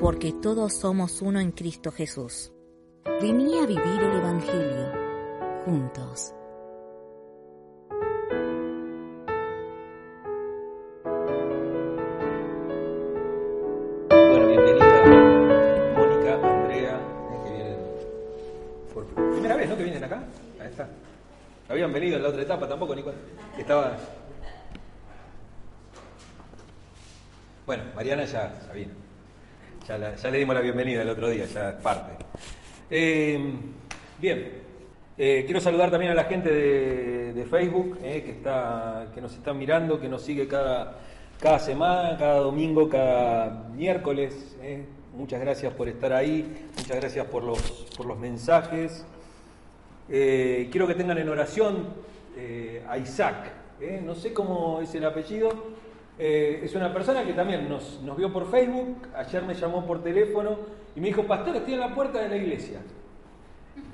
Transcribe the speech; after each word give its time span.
porque 0.00 0.32
todos 0.32 0.74
somos 0.74 1.22
uno 1.22 1.40
en 1.40 1.52
Cristo 1.52 1.90
Jesús. 1.90 2.52
Vení 3.20 3.58
a 3.58 3.66
vivir 3.66 4.00
el 4.00 4.16
Evangelio 4.16 4.92
juntos. 5.64 6.32
Bueno, 14.08 14.46
bienvenida 14.46 15.04
Mónica, 15.96 16.34
Andrea, 16.34 17.00
que 17.44 17.50
vienen 17.50 17.76
por 18.94 19.04
primera 19.06 19.56
vez, 19.56 19.68
¿no? 19.68 19.76
Que 19.76 19.82
vienen 19.82 20.04
acá. 20.04 20.22
Ahí 20.60 20.68
está. 20.68 20.88
Habían 21.68 21.92
venido 21.92 22.16
en 22.16 22.22
la 22.22 22.28
otra 22.28 22.42
etapa 22.42 22.68
tampoco, 22.68 22.94
Nico. 22.94 23.12
Estaba. 23.58 23.96
Bueno, 27.66 27.82
Mariana 27.94 28.24
ya 28.24 28.60
sabía. 28.66 28.88
Ya, 29.88 29.96
le 30.30 30.38
dimos 30.38 30.54
la 30.54 30.60
bienvenida 30.60 31.00
el 31.00 31.08
otro 31.08 31.30
día, 31.30 31.46
ya 31.46 31.70
es 31.70 31.76
parte. 31.76 32.12
Eh, 32.90 33.40
bien, 34.20 34.68
Eh, 35.16 35.44
quiero 35.46 35.60
saludar 35.60 35.90
también 35.90 36.12
a 36.12 36.14
la 36.14 36.24
gente 36.24 36.52
de, 36.52 37.44
Facebook 37.46 37.98
eh, 38.02 38.22
que, 38.22 38.32
está, 38.32 39.06
que 39.14 39.20
nos 39.22 39.32
está 39.32 39.54
mirando, 39.54 39.98
que 39.98 40.08
nos 40.08 40.22
sigue 40.22 40.46
cada, 40.46 40.98
cada 41.40 41.58
semana, 41.58 42.18
cada 42.18 42.40
domingo, 42.40 42.88
cada 42.88 43.66
miércoles. 43.74 44.56
Muchas 45.14 45.40
gracias 45.40 45.72
por 45.72 45.88
estar 45.88 46.12
ahí, 46.12 46.68
muchas 46.76 46.96
gracias 46.98 47.26
por 47.26 47.42
los, 47.42 47.58
por 47.96 48.04
los 48.04 48.18
mensajes. 48.18 49.06
Quiero 50.06 50.86
que 50.86 50.94
tengan 50.94 51.16
en 51.18 51.30
oración 51.30 51.86
a 52.86 52.98
Isaac, 52.98 53.50
no 54.04 54.14
sé 54.14 54.32
cómo 54.32 54.80
es 54.82 54.94
el 54.94 55.04
apellido, 55.04 55.48
eh, 56.18 56.60
es 56.64 56.74
una 56.74 56.92
persona 56.92 57.24
que 57.24 57.32
también 57.32 57.68
nos, 57.68 58.00
nos 58.02 58.16
vio 58.16 58.32
por 58.32 58.50
Facebook, 58.50 59.08
ayer 59.14 59.42
me 59.44 59.54
llamó 59.54 59.86
por 59.86 60.02
teléfono 60.02 60.58
y 60.96 61.00
me 61.00 61.08
dijo, 61.08 61.22
pastor, 61.24 61.56
estoy 61.56 61.74
en 61.74 61.80
la 61.80 61.94
puerta 61.94 62.20
de 62.20 62.28
la 62.28 62.36
iglesia. 62.36 62.80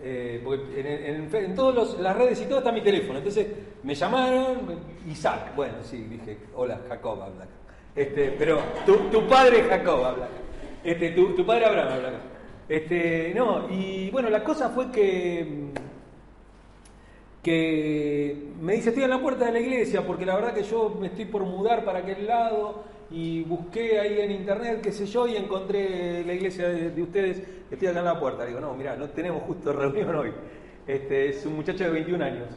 Eh, 0.03 0.41
porque 0.45 0.81
en, 0.81 0.87
en- 1.27 1.35
en 1.35 1.55
todas 1.55 1.99
las 1.99 2.17
redes 2.17 2.41
y 2.43 2.47
todo 2.47 2.59
está 2.59 2.73
mi 2.73 2.81
teléfono. 2.83 3.19
Entonces 3.19 3.47
me 3.83 3.95
llamaron, 3.95 4.59
Isaac, 5.09 5.55
bueno, 5.55 5.75
sí, 5.83 5.99
dije, 6.05 6.39
hola, 6.55 6.81
Jacob 6.89 7.23
habla. 7.23 7.47
Este, 7.95 8.35
pero 8.39 8.59
tu, 8.85 8.97
tu 9.11 9.27
padre 9.27 9.63
Jacob 9.63 10.05
habla. 10.05 10.29
Este, 10.83 11.11
tu, 11.11 11.35
tu 11.35 11.47
padre 11.47 11.67
Abraham 11.67 11.93
habla. 11.93 12.13
Este, 12.69 13.33
no, 13.35 13.69
y 13.71 14.11
bueno, 14.11 14.31
la 14.31 14.43
cosa 14.43 14.71
fue 14.71 14.91
que 14.91 15.71
que 17.45 18.49
me 18.61 18.73
dice, 18.73 18.89
estoy 18.89 19.05
en 19.05 19.11
la 19.11 19.21
puerta 19.21 19.45
de 19.45 19.53
la 19.53 19.61
iglesia, 19.61 20.05
porque 20.05 20.25
la 20.25 20.35
verdad 20.35 20.55
que 20.55 20.63
yo 20.63 20.97
me 20.99 21.09
estoy 21.09 21.27
por 21.27 21.43
mudar 21.43 21.85
para 21.85 21.99
aquel 21.99 22.27
lado 22.27 22.83
y 23.11 23.43
busqué 23.45 24.01
ahí 24.01 24.19
en 24.21 24.31
internet, 24.31 24.81
qué 24.83 24.91
sé 24.91 25.05
yo, 25.05 25.29
y 25.29 25.37
encontré 25.37 26.25
la 26.25 26.33
iglesia 26.33 26.69
de, 26.69 26.91
de 26.91 27.03
ustedes, 27.03 27.43
estoy 27.71 27.89
acá 27.89 27.99
en 27.99 28.05
la 28.07 28.19
puerta. 28.19 28.47
Digo, 28.47 28.61
no, 28.61 28.73
mira, 28.75 28.97
no 28.97 29.11
tenemos 29.11 29.43
justo 29.43 29.73
reunión 29.75 30.15
hoy. 30.15 30.33
Este, 30.87 31.29
es 31.29 31.45
un 31.45 31.57
muchacho 31.57 31.85
de 31.85 31.91
21 31.91 32.25
años. 32.25 32.49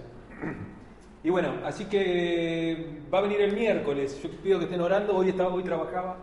Y 1.23 1.29
bueno, 1.29 1.55
así 1.65 1.85
que 1.85 3.01
va 3.13 3.17
a 3.17 3.21
venir 3.21 3.41
el 3.41 3.51
miércoles, 3.51 4.21
yo 4.23 4.29
pido 4.41 4.59
que 4.59 4.65
estén 4.65 4.79
orando, 4.79 5.13
hoy, 5.13 5.27
estaba, 5.27 5.53
hoy 5.53 5.63
trabajaba, 5.63 6.19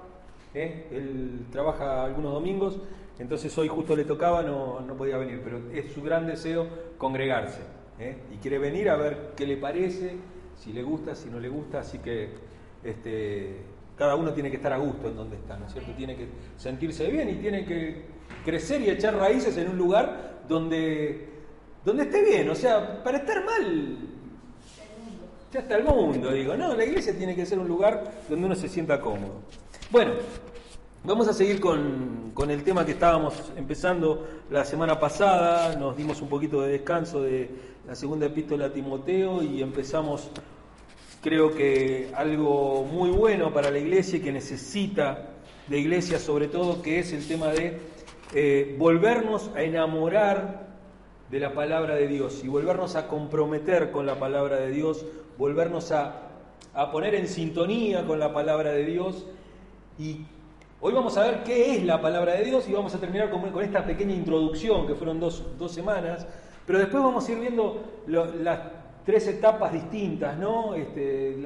¿eh? 0.55 0.87
él 0.91 1.47
trabaja 1.51 2.05
algunos 2.05 2.33
domingos, 2.33 2.81
entonces 3.19 3.59
hoy 3.59 3.69
justo 3.69 3.95
le 3.97 4.05
tocaba, 4.05 4.43
no, 4.43 4.81
no 4.81 4.95
podía 4.95 5.19
venir, 5.19 5.43
pero 5.45 5.61
es 5.75 5.93
su 5.93 6.01
gran 6.01 6.27
deseo 6.27 6.69
congregarse. 6.97 7.61
¿Eh? 7.99 8.17
Y 8.33 8.37
quiere 8.37 8.59
venir 8.59 8.89
a 8.89 8.97
ver 8.97 9.33
qué 9.37 9.47
le 9.47 9.57
parece, 9.57 10.17
si 10.57 10.73
le 10.73 10.83
gusta, 10.83 11.15
si 11.15 11.29
no 11.29 11.41
le 11.41 11.49
gusta, 11.49 11.81
así 11.81 11.99
que 11.99 12.31
este, 12.83 13.57
cada 13.97 14.15
uno 14.17 14.33
tiene 14.33 14.51
que 14.51 14.57
estar 14.57 14.73
a 14.73 14.79
gusto 14.79 15.09
en 15.09 15.17
donde 15.17 15.37
está, 15.37 15.57
¿no 15.57 15.67
es 15.67 15.73
cierto? 15.73 15.93
Tiene 15.93 16.17
que 16.17 16.29
sentirse 16.57 17.09
bien 17.09 17.31
y 17.31 17.35
tiene 17.35 17.65
que 17.65 18.03
crecer 18.45 18.81
y 18.83 18.91
echar 18.91 19.15
raíces 19.17 19.57
en 19.57 19.71
un 19.71 19.79
lugar 19.79 20.43
donde, 20.49 21.29
donde 21.85 22.05
esté 22.05 22.23
bien, 22.25 22.49
o 22.51 22.55
sea, 22.55 23.03
para 23.03 23.19
estar 23.19 23.45
mal, 23.45 23.99
ya 25.53 25.61
está 25.61 25.77
el 25.77 25.85
mundo, 25.85 26.33
digo, 26.33 26.57
no, 26.57 26.75
la 26.75 26.85
iglesia 26.85 27.17
tiene 27.17 27.37
que 27.37 27.47
ser 27.47 27.59
un 27.59 27.69
lugar 27.69 28.03
donde 28.29 28.47
uno 28.47 28.55
se 28.55 28.69
sienta 28.69 29.01
cómodo. 29.01 29.43
Bueno, 29.91 30.15
vamos 31.05 31.29
a 31.29 31.35
seguir 31.35 31.61
con, 31.61 32.33
con 32.33 32.51
el 32.51 32.65
tema 32.65 32.87
que 32.87 32.93
estábamos 32.93 33.53
empezando 33.57 34.27
la 34.51 34.65
semana 34.65 34.99
pasada, 34.99 35.77
nos 35.77 35.97
dimos 35.97 36.23
un 36.23 36.29
poquito 36.29 36.63
de 36.63 36.73
descanso 36.73 37.23
de 37.23 37.51
la 37.87 37.95
segunda 37.95 38.27
epístola 38.27 38.67
a 38.67 38.73
Timoteo 38.73 39.43
y 39.43 39.61
empezamos, 39.61 40.31
creo 41.23 41.55
que 41.55 42.11
algo 42.15 42.85
muy 42.85 43.11
bueno 43.11 43.53
para 43.53 43.71
la 43.71 43.79
iglesia 43.79 44.19
y 44.19 44.23
que 44.23 44.33
necesita 44.33 45.29
de 45.69 45.79
iglesia 45.79 46.19
sobre 46.19 46.49
todo, 46.49 46.81
que 46.81 46.99
es 46.99 47.13
el 47.13 47.29
tema 47.29 47.49
de 47.49 47.79
eh, 48.33 48.75
volvernos 48.79 49.51
a 49.55 49.63
enamorar 49.63 50.69
de 51.31 51.39
la 51.39 51.53
palabra 51.53 51.97
de 51.97 52.09
Dios 52.09 52.43
y 52.43 52.49
volvernos 52.49 52.97
a 52.97 53.09
comprometer 53.09 53.91
con 53.91 54.07
la 54.07 54.19
palabra 54.19 54.57
de 54.57 54.71
Dios, 54.71 55.05
volvernos 55.37 55.93
a, 55.93 56.31
a 56.73 56.91
poner 56.91 57.15
en 57.15 57.29
sintonía 57.29 58.07
con 58.07 58.19
la 58.19 58.33
palabra 58.33 58.73
de 58.73 58.87
Dios. 58.87 59.27
Y 59.99 60.23
hoy 60.87 60.93
vamos 60.93 61.17
a 61.17 61.23
ver 61.23 61.43
qué 61.45 61.77
es 61.77 61.85
la 61.85 61.99
palabra 61.99 62.35
de 62.35 62.45
Dios 62.45 62.69
y 62.69 62.73
vamos 62.75 62.95
a 62.95 63.01
terminar 63.01 63.31
con, 63.31 63.63
esta 63.63 63.87
pequeña 63.87 64.13
introducción 64.13 64.87
que 64.87 64.95
fueron 64.95 65.19
dos, 65.19 65.43
dos 65.59 65.73
semanas, 65.73 66.27
pero 66.67 66.79
después 66.79 67.03
vamos 67.03 67.27
a 67.27 67.33
ir 67.33 67.41
viendo 67.41 67.83
las 68.07 68.61
tres 69.03 69.27
etapas 69.29 69.73
distintas, 69.73 70.37
¿no? 70.37 70.75
Este, 70.75 71.37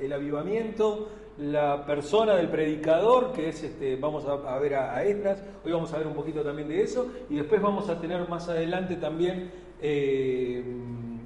el 0.00 0.12
avivamiento, 0.14 1.10
la 1.36 1.84
persona 1.84 2.36
del 2.36 2.48
predicador, 2.48 3.34
que 3.34 3.50
es, 3.50 3.62
este, 3.64 3.96
vamos 3.96 4.24
a, 4.24 4.58
ver 4.58 4.76
a, 4.76 4.96
a 4.96 5.02
hoy 5.02 5.72
vamos 5.72 5.92
a 5.92 5.98
ver 5.98 6.06
un 6.06 6.14
poquito 6.14 6.42
también 6.42 6.68
de 6.68 6.82
eso, 6.82 7.06
y 7.28 7.36
después 7.36 7.60
vamos 7.60 7.90
a 7.90 8.00
tener 8.00 8.26
más 8.30 8.48
adelante 8.48 8.96
también 8.96 9.52
eh, 9.82 10.64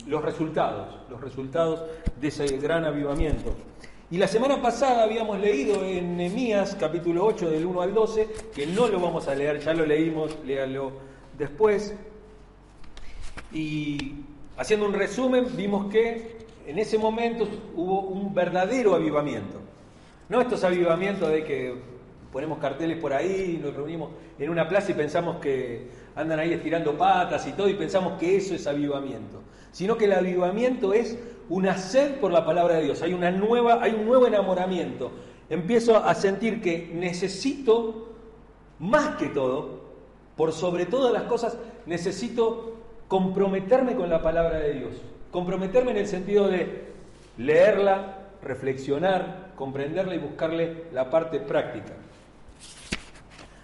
los 0.08 0.24
resultados, 0.24 0.88
los 1.08 1.20
resultados 1.20 1.84
de 2.20 2.26
ese 2.26 2.48
gran 2.58 2.84
avivamiento. 2.84 3.54
Y 4.12 4.18
la 4.18 4.26
semana 4.26 4.60
pasada 4.60 5.04
habíamos 5.04 5.38
leído 5.38 5.84
en 5.84 6.16
Nehemías 6.16 6.74
capítulo 6.74 7.24
8 7.26 7.48
del 7.48 7.64
1 7.64 7.80
al 7.80 7.94
12, 7.94 8.28
que 8.52 8.66
no 8.66 8.88
lo 8.88 8.98
vamos 8.98 9.28
a 9.28 9.36
leer, 9.36 9.60
ya 9.60 9.72
lo 9.72 9.86
leímos, 9.86 10.36
léalo 10.44 10.90
después. 11.38 11.94
Y 13.52 14.14
haciendo 14.56 14.86
un 14.86 14.94
resumen, 14.94 15.46
vimos 15.56 15.92
que 15.92 16.38
en 16.66 16.80
ese 16.80 16.98
momento 16.98 17.46
hubo 17.76 18.00
un 18.00 18.34
verdadero 18.34 18.96
avivamiento. 18.96 19.60
No 20.28 20.40
estos 20.40 20.64
avivamientos 20.64 21.30
de 21.30 21.44
que 21.44 21.74
ponemos 22.32 22.58
carteles 22.58 22.98
por 22.98 23.12
ahí, 23.12 23.60
nos 23.62 23.76
reunimos 23.76 24.10
en 24.40 24.50
una 24.50 24.68
plaza 24.68 24.90
y 24.90 24.94
pensamos 24.94 25.36
que 25.36 25.86
andan 26.16 26.40
ahí 26.40 26.52
estirando 26.52 26.98
patas 26.98 27.46
y 27.46 27.52
todo 27.52 27.68
y 27.68 27.74
pensamos 27.74 28.18
que 28.18 28.36
eso 28.36 28.56
es 28.56 28.66
avivamiento. 28.66 29.40
Sino 29.70 29.96
que 29.96 30.06
el 30.06 30.14
avivamiento 30.14 30.92
es 30.94 31.16
una 31.50 31.76
sed 31.76 32.20
por 32.20 32.32
la 32.32 32.46
palabra 32.46 32.76
de 32.76 32.84
Dios. 32.84 33.02
Hay 33.02 33.12
una 33.12 33.30
nueva, 33.30 33.82
hay 33.82 33.92
un 33.92 34.06
nuevo 34.06 34.26
enamoramiento. 34.26 35.10
Empiezo 35.50 35.96
a 35.96 36.14
sentir 36.14 36.62
que 36.62 36.90
necesito 36.94 38.08
más 38.78 39.16
que 39.16 39.26
todo, 39.26 39.80
por 40.36 40.52
sobre 40.52 40.86
todas 40.86 41.12
las 41.12 41.24
cosas, 41.24 41.58
necesito 41.86 42.76
comprometerme 43.08 43.96
con 43.96 44.08
la 44.08 44.22
palabra 44.22 44.60
de 44.60 44.74
Dios. 44.74 44.94
Comprometerme 45.32 45.90
en 45.90 45.98
el 45.98 46.06
sentido 46.06 46.48
de 46.48 46.88
leerla, 47.36 48.28
reflexionar, 48.42 49.52
comprenderla 49.56 50.14
y 50.14 50.18
buscarle 50.18 50.84
la 50.92 51.10
parte 51.10 51.40
práctica. 51.40 51.94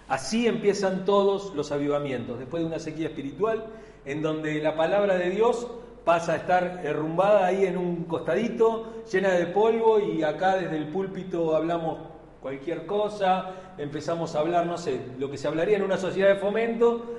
Así 0.09 0.45
empiezan 0.45 1.05
todos 1.05 1.55
los 1.55 1.71
avivamientos, 1.71 2.37
después 2.37 2.61
de 2.61 2.67
una 2.67 2.79
sequía 2.79 3.07
espiritual, 3.07 3.65
en 4.05 4.21
donde 4.21 4.61
la 4.61 4.75
palabra 4.75 5.17
de 5.17 5.29
Dios 5.29 5.67
pasa 6.07 6.31
a 6.31 6.35
estar 6.37 6.81
derrumbada 6.81 7.45
ahí 7.45 7.65
en 7.65 7.75
un 7.75 8.05
costadito, 8.05 9.03
llena 9.11 9.33
de 9.33 9.47
polvo, 9.47 9.99
y 9.99 10.23
acá 10.23 10.55
desde 10.55 10.77
el 10.77 10.87
púlpito 10.87 11.53
hablamos 11.53 11.97
cualquier 12.41 12.85
cosa, 12.85 13.73
empezamos 13.77 14.33
a 14.33 14.39
hablar, 14.39 14.65
no 14.65 14.77
sé, 14.77 15.01
lo 15.19 15.29
que 15.29 15.37
se 15.37 15.49
hablaría 15.49 15.75
en 15.75 15.83
una 15.83 15.97
sociedad 15.97 16.29
de 16.29 16.37
fomento, 16.37 17.17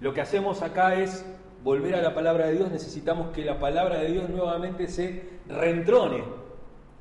lo 0.00 0.14
que 0.14 0.22
hacemos 0.22 0.62
acá 0.62 0.94
es 0.94 1.22
volver 1.62 1.96
a 1.96 2.00
la 2.00 2.14
palabra 2.14 2.46
de 2.46 2.54
Dios, 2.54 2.70
necesitamos 2.70 3.28
que 3.28 3.44
la 3.44 3.60
palabra 3.60 3.98
de 3.98 4.10
Dios 4.10 4.30
nuevamente 4.30 4.88
se 4.88 5.24
reentrone, 5.46 6.24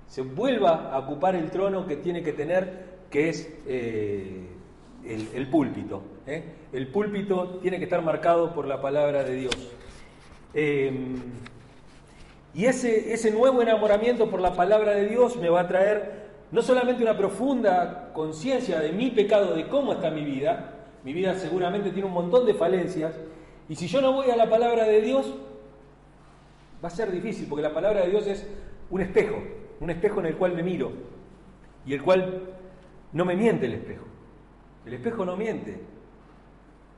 se 0.08 0.24
vuelva 0.24 0.92
a 0.92 1.00
ocupar 1.00 1.36
el 1.36 1.50
trono 1.52 1.88
que 1.88 1.96
tiene 1.96 2.22
que 2.22 2.34
tener, 2.34 2.98
que 3.10 3.30
es 3.30 3.50
eh, 3.66 4.46
el, 5.06 5.48
púlpito. 5.48 6.02
¿eh? 6.26 6.44
El 6.74 6.90
púlpito 6.90 7.60
tiene 7.62 7.78
que 7.78 7.86
estar 7.86 8.02
marcado 8.02 8.54
por 8.54 8.68
la 8.68 8.82
palabra 8.82 9.24
de 9.24 9.36
Dios. 9.36 9.78
Em, 10.60 11.18
y 12.56 12.66
ese, 12.66 13.14
ese 13.14 13.30
nuevo 13.30 13.62
enamoramiento 13.62 14.28
por 14.28 14.42
la 14.42 14.56
palabra 14.56 14.94
de 14.94 15.08
Dios 15.08 15.38
me 15.38 15.50
va 15.50 15.62
a 15.62 15.68
traer 15.68 16.30
no 16.52 16.64
solamente 16.64 17.04
una 17.04 17.16
profunda 17.16 18.12
conciencia 18.12 18.80
de 18.80 18.92
mi 18.92 19.12
pecado, 19.12 19.54
de 19.54 19.68
cómo 19.68 19.94
está 19.94 20.10
mi 20.10 20.26
vida, 20.26 20.74
mi 21.04 21.14
vida 21.14 21.36
seguramente 21.36 21.92
tiene 21.92 22.08
un 22.08 22.14
montón 22.16 22.48
de 22.48 22.56
falencias, 22.56 23.14
y 23.70 23.76
si 23.76 23.86
yo 23.86 24.02
no 24.02 24.14
voy 24.14 24.32
a 24.32 24.36
la 24.36 24.50
palabra 24.50 24.86
de 24.86 25.00
Dios, 25.00 25.32
va 26.84 26.88
a 26.88 26.92
ser 26.92 27.12
difícil, 27.12 27.46
porque 27.48 27.62
la 27.62 27.74
palabra 27.76 28.02
de 28.02 28.10
Dios 28.10 28.26
es 28.26 28.48
un 28.90 29.02
espejo, 29.02 29.36
un 29.80 29.92
espejo 29.92 30.22
en 30.22 30.26
el 30.26 30.38
cual 30.38 30.56
me 30.56 30.64
miro, 30.64 30.92
y 31.86 31.94
el 31.94 32.02
cual 32.02 32.50
no 33.14 33.26
me 33.26 33.36
miente 33.36 33.68
el 33.68 33.74
espejo. 33.74 34.06
El 34.88 34.96
espejo 34.96 35.24
no 35.24 35.38
miente. 35.38 35.80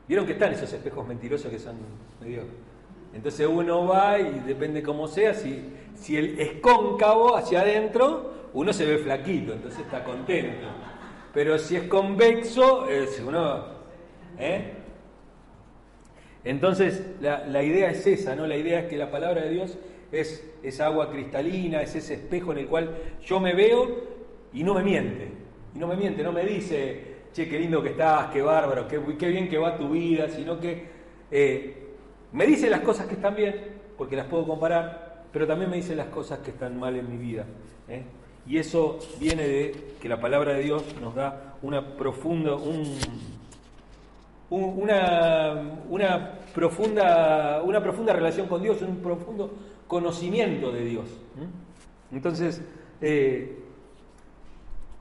Vieron 0.07 0.25
que 0.25 0.31
están 0.31 0.53
esos 0.53 0.71
espejos 0.71 1.05
mentirosos 1.05 1.51
que 1.51 1.59
son 1.59 1.75
medio. 2.21 2.68
Entonces 3.13 3.47
uno 3.47 3.87
va 3.87 4.19
y 4.19 4.39
depende 4.45 4.83
cómo 4.83 5.07
sea, 5.07 5.33
si, 5.33 5.63
si 5.95 6.17
es 6.17 6.53
cóncavo 6.61 7.35
hacia 7.35 7.61
adentro, 7.61 8.49
uno 8.53 8.73
se 8.73 8.85
ve 8.85 8.97
flaquito, 8.97 9.53
entonces 9.53 9.81
está 9.81 10.03
contento. 10.03 10.67
Pero 11.33 11.57
si 11.57 11.75
es 11.75 11.83
convexo, 11.83 12.87
es 12.87 13.21
uno. 13.25 13.65
¿eh? 14.37 14.73
Entonces 16.43 17.03
la, 17.21 17.45
la, 17.45 17.63
idea 17.63 17.89
es 17.91 18.05
esa, 18.07 18.35
¿no? 18.35 18.47
La 18.47 18.57
idea 18.57 18.81
es 18.81 18.85
que 18.87 18.97
la 18.97 19.11
palabra 19.11 19.41
de 19.43 19.49
Dios 19.49 19.77
es 20.11 20.47
esa 20.63 20.85
agua 20.85 21.11
cristalina, 21.11 21.81
es 21.81 21.95
ese 21.95 22.15
espejo 22.15 22.51
en 22.51 22.59
el 22.59 22.67
cual 22.67 22.95
yo 23.25 23.39
me 23.39 23.53
veo 23.53 24.07
y 24.53 24.63
no 24.63 24.73
me 24.73 24.83
miente. 24.83 25.29
Y 25.75 25.79
no 25.79 25.87
me 25.87 25.95
miente, 25.95 26.23
no 26.23 26.31
me 26.31 26.43
dice, 26.43 27.17
che, 27.33 27.47
qué 27.47 27.59
lindo 27.59 27.83
que 27.83 27.89
estás, 27.89 28.31
qué 28.31 28.41
bárbaro, 28.41 28.87
qué, 28.87 28.99
qué 29.17 29.27
bien 29.27 29.47
que 29.47 29.57
va 29.57 29.77
tu 29.77 29.89
vida, 29.89 30.29
sino 30.29 30.59
que 30.59 30.87
eh, 31.29 31.78
me 32.31 32.45
dice 32.45 32.69
las 32.69 32.81
cosas 32.81 33.07
que 33.07 33.15
están 33.15 33.35
bien, 33.35 33.55
porque 33.97 34.15
las 34.15 34.27
puedo 34.27 34.47
comparar, 34.47 35.25
pero 35.31 35.47
también 35.47 35.69
me 35.69 35.77
dice 35.77 35.95
las 35.95 36.07
cosas 36.07 36.39
que 36.39 36.51
están 36.51 36.79
mal 36.79 36.95
en 36.95 37.09
mi 37.09 37.17
vida. 37.17 37.45
¿eh? 37.87 38.03
Y 38.47 38.57
eso 38.57 38.99
viene 39.19 39.47
de 39.47 39.93
que 40.01 40.09
la 40.09 40.19
palabra 40.19 40.53
de 40.53 40.63
Dios 40.63 40.83
nos 41.01 41.15
da 41.15 41.55
una 41.61 41.95
profunda, 41.95 42.55
un, 42.55 42.97
una, 44.49 45.79
una, 45.89 46.39
profunda, 46.53 47.61
una 47.63 47.81
profunda 47.81 48.13
relación 48.13 48.47
con 48.47 48.61
Dios, 48.61 48.81
un 48.81 48.97
profundo 48.97 49.53
conocimiento 49.87 50.71
de 50.71 50.85
Dios. 50.85 51.05
Entonces, 52.11 52.61
eh, 53.01 53.57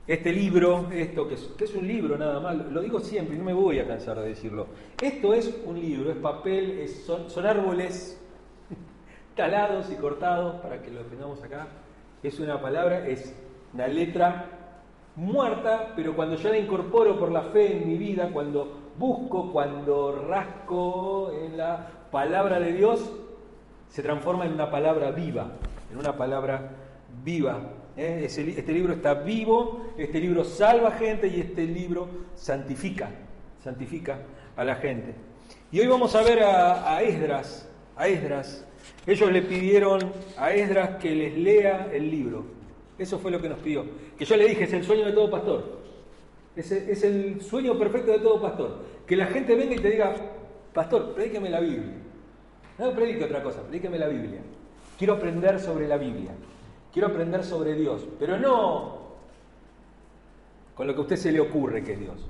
este 0.09 0.33
libro, 0.33 0.87
esto 0.91 1.27
que 1.27 1.35
es, 1.35 1.75
un 1.75 1.87
libro 1.87 2.17
nada 2.17 2.39
más, 2.39 2.55
lo 2.55 2.81
digo 2.81 2.99
siempre 2.99 3.35
y 3.35 3.37
no 3.37 3.45
me 3.45 3.53
voy 3.53 3.77
a 3.77 3.87
cansar 3.87 4.19
de 4.19 4.29
decirlo. 4.29 4.65
Esto 4.99 5.35
es 5.35 5.55
un 5.67 5.79
libro, 5.79 6.09
es 6.09 6.17
papel, 6.17 6.89
son, 6.89 7.45
árboles 7.45 8.19
talados 9.35 9.91
y 9.91 9.95
cortados 9.97 10.61
para 10.61 10.81
que 10.81 10.89
lo 10.89 11.01
tengamos 11.01 11.43
acá. 11.43 11.67
Es 12.23 12.39
una 12.39 12.59
palabra, 12.59 13.07
es 13.07 13.35
una 13.71 13.87
letra 13.87 14.45
muerta, 15.15 15.93
pero 15.95 16.15
cuando 16.15 16.37
yo 16.37 16.49
la 16.49 16.57
incorporo 16.57 17.19
por 17.19 17.31
la 17.31 17.43
fe 17.43 17.77
en 17.77 17.87
mi 17.87 17.99
vida, 17.99 18.31
cuando 18.33 18.79
busco, 18.97 19.51
cuando 19.51 20.25
rasco 20.27 21.31
en 21.33 21.55
la 21.55 21.87
palabra 22.11 22.59
de 22.59 22.73
Dios, 22.73 23.11
se 23.89 24.01
transforma 24.01 24.47
en 24.47 24.53
una 24.53 24.71
palabra 24.71 25.11
viva, 25.11 25.51
en 25.91 25.99
una 25.99 26.17
palabra 26.17 26.71
viva. 27.23 27.59
¿Eh? 27.99 28.25
este 28.25 28.73
libro 28.73 28.93
está 28.93 29.13
vivo, 29.13 29.93
este 29.97 30.19
libro 30.19 30.43
salva 30.43 30.91
gente 30.91 31.27
y 31.27 31.41
este 31.41 31.65
libro 31.65 32.07
santifica, 32.35 33.09
santifica 33.63 34.19
a 34.55 34.63
la 34.63 34.75
gente. 34.75 35.13
Y 35.71 35.79
hoy 35.81 35.87
vamos 35.87 36.15
a 36.15 36.23
ver 36.23 36.39
a, 36.41 37.01
Esdras, 37.03 37.69
a 37.95 38.07
Esdras. 38.07 38.65
Ellos 39.05 39.31
le 39.31 39.41
pidieron 39.41 40.11
a 40.37 40.51
Esdras 40.53 40.97
que 41.01 41.13
les 41.13 41.37
lea 41.37 41.89
el 41.91 42.09
libro. 42.09 42.45
Eso 42.97 43.19
fue 43.19 43.31
lo 43.31 43.41
que 43.41 43.49
nos 43.49 43.59
pidió. 43.59 43.85
Que 44.17 44.25
yo 44.25 44.35
le 44.35 44.47
dije, 44.47 44.63
es 44.63 44.73
el 44.73 44.83
sueño 44.83 45.05
de 45.05 45.11
todo 45.11 45.29
pastor. 45.29 45.79
Es, 46.55 46.71
es 46.71 47.03
el 47.03 47.41
sueño 47.41 47.77
perfecto 47.77 48.11
de 48.11 48.19
todo 48.19 48.41
pastor. 48.41 48.85
Que 49.05 49.15
la 49.15 49.27
gente 49.27 49.55
venga 49.55 49.75
y 49.75 49.79
te 49.79 49.91
diga, 49.91 50.15
pastor, 50.73 51.13
predíqueme 51.13 51.49
la 51.49 51.59
Biblia. 51.59 51.93
No 52.77 52.93
predique 52.93 53.25
otra 53.25 53.43
cosa, 53.43 53.61
predíqueme 53.61 53.97
la 53.97 54.07
Biblia. 54.07 54.39
Quiero 54.97 55.13
aprender 55.13 55.59
sobre 55.59 55.87
la 55.87 55.97
Biblia. 55.97 56.31
Quiero 56.93 57.09
aprender 57.09 57.43
sobre 57.43 57.75
Dios, 57.75 58.07
pero 58.19 58.37
no 58.37 58.99
con 60.79 60.87
lo 60.87 60.93
que 60.93 60.99
a 60.99 61.01
usted 61.01 61.17
se 61.17 61.31
le 61.33 61.41
ocurre 61.41 61.83
que 61.83 61.91
es 61.91 61.99
Dios, 61.99 62.25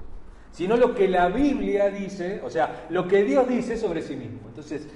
sino 0.52 0.76
lo 0.76 0.96
que 0.96 1.08
la 1.08 1.30
Biblia 1.30 1.92
dice, 1.92 2.42
o 2.44 2.50
sea, 2.50 2.88
lo 2.90 3.08
que 3.08 3.24
Dios 3.24 3.48
dice 3.48 3.78
sobre 3.78 4.02
sí 4.02 4.16
mismo. 4.16 4.40
Entonces, 4.48 4.88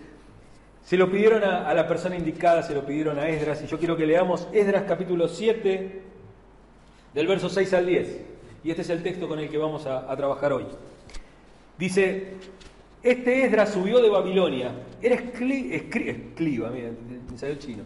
se 0.84 0.98
lo 0.98 1.12
pidieron 1.12 1.44
a, 1.44 1.72
la 1.74 1.88
persona 1.88 2.18
indicada, 2.18 2.64
se 2.64 2.74
lo 2.74 2.84
pidieron 2.84 3.20
a 3.20 3.30
Esdras, 3.30 3.62
y 3.64 3.68
yo 3.68 3.78
quiero 3.78 3.96
que 3.96 4.08
leamos 4.08 4.48
Esdras 4.52 4.86
capítulo 4.88 5.28
7, 5.28 6.02
del 7.14 7.28
verso 7.28 7.48
6 7.48 7.74
al 7.74 7.86
10. 7.86 8.22
Y 8.64 8.72
este 8.72 8.82
es 8.82 8.90
el 8.90 9.04
texto 9.04 9.28
con 9.28 9.38
el 9.38 9.48
que 9.48 9.58
vamos 9.60 9.86
a, 9.86 10.14
trabajar 10.18 10.52
hoy. 10.52 10.66
Dice, 11.78 12.34
este 13.04 13.46
Esdras 13.46 13.72
subió 13.72 14.02
de 14.02 14.10
Babilonia, 14.10 14.74
era 15.00 15.14
escriba, 15.14 16.72
miren, 16.72 16.98
me 17.32 17.38
salió 17.38 17.56
chino 17.56 17.84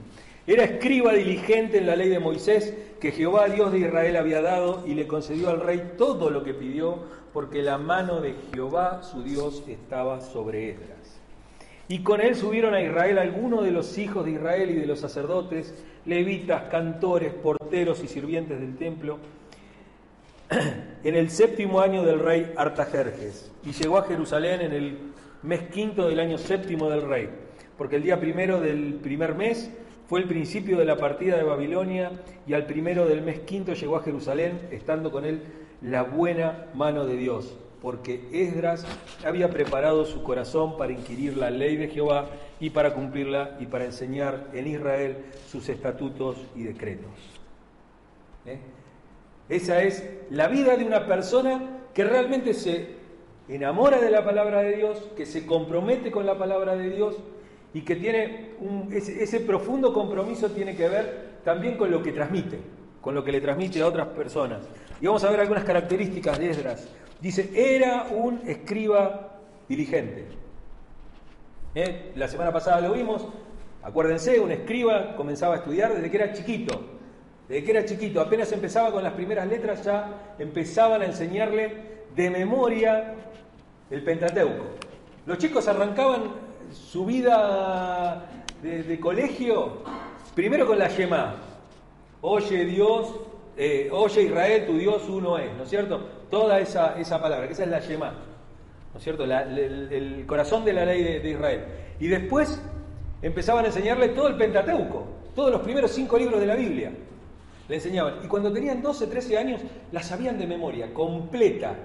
era 0.47 0.63
escriba 0.63 1.11
diligente 1.13 1.77
en 1.77 1.87
la 1.87 1.97
ley 1.97 2.07
de 2.07 2.19
Moisés 2.19 2.73
que 3.01 3.11
Jehová 3.11 3.49
Dios 3.49 3.73
de 3.73 3.79
Israel 3.79 4.15
había 4.15 4.41
dado 4.41 4.83
y 4.87 4.93
le 4.93 5.05
concedió 5.05 5.49
al 5.49 5.59
rey 5.59 5.91
todo 5.97 6.29
lo 6.29 6.43
que 6.43 6.53
pidió 6.53 7.03
porque 7.33 7.61
la 7.61 7.77
mano 7.77 8.21
de 8.21 8.33
Jehová 8.53 9.03
su 9.03 9.23
Dios 9.23 9.63
estaba 9.67 10.21
sobre 10.21 10.71
Esdras. 10.71 11.19
Y 11.89 11.99
con 11.99 12.21
él 12.21 12.35
subieron 12.35 12.73
a 12.73 12.81
Israel 12.81 13.19
algunos 13.19 13.63
de 13.63 13.71
los 13.71 13.97
hijos 13.97 14.25
de 14.25 14.31
Israel 14.31 14.69
y 14.71 14.75
de 14.75 14.87
los 14.87 14.99
sacerdotes, 14.99 15.73
levitas, 16.05 16.63
cantores, 16.71 17.33
porteros 17.33 18.01
y 18.03 18.07
sirvientes 18.07 18.59
del 18.59 18.77
templo, 18.77 19.19
en 21.03 21.15
el 21.15 21.29
séptimo 21.29 21.81
año 21.81 22.03
del 22.03 22.19
rey 22.19 22.53
Artajerjes. 22.55 23.51
Y 23.65 23.73
llegó 23.73 23.97
a 23.97 24.03
Jerusalén 24.03 24.61
en 24.61 24.71
el 24.71 24.97
mes 25.43 25.63
quinto 25.69 26.07
del 26.07 26.19
año 26.19 26.37
séptimo 26.37 26.89
del 26.89 27.01
rey, 27.03 27.29
porque 27.77 27.97
el 27.97 28.03
día 28.03 28.19
primero 28.19 28.59
del 28.59 28.95
primer 28.95 29.35
mes 29.35 29.69
fue 30.07 30.21
el 30.21 30.27
principio 30.27 30.77
de 30.77 30.85
la 30.85 30.97
partida 30.97 31.35
de 31.35 31.43
Babilonia 31.43 32.11
y 32.47 32.53
al 32.53 32.65
primero 32.65 33.05
del 33.05 33.21
mes 33.21 33.39
quinto 33.39 33.73
llegó 33.73 33.97
a 33.97 34.03
Jerusalén, 34.03 34.67
estando 34.71 35.11
con 35.11 35.25
él 35.25 35.41
la 35.81 36.03
buena 36.03 36.67
mano 36.73 37.05
de 37.05 37.17
Dios, 37.17 37.57
porque 37.81 38.21
Esdras 38.31 38.85
había 39.25 39.49
preparado 39.49 40.05
su 40.05 40.23
corazón 40.23 40.77
para 40.77 40.93
inquirir 40.93 41.35
la 41.35 41.49
ley 41.51 41.75
de 41.75 41.89
Jehová 41.89 42.27
y 42.59 42.69
para 42.69 42.93
cumplirla 42.93 43.57
y 43.59 43.65
para 43.65 43.83
enseñar 43.83 44.47
en 44.53 44.67
Israel 44.67 45.25
sus 45.45 45.67
estatutos 45.67 46.37
y 46.55 46.63
decretos. 46.63 47.11
¿Eh? 48.45 48.59
Esa 49.49 49.83
es 49.83 50.09
la 50.29 50.47
vida 50.47 50.77
de 50.77 50.85
una 50.85 51.05
persona 51.05 51.81
que 51.93 52.05
realmente 52.05 52.53
se 52.53 52.95
enamora 53.49 53.99
de 53.99 54.09
la 54.09 54.23
palabra 54.23 54.61
de 54.61 54.77
Dios, 54.77 55.09
que 55.17 55.25
se 55.25 55.45
compromete 55.45 56.11
con 56.11 56.25
la 56.25 56.37
palabra 56.37 56.77
de 56.77 56.91
Dios 56.91 57.17
y 57.77 57.81
que 57.81 57.95
tiene 57.95 58.55
ese, 58.91 59.39
profundo 59.41 59.93
compromiso 59.93 60.49
tiene 60.49 60.75
que 60.75 60.89
ver 60.89 61.37
también 61.43 61.77
con 61.77 61.91
lo 61.91 62.01
que 62.01 62.11
transmite, 62.11 62.59
con 62.99 63.13
lo 63.13 63.23
que 63.23 63.31
le 63.31 63.39
transmite 63.39 63.79
a 63.83 63.85
otras 63.85 64.07
personas. 64.07 64.61
Y 64.99 65.05
vamos 65.05 65.23
a 65.23 65.29
ver 65.29 65.41
algunas 65.41 65.63
características 65.63 66.39
de 66.39 66.49
Esdras. 66.49 66.87
Dice, 67.21 67.51
era 67.53 68.07
un 68.09 68.41
escriba 68.47 69.41
dirigente. 69.69 70.25
¿Eh? 71.75 72.13
La 72.15 72.27
semana 72.27 72.51
pasada 72.51 72.81
lo 72.81 72.93
vimos, 72.93 73.27
acuérdense, 73.83 74.39
un 74.39 74.49
escriba 74.49 75.15
comenzaba 75.15 75.53
a 75.53 75.57
estudiar 75.57 75.93
desde 75.93 76.09
que 76.09 76.17
era 76.17 76.33
chiquito. 76.33 76.81
Desde 77.47 77.63
que 77.63 77.71
era 77.71 77.85
chiquito, 77.85 78.21
apenas 78.21 78.51
empezaba 78.53 78.91
con 78.91 79.03
las 79.03 79.13
primeras 79.13 79.47
letras, 79.47 79.85
ya 79.85 80.33
empezaban 80.39 81.03
a 81.03 81.05
enseñarle 81.05 81.73
de 82.15 82.29
memoria 82.31 83.13
el 83.91 84.03
Pentateuco. 84.03 84.65
Los 85.27 85.37
chicos 85.37 85.67
arrancaban 85.67 86.46
su 86.71 87.05
vida 87.05 88.29
de, 88.61 88.99
colegio, 88.99 89.83
primero 90.35 90.65
con 90.65 90.79
la 90.79 90.87
Yema. 90.89 91.35
Oye 92.21 92.65
Dios, 92.65 93.13
eh, 93.55 93.89
oye 93.91 94.23
Israel, 94.23 94.65
tu 94.65 94.77
Dios 94.77 95.03
uno 95.07 95.37
es, 95.37 95.53
¿no 95.55 95.63
es 95.63 95.69
cierto? 95.69 95.99
Toda 96.29 96.59
esa, 96.59 96.99
esa 96.99 97.21
palabra, 97.21 97.47
que 97.47 97.53
esa 97.53 97.63
es 97.63 97.69
la 97.69 97.79
Yema, 97.79 98.11
¿no 98.11 98.97
es 98.97 99.03
cierto? 99.03 99.23
el, 99.23 100.25
corazón 100.25 100.65
de 100.65 100.73
la 100.73 100.85
ley 100.85 101.03
de, 101.03 101.29
Israel. 101.29 101.65
Y 101.99 102.07
después 102.07 102.61
empezaban 103.21 103.65
a 103.65 103.67
enseñarle 103.67 104.09
todo 104.09 104.27
el 104.27 104.35
Pentateuco, 104.35 105.05
todos 105.35 105.51
los 105.51 105.61
primeros 105.61 105.91
cinco 105.91 106.17
libros 106.17 106.39
de 106.39 106.47
la 106.47 106.55
Biblia. 106.55 106.91
Le 107.67 107.75
enseñaban. 107.75 108.15
Y 108.23 108.27
cuando 108.27 108.51
tenían 108.51 108.81
12, 108.81 109.07
13 109.07 109.37
años, 109.37 109.61
la 109.91 110.01
sabían 110.01 110.37
de 110.37 110.47
memoria, 110.47 110.93
completa, 110.93 111.75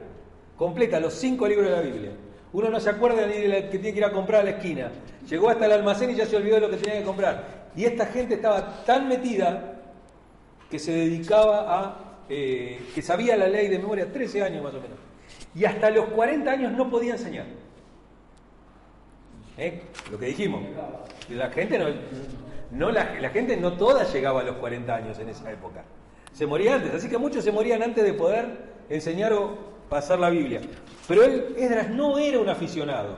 completa, 0.56 1.00
los 1.00 1.14
cinco 1.14 1.48
libros 1.48 1.68
de 1.68 1.76
la 1.76 1.82
Biblia. 1.82 2.12
Uno 2.52 2.68
no 2.68 2.80
se 2.80 2.90
acuerda 2.90 3.26
ni 3.26 3.34
de 3.34 3.68
que 3.70 3.78
tiene 3.78 3.92
que 3.92 3.98
ir 3.98 4.04
a 4.04 4.12
comprar 4.12 4.42
a 4.42 4.44
la 4.44 4.50
esquina. 4.50 4.90
Llegó 5.28 5.48
hasta 5.48 5.66
el 5.66 5.72
almacén 5.72 6.10
y 6.10 6.14
ya 6.14 6.26
se 6.26 6.36
olvidó 6.36 6.56
de 6.56 6.60
lo 6.62 6.70
que 6.70 6.76
tenía 6.76 6.98
que 6.98 7.04
comprar. 7.04 7.70
Y 7.74 7.84
esta 7.84 8.06
gente 8.06 8.34
estaba 8.34 8.84
tan 8.84 9.08
metida 9.08 9.80
que 10.70 10.78
se 10.78 10.92
dedicaba 10.92 11.66
a, 11.68 11.96
eh, 12.28 12.80
que 12.94 13.02
sabía 13.02 13.36
la 13.36 13.48
ley 13.48 13.68
de 13.68 13.78
memoria, 13.78 14.10
13 14.12 14.42
años 14.42 14.62
más 14.62 14.74
o 14.74 14.80
menos. 14.80 14.98
y 15.54 15.64
hasta 15.64 15.90
los 15.90 16.06
40 16.06 16.50
años 16.50 16.72
no 16.72 16.90
podía 16.90 17.12
enseñar. 17.12 17.46
¿Eh? 19.56 19.82
Lo 20.10 20.18
que 20.18 20.26
dijimos. 20.26 20.62
La 21.30 21.50
gente 21.50 21.78
no, 21.78 21.86
no 22.70 22.90
la, 22.90 23.20
la, 23.20 23.30
gente 23.30 23.56
no 23.56 23.74
toda 23.74 24.04
llegaba 24.04 24.40
a 24.40 24.44
los 24.44 24.56
40 24.56 24.94
años 24.94 25.18
en 25.18 25.28
esa 25.28 25.50
época. 25.50 25.84
Se 26.32 26.46
moría 26.46 26.74
antes, 26.74 26.94
así 26.94 27.08
que 27.08 27.18
muchos 27.18 27.44
se 27.44 27.52
morían 27.52 27.82
antes 27.82 28.02
de 28.02 28.14
poder 28.14 28.72
enseñar 28.88 29.32
o 29.34 29.58
pasar 29.92 30.18
la 30.18 30.30
Biblia. 30.30 30.60
Pero 31.06 31.22
él, 31.22 31.54
Esdras, 31.56 31.90
no 31.90 32.18
era 32.18 32.40
un 32.40 32.48
aficionado. 32.48 33.14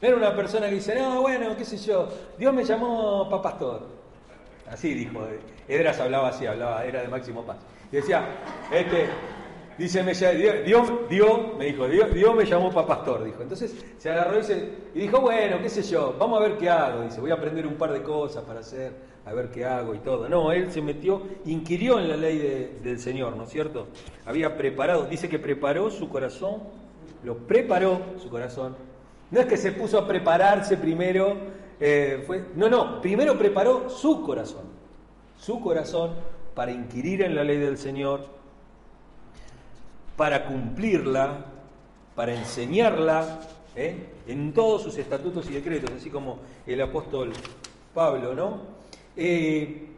No 0.00 0.08
era 0.08 0.16
una 0.16 0.34
persona 0.34 0.68
que 0.68 0.76
dice, 0.76 0.94
no, 0.98 1.20
bueno, 1.20 1.54
qué 1.56 1.64
sé 1.64 1.76
yo, 1.76 2.08
Dios 2.38 2.54
me 2.54 2.64
llamó 2.64 3.28
para 3.28 3.42
pastor. 3.42 3.86
Así 4.70 4.94
dijo. 4.94 5.20
Esdras 5.68 6.00
hablaba 6.00 6.28
así, 6.28 6.46
hablaba, 6.46 6.84
era 6.84 7.02
de 7.02 7.08
máximo 7.08 7.44
paz. 7.44 7.58
Y 7.92 7.96
decía, 7.96 8.26
este, 8.72 9.08
Dice, 9.78 10.02
me, 10.02 10.12
Dios, 10.12 10.90
Dios, 11.08 11.40
me 11.56 11.66
dijo, 11.66 11.86
Dios, 11.86 12.12
Dios 12.12 12.34
me 12.34 12.44
llamó 12.44 12.72
para 12.72 12.88
pastor, 12.88 13.22
dijo. 13.24 13.42
Entonces 13.42 13.76
se 13.96 14.10
agarró 14.10 14.40
y, 14.40 14.98
y 14.98 15.00
dijo, 15.02 15.20
bueno, 15.20 15.60
qué 15.62 15.68
sé 15.68 15.82
yo, 15.82 16.16
vamos 16.18 16.40
a 16.40 16.42
ver 16.42 16.58
qué 16.58 16.68
hago. 16.68 17.02
Dice, 17.02 17.20
voy 17.20 17.30
a 17.30 17.34
aprender 17.34 17.64
un 17.64 17.74
par 17.74 17.92
de 17.92 18.02
cosas 18.02 18.42
para 18.42 18.58
hacer, 18.58 18.92
a 19.28 19.34
ver 19.34 19.50
qué 19.50 19.66
hago 19.66 19.94
y 19.94 19.98
todo. 19.98 20.28
No, 20.28 20.52
él 20.52 20.72
se 20.72 20.80
metió, 20.80 21.22
inquirió 21.44 21.98
en 21.98 22.08
la 22.08 22.16
ley 22.16 22.78
del 22.82 22.98
Señor, 22.98 23.36
¿no 23.36 23.44
es 23.44 23.50
cierto? 23.50 23.88
Había 24.24 24.56
preparado, 24.56 25.04
dice 25.04 25.28
que 25.28 25.38
preparó 25.38 25.90
su 25.90 26.08
corazón, 26.08 26.62
lo 27.22 27.36
preparó 27.36 28.00
su 28.22 28.30
corazón. 28.30 28.74
No 29.30 29.40
es 29.40 29.46
que 29.46 29.58
se 29.58 29.72
puso 29.72 29.98
a 29.98 30.08
prepararse 30.08 30.78
primero, 30.78 31.36
eh, 31.78 32.24
fue, 32.26 32.46
no, 32.56 32.70
no, 32.70 33.02
primero 33.02 33.36
preparó 33.38 33.90
su 33.90 34.22
corazón, 34.22 34.64
su 35.36 35.60
corazón 35.60 36.12
para 36.54 36.72
inquirir 36.72 37.22
en 37.22 37.34
la 37.34 37.44
ley 37.44 37.58
del 37.58 37.76
Señor 37.76 38.38
para 40.16 40.46
cumplirla, 40.46 41.44
para 42.16 42.34
enseñarla 42.34 43.40
¿eh? 43.76 44.08
en 44.26 44.54
todos 44.54 44.82
sus 44.82 44.96
estatutos 44.96 45.48
y 45.50 45.52
decretos, 45.52 45.90
así 45.94 46.08
como 46.08 46.38
el 46.66 46.80
apóstol 46.80 47.32
Pablo, 47.94 48.34
¿no? 48.34 48.77
Eh, 49.20 49.88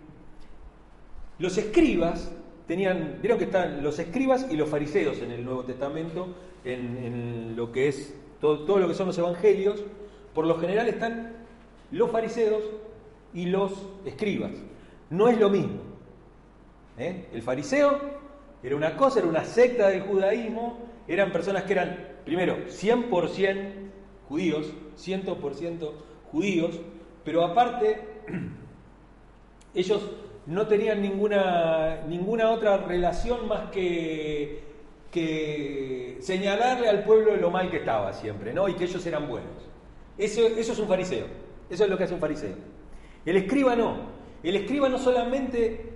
los 1.39 1.59
escribas 1.59 2.33
tenían, 2.67 3.19
vieron 3.21 3.39
que 3.39 3.45
están 3.45 3.83
los 3.83 3.99
escribas 3.99 4.47
y 4.51 4.57
los 4.57 4.71
fariseos 4.71 5.19
en 5.19 5.31
el 5.31 5.45
Nuevo 5.45 5.63
Testamento, 5.65 6.29
en, 6.65 7.55
lo 7.55 7.71
que 7.71 7.89
es 7.89 8.15
todo, 8.41 8.61
todo, 8.61 8.79
lo 8.79 8.89
que 8.89 8.95
son 8.95 9.09
los 9.09 9.19
evangelios, 9.19 9.85
por 10.35 10.47
lo 10.47 10.59
general 10.59 10.89
están 10.89 11.33
los 11.91 12.11
fariseos 12.11 12.63
y 13.35 13.47
los 13.47 13.73
escribas. 14.07 14.53
No 15.11 15.29
es 15.29 15.39
lo 15.39 15.51
mismo. 15.51 15.83
¿eh? 16.97 17.27
El 17.35 17.43
fariseo 17.43 18.01
era 18.63 18.75
una 18.75 18.97
cosa, 18.97 19.19
era 19.19 19.29
una 19.29 19.45
secta 19.45 19.89
del 19.89 20.01
judaísmo, 20.01 20.79
eran 21.07 21.31
personas 21.31 21.65
que 21.65 21.75
eran, 21.75 22.09
primero, 22.25 22.57
100% 22.69 23.73
judíos, 24.29 24.73
100% 24.97 25.91
judíos, 26.33 26.81
pero 27.23 27.45
aparte, 27.45 28.01
ellos 29.75 30.03
no 30.47 30.67
tenían 30.67 31.01
ninguna, 31.01 32.03
ninguna 32.09 32.51
otra 32.51 32.79
relación 32.79 33.47
más 33.47 33.71
que, 33.71 34.63
que 35.11 36.19
señalarle 36.21 36.89
al 36.89 37.05
pueblo 37.05 37.37
lo 37.37 37.51
mal 37.51 37.71
que 37.71 37.79
estaba 37.79 38.13
siempre, 38.13 38.53
¿no? 38.53 38.69
Y 38.69 38.75
que 38.75 38.85
ellos 38.85 39.05
eran 39.07 39.29
buenos. 39.29 39.69
Eso, 40.19 40.47
eso 40.47 40.73
es 40.73 40.79
un 40.79 40.89
fariseo, 40.89 41.27
eso 41.69 41.85
es 41.85 41.91
lo 41.91 41.97
que 41.97 42.05
hace 42.05 42.15
un 42.15 42.21
fariseo. 42.21 42.55
El 43.25 43.37
escriba 43.37 43.77
no. 43.77 44.21
El 44.43 44.57
escriba 44.57 44.89
no 44.89 44.99
solamente 44.99 45.91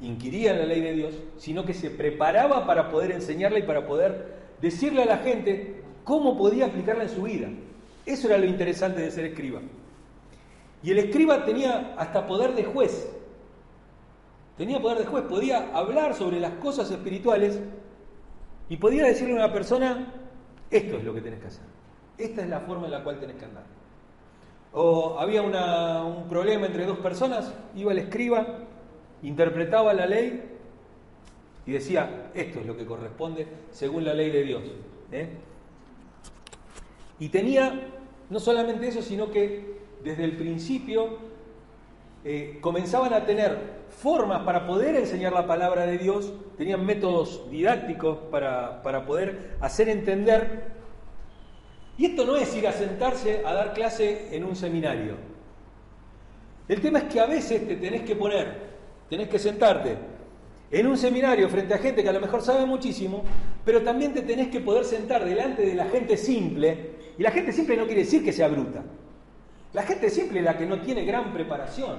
inquiría 0.00 0.52
en 0.52 0.58
la 0.60 0.64
ley 0.66 0.80
de 0.80 0.94
Dios, 0.94 1.14
sino 1.36 1.64
que 1.64 1.74
se 1.74 1.90
preparaba 1.90 2.66
para 2.66 2.90
poder 2.90 3.12
enseñarla 3.12 3.58
y 3.58 3.62
para 3.62 3.86
poder 3.86 4.40
decirle 4.60 5.02
a 5.02 5.06
la 5.06 5.18
gente 5.18 5.82
cómo 6.04 6.36
podía 6.36 6.66
aplicarla 6.66 7.04
en 7.04 7.10
su 7.10 7.22
vida. 7.22 7.48
Eso 8.06 8.28
era 8.28 8.38
lo 8.38 8.46
interesante 8.46 9.02
de 9.02 9.10
ser 9.10 9.26
escriba. 9.26 9.60
Y 10.82 10.90
el 10.90 10.98
escriba 10.98 11.44
tenía 11.44 11.94
hasta 11.98 12.26
poder 12.26 12.54
de 12.54 12.64
juez. 12.64 13.10
Tenía 14.60 14.78
poder 14.78 14.98
de 14.98 15.06
juez, 15.06 15.24
podía 15.24 15.74
hablar 15.74 16.12
sobre 16.12 16.38
las 16.38 16.52
cosas 16.56 16.90
espirituales 16.90 17.58
y 18.68 18.76
podía 18.76 19.06
decirle 19.06 19.32
a 19.32 19.36
una 19.46 19.52
persona, 19.54 20.12
esto 20.70 20.98
es 20.98 21.04
lo 21.04 21.14
que 21.14 21.22
tenés 21.22 21.40
que 21.40 21.46
hacer. 21.46 21.64
Esta 22.18 22.42
es 22.42 22.48
la 22.50 22.60
forma 22.60 22.84
en 22.84 22.90
la 22.90 23.02
cual 23.02 23.18
tenés 23.18 23.36
que 23.36 23.46
andar. 23.46 23.64
O 24.74 25.18
había 25.18 25.40
un 25.40 26.28
problema 26.28 26.66
entre 26.66 26.84
dos 26.84 26.98
personas, 26.98 27.54
iba 27.74 27.92
el 27.92 28.00
escriba 28.00 28.58
interpretaba 29.22 29.94
la 29.94 30.04
ley 30.04 30.42
y 31.64 31.72
decía, 31.72 32.30
esto 32.34 32.60
es 32.60 32.66
lo 32.66 32.76
que 32.76 32.84
corresponde 32.84 33.46
según 33.70 34.04
la 34.04 34.12
ley 34.12 34.30
de 34.30 34.42
Dios. 34.42 34.62
¿eh? 35.10 35.30
Y 37.18 37.30
tenía 37.30 37.80
no 38.28 38.38
solamente 38.38 38.88
eso, 38.88 39.00
sino 39.00 39.30
que 39.30 39.78
desde 40.04 40.24
el 40.24 40.36
principio 40.36 41.29
eh, 42.24 42.58
comenzaban 42.60 43.12
a 43.14 43.24
tener 43.26 43.80
formas 43.88 44.42
para 44.42 44.66
poder 44.66 44.96
enseñar 44.96 45.32
la 45.32 45.46
palabra 45.46 45.86
de 45.86 45.98
Dios, 45.98 46.32
tenían 46.56 46.84
métodos 46.84 47.50
didácticos 47.50 48.18
para, 48.30 48.82
para 48.82 49.06
poder 49.06 49.56
hacer 49.60 49.88
entender. 49.88 50.80
Y 51.98 52.06
esto 52.06 52.24
no 52.24 52.36
es 52.36 52.54
ir 52.56 52.66
a 52.66 52.72
sentarse 52.72 53.42
a 53.44 53.52
dar 53.52 53.74
clase 53.74 54.34
en 54.34 54.44
un 54.44 54.56
seminario. 54.56 55.16
El 56.68 56.80
tema 56.80 57.00
es 57.00 57.04
que 57.04 57.20
a 57.20 57.26
veces 57.26 57.66
te 57.66 57.76
tenés 57.76 58.02
que 58.02 58.16
poner 58.16 58.70
tenés 59.10 59.28
que 59.28 59.40
sentarte 59.40 59.96
en 60.70 60.86
un 60.86 60.96
seminario 60.96 61.48
frente 61.48 61.74
a 61.74 61.78
gente 61.78 62.02
que 62.02 62.08
a 62.08 62.12
lo 62.12 62.20
mejor 62.20 62.42
sabe 62.42 62.64
muchísimo, 62.64 63.24
pero 63.64 63.82
también 63.82 64.14
te 64.14 64.22
tenés 64.22 64.48
que 64.48 64.60
poder 64.60 64.84
sentar 64.84 65.24
delante 65.24 65.66
de 65.66 65.74
la 65.74 65.86
gente 65.86 66.16
simple, 66.16 66.92
y 67.18 67.22
la 67.22 67.32
gente 67.32 67.52
simple 67.52 67.76
no 67.76 67.86
quiere 67.86 68.02
decir 68.02 68.24
que 68.24 68.32
sea 68.32 68.46
bruta. 68.46 68.84
La 69.72 69.82
gente 69.82 70.10
simple 70.10 70.40
es 70.40 70.44
la 70.44 70.56
que 70.56 70.66
no 70.66 70.80
tiene 70.80 71.04
gran 71.04 71.32
preparación. 71.32 71.98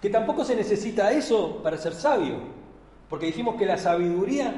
Que 0.00 0.10
tampoco 0.10 0.44
se 0.44 0.56
necesita 0.56 1.12
eso 1.12 1.62
para 1.62 1.78
ser 1.78 1.94
sabio, 1.94 2.36
porque 3.08 3.26
dijimos 3.26 3.56
que 3.56 3.66
la 3.66 3.78
sabiduría 3.78 4.54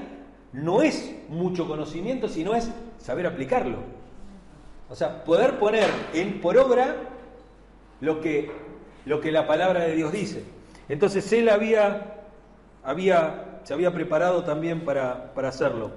no 0.53 0.83
es 0.83 1.15
mucho 1.29 1.69
conocimiento, 1.69 2.29
sino 2.29 2.55
es 2.55 2.71
saber 2.99 3.27
aplicarlo. 3.27 3.79
O 4.89 4.95
sea, 4.95 5.25
poder 5.25 5.59
poner 5.59 5.89
en, 6.15 6.41
por 6.41 6.57
obra 6.57 6.97
lo 8.01 8.21
que 8.21 8.51
lo 9.07 9.21
que 9.21 9.33
la 9.33 9.47
palabra 9.47 9.85
de 9.85 9.95
Dios 9.95 10.13
dice. 10.13 10.45
Entonces 10.89 11.33
él 11.33 11.49
había, 11.49 12.17
había, 12.83 13.61
se 13.63 13.73
había 13.73 13.93
preparado 13.93 14.45
también 14.45 14.85
para, 14.85 15.33
para 15.33 15.49
hacerlo. 15.49 15.93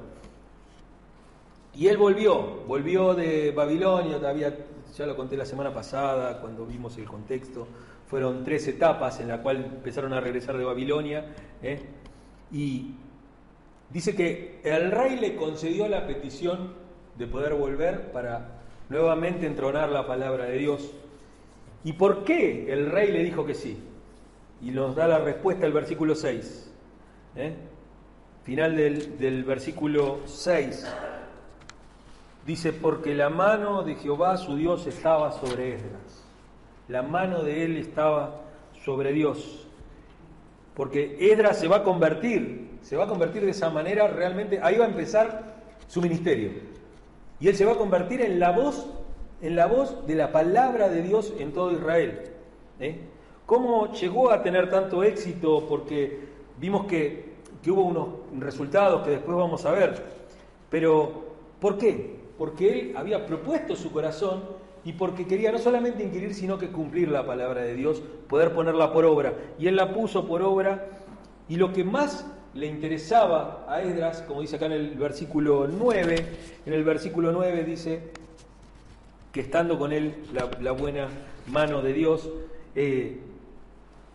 Y 1.75 1.87
él 1.87 1.97
volvió, 1.97 2.63
volvió 2.67 3.15
de 3.15 3.51
Babilonia, 3.51 4.17
todavía, 4.17 4.55
ya 4.99 5.05
lo 5.05 5.15
conté 5.15 5.37
la 5.37 5.45
semana 5.45 5.73
pasada 5.73 6.41
cuando 6.41 6.65
vimos 6.65 6.97
el 6.97 7.05
contexto, 7.05 7.65
fueron 8.07 8.43
tres 8.43 8.67
etapas 8.67 9.21
en 9.21 9.29
las 9.29 9.39
cuales 9.39 9.65
empezaron 9.65 10.11
a 10.11 10.19
regresar 10.19 10.57
de 10.57 10.65
Babilonia. 10.65 11.25
¿eh? 11.63 11.79
Y 12.51 12.95
dice 13.89 14.13
que 14.13 14.59
el 14.61 14.91
rey 14.91 15.17
le 15.17 15.37
concedió 15.37 15.87
la 15.87 16.05
petición 16.05 16.73
de 17.17 17.27
poder 17.27 17.53
volver 17.53 18.11
para 18.11 18.59
nuevamente 18.89 19.47
entronar 19.47 19.89
la 19.89 20.05
palabra 20.05 20.45
de 20.45 20.57
Dios. 20.57 20.91
¿Y 21.85 21.93
por 21.93 22.25
qué 22.25 22.71
el 22.73 22.91
rey 22.91 23.13
le 23.13 23.23
dijo 23.23 23.45
que 23.45 23.55
sí? 23.55 23.81
Y 24.61 24.71
nos 24.71 24.97
da 24.97 25.07
la 25.07 25.19
respuesta 25.19 25.65
el 25.65 25.71
versículo 25.71 26.13
6. 26.13 26.73
¿eh? 27.37 27.53
Final 28.43 28.75
del, 28.75 29.17
del 29.17 29.45
versículo 29.45 30.19
6. 30.25 30.85
Dice, 32.45 32.73
porque 32.73 33.13
la 33.13 33.29
mano 33.29 33.83
de 33.83 33.95
Jehová 33.95 34.37
su 34.37 34.55
Dios 34.55 34.87
estaba 34.87 35.31
sobre 35.31 35.75
Esdras. 35.75 36.25
La 36.87 37.03
mano 37.03 37.43
de 37.43 37.65
él 37.65 37.77
estaba 37.77 38.41
sobre 38.83 39.13
Dios. 39.13 39.67
Porque 40.75 41.17
Esdras 41.19 41.59
se 41.59 41.67
va 41.67 41.77
a 41.77 41.83
convertir, 41.83 42.79
se 42.81 42.95
va 42.95 43.03
a 43.03 43.07
convertir 43.07 43.43
de 43.43 43.51
esa 43.51 43.69
manera 43.69 44.07
realmente, 44.07 44.59
ahí 44.63 44.77
va 44.77 44.85
a 44.85 44.89
empezar 44.89 45.55
su 45.87 46.01
ministerio. 46.01 46.51
Y 47.39 47.47
él 47.47 47.55
se 47.55 47.65
va 47.65 47.73
a 47.73 47.77
convertir 47.77 48.21
en 48.21 48.39
la 48.39 48.51
voz 48.51 48.87
en 49.41 49.55
la 49.55 49.67
voz 49.67 50.05
de 50.05 50.15
la 50.15 50.31
palabra 50.31 50.89
de 50.89 51.01
Dios 51.01 51.33
en 51.39 51.53
todo 51.53 51.71
Israel. 51.71 52.23
¿eh? 52.79 52.99
¿Cómo 53.45 53.91
llegó 53.93 54.31
a 54.31 54.43
tener 54.43 54.69
tanto 54.69 55.03
éxito? 55.03 55.65
Porque 55.67 56.27
vimos 56.59 56.85
que, 56.85 57.33
que, 57.63 57.71
hubo 57.71 57.83
unos 57.83 58.07
resultados 58.37 59.03
que 59.03 59.11
después 59.11 59.37
vamos 59.37 59.65
a 59.65 59.71
ver. 59.71 60.03
Pero, 60.69 61.23
¿por 61.59 61.77
qué? 61.77 62.18
Porque 62.39 62.71
él 62.71 62.93
había 62.97 63.27
propuesto 63.27 63.75
su 63.75 63.91
corazón 63.91 64.41
y 64.83 64.93
porque 64.93 65.27
quería 65.27 65.51
no 65.51 65.59
solamente 65.59 66.03
inquirir, 66.03 66.33
sino 66.33 66.57
que 66.57 66.69
cumplir 66.69 67.09
la 67.09 67.25
palabra 67.25 67.61
de 67.61 67.75
Dios, 67.75 68.01
poder 68.27 68.53
ponerla 68.53 68.91
por 68.91 69.05
obra. 69.05 69.33
Y 69.59 69.67
él 69.67 69.75
la 69.75 69.93
puso 69.93 70.25
por 70.25 70.41
obra 70.41 70.87
y 71.47 71.57
lo 71.57 71.71
que 71.73 71.83
más 71.83 72.25
le 72.53 72.65
interesaba 72.65 73.65
a 73.67 73.81
Esdras, 73.81 74.23
como 74.23 74.41
dice 74.41 74.55
acá 74.55 74.65
en 74.65 74.71
el 74.71 74.91
versículo 74.95 75.67
9, 75.67 76.25
en 76.65 76.73
el 76.73 76.83
versículo 76.83 77.31
9 77.31 77.63
dice, 77.63 78.11
que 79.31 79.41
estando 79.41 79.77
con 79.77 79.91
él 79.91 80.15
la, 80.61 80.71
buena 80.71 81.07
mano 81.47 81.81
de 81.81 81.93
Dios, 81.93 82.29
eh, 82.75 83.19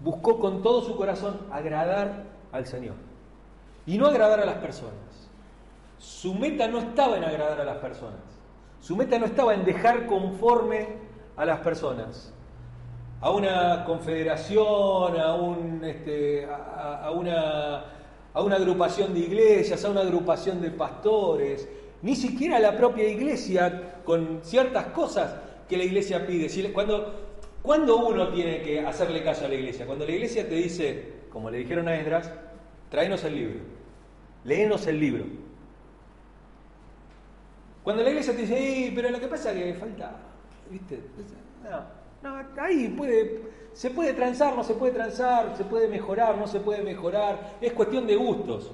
buscó 0.01 0.41
con 0.41 0.63
todo 0.63 0.83
su 0.83 0.97
corazón 0.97 1.39
agradar 1.53 2.25
al 2.53 2.67
Señor. 2.67 2.95
Y 3.87 3.99
no 3.99 4.07
agradar 4.07 4.41
a 4.41 4.47
las 4.47 4.57
personas, 4.57 4.95
su 6.05 6.35
meta 6.35 6.69
no 6.69 6.79
estaba 6.79 7.17
en 7.17 7.25
agradar 7.25 7.61
a 7.63 7.65
las 7.65 7.79
personas. 7.79 8.21
Su 8.81 8.95
meta 8.95 9.19
no 9.19 9.25
estaba 9.25 9.55
en 9.55 9.65
dejar 9.65 10.07
conforme 10.07 10.87
a 11.37 11.47
las 11.47 11.61
personas, 11.61 12.33
a 13.21 13.31
una 13.31 13.85
confederación, 13.85 15.19
a, 15.19 15.35
un, 15.35 15.83
este, 15.83 16.47
a, 16.47 17.11
una, 17.11 17.85
a 18.35 18.43
una 18.43 18.57
agrupación 18.57 19.15
de 19.15 19.21
iglesias, 19.21 19.83
a 19.85 19.91
una 19.91 20.03
agrupación 20.03 20.61
de 20.61 20.71
pastores, 20.71 21.67
ni 22.03 22.15
siquiera 22.15 22.59
a 22.59 22.61
la 22.61 22.77
propia 22.77 23.09
iglesia 23.09 24.01
con 24.05 24.41
ciertas 24.43 24.87
cosas 24.89 25.35
que 25.67 25.79
la 25.79 25.85
iglesia 25.85 26.27
pide. 26.27 26.73
Cuando, 26.75 27.15
cuando 27.63 27.97
uno 27.97 28.29
tiene 28.29 28.61
que 28.61 28.81
hacerle 28.81 29.23
caso 29.23 29.47
a 29.47 29.49
la 29.49 29.55
iglesia, 29.55 29.87
cuando 29.87 30.05
la 30.05 30.13
iglesia 30.13 30.47
te 30.47 30.55
dice, 30.57 31.13
como 31.31 31.51
le 31.51 31.59
dijeron 31.59 31.89
a 31.89 31.97
Esdras, 31.97 32.31
tráenos 32.91 33.25
el 33.25 33.35
libro, 33.35 33.61
léenos 34.45 34.87
el 34.87 35.01
libro. 35.01 35.44
Cuando 37.85 38.03
la 38.03 38.09
iglesia 38.09 38.35
te 38.35 38.41
dice, 38.41 38.93
pero 38.95 39.11
lo 39.11 39.21
que 39.21 39.29
pasa 39.29 39.53
es 39.53 39.63
que 39.63 39.75
falta, 39.79 40.17
¿viste? 40.71 41.01
No, 41.63 42.31
no, 42.31 42.43
ahí 42.57 42.89
puede, 42.89 43.43
se 43.75 43.91
puede 43.91 44.15
transar, 44.15 44.57
no 44.57 44.65
se 44.65 44.73
puede 44.73 44.93
transar, 44.93 45.55
se 45.55 45.65
puede 45.65 45.87
mejorar, 45.87 46.39
no 46.39 46.47
se 46.47 46.61
puede 46.61 46.83
mejorar, 46.83 47.57
es 47.61 47.75
cuestión 47.75 48.07
de 48.07 48.17
gustos. 48.17 48.73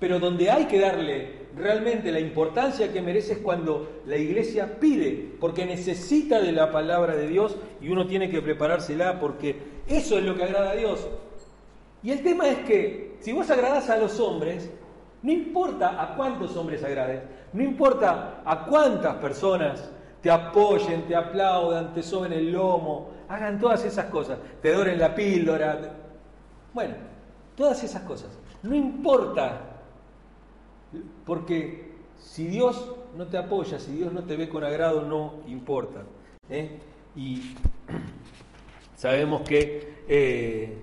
Pero 0.00 0.18
donde 0.18 0.50
hay 0.50 0.64
que 0.64 0.80
darle 0.80 1.46
realmente 1.54 2.10
la 2.10 2.20
importancia 2.20 2.90
que 2.90 3.02
merece 3.02 3.34
es 3.34 3.38
cuando 3.40 4.00
la 4.06 4.16
iglesia 4.16 4.80
pide, 4.80 5.34
porque 5.38 5.66
necesita 5.66 6.40
de 6.40 6.52
la 6.52 6.72
palabra 6.72 7.14
de 7.14 7.28
Dios 7.28 7.56
y 7.82 7.90
uno 7.90 8.06
tiene 8.06 8.30
que 8.30 8.40
preparársela 8.40 9.20
porque 9.20 9.56
eso 9.86 10.16
es 10.16 10.24
lo 10.24 10.34
que 10.34 10.44
agrada 10.44 10.70
a 10.70 10.76
Dios. 10.76 11.06
Y 12.02 12.10
el 12.10 12.22
tema 12.22 12.48
es 12.48 12.58
que 12.60 13.16
si 13.20 13.32
vos 13.32 13.50
agradás 13.50 13.90
a 13.90 13.98
los 13.98 14.18
hombres, 14.18 14.70
no 15.22 15.32
importa 15.32 16.00
a 16.00 16.14
cuántos 16.14 16.56
hombres 16.56 16.84
agrades, 16.84 17.22
no 17.52 17.62
importa 17.62 18.42
a 18.44 18.64
cuántas 18.66 19.16
personas 19.16 19.90
te 20.20 20.30
apoyen, 20.30 21.06
te 21.06 21.14
aplaudan, 21.14 21.94
te 21.94 22.02
soben 22.02 22.32
el 22.32 22.52
lomo, 22.52 23.10
hagan 23.28 23.58
todas 23.58 23.84
esas 23.84 24.06
cosas, 24.06 24.38
te 24.60 24.72
doren 24.72 24.98
la 24.98 25.14
píldora. 25.14 25.78
Bueno, 26.74 26.94
todas 27.54 27.82
esas 27.84 28.02
cosas. 28.02 28.30
No 28.62 28.74
importa, 28.74 29.60
porque 31.24 31.92
si 32.18 32.46
Dios 32.46 32.92
no 33.16 33.26
te 33.26 33.38
apoya, 33.38 33.78
si 33.78 33.92
Dios 33.92 34.12
no 34.12 34.24
te 34.24 34.36
ve 34.36 34.48
con 34.48 34.64
agrado, 34.64 35.02
no 35.02 35.34
importa. 35.46 36.02
¿eh? 36.50 36.80
Y 37.14 37.54
sabemos 38.96 39.42
que 39.42 40.02
eh, 40.08 40.78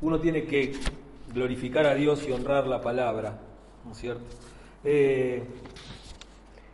uno 0.00 0.20
tiene 0.20 0.44
que 0.44 0.74
glorificar 1.32 1.86
a 1.86 1.94
Dios 1.94 2.26
y 2.28 2.32
honrar 2.32 2.66
la 2.66 2.80
palabra, 2.80 3.38
¿no 3.84 3.92
es 3.92 3.98
cierto? 3.98 4.24
Eh, 4.84 5.42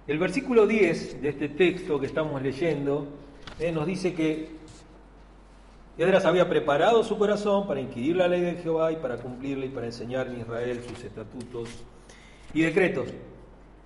el 0.08 0.18
versículo 0.18 0.66
10 0.66 1.22
de 1.22 1.28
este 1.28 1.48
texto 1.48 2.00
que 2.00 2.06
estamos 2.06 2.42
leyendo 2.42 3.06
eh, 3.60 3.70
nos 3.70 3.86
dice 3.86 4.12
que 4.14 4.48
Edras 5.96 6.24
había 6.24 6.48
preparado 6.48 7.04
su 7.04 7.16
corazón 7.18 7.68
para 7.68 7.80
inquirir 7.80 8.16
la 8.16 8.26
ley 8.26 8.40
de 8.40 8.54
Jehová 8.54 8.90
y 8.90 8.96
para 8.96 9.18
cumplirla 9.18 9.66
y 9.66 9.68
para 9.68 9.86
enseñar 9.86 10.26
en 10.28 10.40
Israel 10.40 10.80
sus 10.88 11.04
estatutos 11.04 11.68
y 12.54 12.62
decretos. 12.62 13.08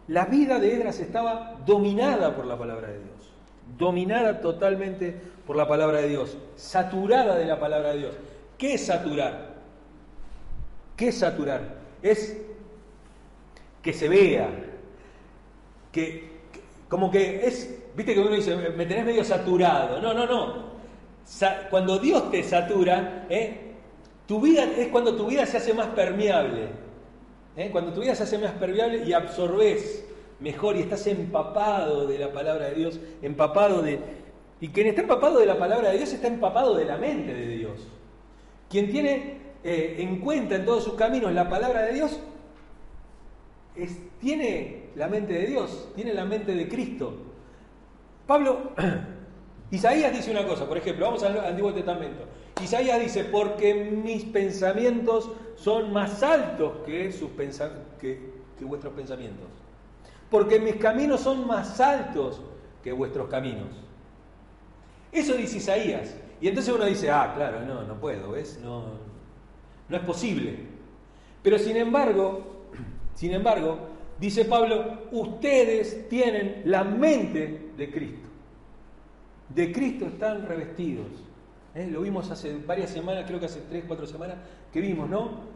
La 0.06 0.26
vida 0.26 0.58
de 0.60 0.74
Edras 0.74 1.00
estaba 1.00 1.56
dominada 1.66 2.34
por 2.36 2.46
la 2.46 2.56
palabra 2.58 2.88
de 2.88 3.00
Dios, 3.00 3.32
dominada 3.76 4.40
totalmente 4.40 5.14
por 5.46 5.56
la 5.56 5.66
palabra 5.66 6.00
de 6.00 6.08
Dios, 6.08 6.38
saturada 6.56 7.36
de 7.36 7.46
la 7.46 7.58
palabra 7.58 7.92
de 7.92 7.98
Dios. 7.98 8.14
¿Qué 8.56 8.74
es 8.74 8.86
saturar? 8.86 9.54
¿Qué 10.96 11.08
es 11.08 11.18
saturar? 11.18 11.78
Es 12.00 12.40
que 13.84 13.92
se 13.92 14.08
vea, 14.08 14.48
que, 15.92 16.30
como 16.88 17.10
que 17.10 17.46
es, 17.46 17.84
viste 17.94 18.14
que 18.14 18.20
uno 18.20 18.30
dice, 18.30 18.56
me 18.56 18.86
tenés 18.86 19.04
medio 19.04 19.22
saturado. 19.22 20.00
No, 20.00 20.14
no, 20.14 20.26
no. 20.26 20.72
cuando 21.70 21.98
Dios 21.98 22.30
te 22.30 22.42
satura, 22.42 23.26
¿eh? 23.28 23.74
tu 24.26 24.40
vida 24.40 24.64
es 24.64 24.88
cuando 24.88 25.14
tu 25.14 25.26
vida 25.26 25.44
se 25.44 25.58
hace 25.58 25.74
más 25.74 25.88
permeable. 25.88 26.68
¿eh? 27.56 27.68
Cuando 27.70 27.92
tu 27.92 28.00
vida 28.00 28.14
se 28.14 28.22
hace 28.22 28.38
más 28.38 28.52
permeable 28.52 29.04
y 29.04 29.12
absorbes 29.12 30.06
mejor 30.40 30.76
y 30.76 30.80
estás 30.80 31.06
empapado 31.06 32.06
de 32.06 32.18
la 32.18 32.32
palabra 32.32 32.70
de 32.70 32.74
Dios, 32.76 32.98
empapado 33.20 33.82
de... 33.82 34.00
Y 34.60 34.68
quien 34.68 34.86
está 34.86 35.02
empapado 35.02 35.38
de 35.38 35.46
la 35.46 35.58
palabra 35.58 35.90
de 35.90 35.98
Dios 35.98 36.12
está 36.12 36.28
empapado 36.28 36.74
de 36.74 36.86
la 36.86 36.96
mente 36.96 37.34
de 37.34 37.48
Dios. 37.48 37.86
Quien 38.70 38.90
tiene 38.90 39.40
eh, 39.62 39.96
en 39.98 40.20
cuenta 40.20 40.54
en 40.54 40.64
todos 40.64 40.84
sus 40.84 40.94
caminos 40.94 41.34
la 41.34 41.50
palabra 41.50 41.82
de 41.82 41.92
Dios, 41.92 42.18
tiene 44.20 44.90
la 44.94 45.08
mente 45.08 45.32
de 45.32 45.46
Dios, 45.46 45.88
tiene 45.94 46.14
la 46.14 46.24
mente 46.24 46.54
de 46.54 46.68
Cristo. 46.68 47.14
Pablo, 48.26 48.72
Isaías 49.70 50.12
dice 50.12 50.30
una 50.30 50.46
cosa, 50.46 50.66
por 50.66 50.78
ejemplo, 50.78 51.06
vamos 51.06 51.22
al 51.22 51.38
Antiguo 51.38 51.72
Testamento. 51.72 52.24
Isaías 52.62 53.00
dice, 53.00 53.24
porque 53.24 53.74
mis 53.74 54.24
pensamientos 54.24 55.30
son 55.56 55.92
más 55.92 56.22
altos 56.22 56.78
que, 56.86 57.10
sus 57.10 57.30
que, 58.00 58.30
que 58.58 58.64
vuestros 58.64 58.92
pensamientos. 58.94 59.46
Porque 60.30 60.60
mis 60.60 60.76
caminos 60.76 61.20
son 61.20 61.46
más 61.46 61.80
altos 61.80 62.40
que 62.82 62.92
vuestros 62.92 63.28
caminos. 63.28 63.68
Eso 65.10 65.34
dice 65.34 65.58
Isaías. 65.58 66.16
Y 66.40 66.48
entonces 66.48 66.74
uno 66.74 66.84
dice, 66.84 67.10
ah, 67.10 67.32
claro, 67.34 67.60
no, 67.60 67.82
no 67.82 68.00
puedo, 68.00 68.32
¿ves? 68.32 68.60
No, 68.62 68.84
no 69.88 69.96
es 69.96 70.02
posible. 70.02 70.58
Pero 71.42 71.58
sin 71.58 71.76
embargo, 71.76 72.53
sin 73.14 73.32
embargo, 73.32 73.78
dice 74.18 74.44
Pablo, 74.44 75.02
ustedes 75.12 76.08
tienen 76.08 76.62
la 76.64 76.84
mente 76.84 77.70
de 77.76 77.90
Cristo. 77.90 78.28
De 79.48 79.72
Cristo 79.72 80.06
están 80.06 80.46
revestidos. 80.46 81.06
¿Eh? 81.74 81.88
Lo 81.90 82.02
vimos 82.02 82.30
hace 82.30 82.56
varias 82.56 82.90
semanas, 82.90 83.24
creo 83.26 83.40
que 83.40 83.46
hace 83.46 83.62
tres, 83.68 83.84
cuatro 83.86 84.06
semanas, 84.06 84.36
que 84.72 84.80
vimos, 84.80 85.08
¿no? 85.08 85.54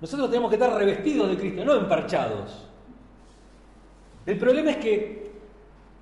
Nosotros 0.00 0.28
tenemos 0.28 0.50
que 0.50 0.56
estar 0.56 0.76
revestidos 0.76 1.30
de 1.30 1.36
Cristo, 1.36 1.64
no 1.64 1.74
emparchados. 1.74 2.68
El 4.26 4.38
problema 4.38 4.72
es 4.72 4.76
que 4.78 5.30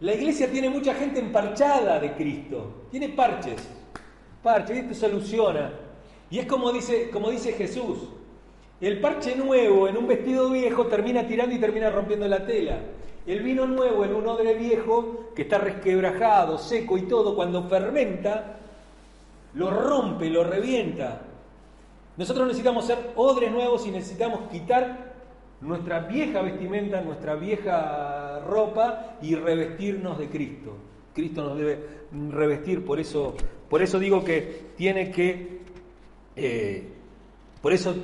la 0.01 0.15
iglesia 0.15 0.51
tiene 0.51 0.69
mucha 0.69 0.95
gente 0.95 1.21
emparchada 1.21 2.01
de 2.01 2.13
Cristo, 2.15 2.87
tiene 2.91 3.11
parches, 3.11 3.69
parches, 4.43 4.79
esto 4.79 4.95
soluciona. 4.95 5.73
Y 6.31 6.39
es 6.39 6.47
como 6.47 6.73
dice, 6.73 7.11
como 7.11 7.31
dice 7.31 7.53
Jesús, 7.53 8.09
el 8.87 9.01
parche 9.01 9.37
nuevo 9.37 9.87
en 9.87 9.97
un 9.97 10.09
vestido 10.09 10.51
viejo 10.51 10.87
termina 10.87 11.27
tirando 11.27 11.55
y 11.55 11.59
termina 11.59 11.91
rompiendo 11.91 12.27
la 12.27 12.45
tela. 12.45 12.81
El 13.25 13.41
vino 13.41 13.65
nuevo 13.67 14.05
en 14.05 14.13
un 14.13 14.27
odre 14.27 14.55
viejo 14.55 15.31
que 15.37 15.43
está 15.43 15.59
resquebrajado, 15.59 16.59
seco 16.59 16.99
y 16.99 17.03
todo, 17.03 17.37
cuando 17.37 17.63
fermenta, 17.69 18.57
lo 19.55 19.71
rompe, 19.71 20.29
lo 20.29 20.43
revienta. 20.43 21.21
Nosotros 22.17 22.49
necesitamos 22.49 22.85
ser 22.85 23.13
odres 23.15 23.53
nuevos 23.53 23.87
y 23.87 23.93
necesitamos 23.93 24.51
quitar 24.51 25.13
nuestra 25.61 26.01
vieja 26.01 26.43
vestimenta, 26.43 27.01
nuestra 27.01 27.37
vieja 27.37 28.41
ropa 28.41 29.17
y 29.23 29.37
revestirnos 29.37 30.19
de 30.19 30.29
Cristo. 30.29 30.77
Cristo 31.15 31.45
nos 31.45 31.57
debe 31.57 31.87
revestir, 32.31 32.85
por 32.85 32.99
eso, 32.99 33.37
por 33.71 33.81
eso 33.81 34.01
digo 34.01 34.25
que 34.25 34.73
tiene 34.77 35.13
que 35.13 35.61
eh, 36.35 36.89
por 37.63 37.73
eso 37.73 37.95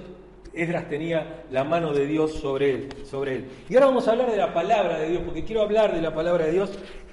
Esdras 0.62 0.88
tenía 0.88 1.44
la 1.50 1.64
mano 1.64 1.92
de 1.92 2.06
Dios 2.06 2.34
sobre 2.34 2.70
él, 2.70 2.88
sobre 3.04 3.36
él. 3.36 3.48
Y 3.68 3.74
ahora 3.74 3.86
vamos 3.86 4.08
a 4.08 4.12
hablar 4.12 4.30
de 4.30 4.36
la 4.36 4.52
palabra 4.52 4.98
de 4.98 5.10
Dios, 5.10 5.22
porque 5.24 5.44
quiero 5.44 5.62
hablar 5.62 5.94
de 5.94 6.02
la 6.02 6.14
palabra 6.14 6.46
de 6.46 6.52
Dios, 6.52 6.70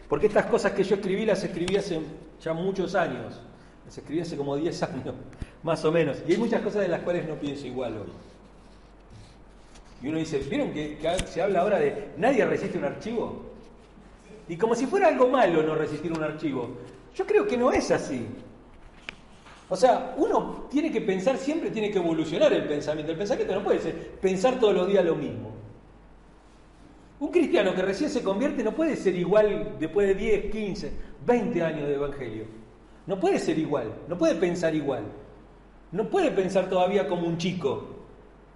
porque 0.09 0.27
estas 0.27 0.47
cosas 0.47 0.71
que 0.71 0.83
yo 0.83 0.95
escribí 0.95 1.25
las 1.25 1.43
escribí 1.43 1.75
hace 1.75 1.99
ya 2.41 2.53
muchos 2.53 2.95
años. 2.95 3.39
Las 3.85 3.97
escribí 3.97 4.21
hace 4.21 4.35
como 4.35 4.55
10 4.55 4.83
años, 4.83 5.15
más 5.63 5.85
o 5.85 5.91
menos. 5.91 6.17
Y 6.27 6.33
hay 6.33 6.37
muchas 6.37 6.61
cosas 6.61 6.81
de 6.81 6.87
las 6.87 7.01
cuales 7.01 7.27
no 7.27 7.35
pienso 7.35 7.67
igual 7.67 7.97
hoy. 7.97 8.11
Y 10.01 10.09
uno 10.09 10.17
dice, 10.17 10.39
¿vieron 10.39 10.71
que, 10.71 10.97
que 10.97 11.27
se 11.27 11.41
habla 11.41 11.61
ahora 11.61 11.79
de 11.79 12.09
nadie 12.17 12.45
resiste 12.45 12.77
un 12.77 12.85
archivo? 12.85 13.43
Y 14.47 14.57
como 14.57 14.75
si 14.75 14.85
fuera 14.85 15.07
algo 15.07 15.27
malo 15.27 15.63
no 15.63 15.75
resistir 15.75 16.11
un 16.11 16.23
archivo. 16.23 16.77
Yo 17.15 17.25
creo 17.25 17.47
que 17.47 17.57
no 17.57 17.71
es 17.71 17.89
así. 17.91 18.27
O 19.69 19.75
sea, 19.75 20.13
uno 20.17 20.67
tiene 20.69 20.91
que 20.91 21.01
pensar 21.01 21.37
siempre, 21.37 21.71
tiene 21.71 21.89
que 21.89 21.97
evolucionar 21.97 22.53
el 22.53 22.65
pensamiento. 22.65 23.11
El 23.11 23.17
pensamiento 23.17 23.55
no 23.55 23.63
puede 23.63 23.79
ser 23.79 24.11
pensar 24.21 24.59
todos 24.59 24.75
los 24.75 24.87
días 24.87 25.03
lo 25.03 25.15
mismo. 25.15 25.51
Un 27.19 27.31
cristiano 27.31 27.73
que 27.73 27.81
recién 27.81 28.09
se 28.09 28.21
convierte 28.21 28.63
no 28.63 28.73
puede 28.73 28.95
ser 28.95 29.15
igual 29.15 29.77
después 29.79 30.07
de 30.07 30.15
10, 30.15 30.51
15, 30.51 30.91
20 31.25 31.63
años 31.63 31.87
de 31.87 31.95
evangelio. 31.95 32.45
No 33.07 33.19
puede 33.19 33.39
ser 33.39 33.57
igual, 33.57 33.93
no 34.07 34.17
puede 34.17 34.35
pensar 34.35 34.75
igual. 34.75 35.03
No 35.91 36.09
puede 36.09 36.31
pensar 36.31 36.69
todavía 36.69 37.07
como 37.07 37.27
un 37.27 37.37
chico. 37.37 37.87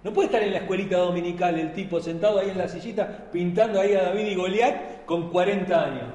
No 0.04 0.12
puede 0.12 0.26
estar 0.26 0.42
en 0.42 0.52
la 0.52 0.58
escuelita 0.58 0.98
dominical 0.98 1.58
el 1.58 1.72
tipo 1.72 2.00
sentado 2.00 2.38
ahí 2.38 2.50
en 2.50 2.58
la 2.58 2.68
sillita 2.68 3.30
pintando 3.32 3.80
ahí 3.80 3.94
a 3.94 4.02
David 4.04 4.26
y 4.26 4.34
Goliat 4.34 5.04
con 5.06 5.30
40 5.30 5.84
años. 5.84 6.14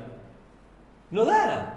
No 1.12 1.26
da. 1.26 1.75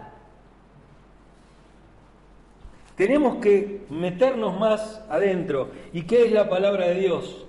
Tenemos 2.99 3.37
que 3.37 3.87
meternos 3.91 4.59
más 4.59 5.05
adentro. 5.09 5.71
¿Y 5.93 6.03
qué 6.03 6.27
es 6.27 6.33
la 6.33 6.51
palabra 6.51 6.89
de 6.89 6.95
Dios? 6.97 7.47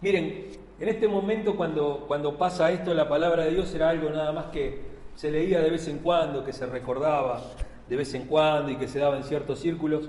Miren, 0.00 0.46
en 0.80 0.88
este 0.88 1.06
momento 1.06 1.54
cuando, 1.56 2.06
cuando 2.08 2.38
pasa 2.38 2.72
esto, 2.72 2.94
la 2.94 3.06
palabra 3.06 3.44
de 3.44 3.50
Dios 3.50 3.74
era 3.74 3.90
algo 3.90 4.08
nada 4.08 4.32
más 4.32 4.46
que 4.46 4.80
se 5.14 5.30
leía 5.30 5.60
de 5.60 5.68
vez 5.68 5.86
en 5.88 5.98
cuando, 5.98 6.42
que 6.42 6.54
se 6.54 6.64
recordaba 6.64 7.42
de 7.88 7.96
vez 7.96 8.14
en 8.14 8.26
cuando 8.26 8.70
y 8.70 8.76
que 8.76 8.88
se 8.88 8.98
daba 8.98 9.18
en 9.18 9.24
ciertos 9.24 9.58
círculos, 9.58 10.08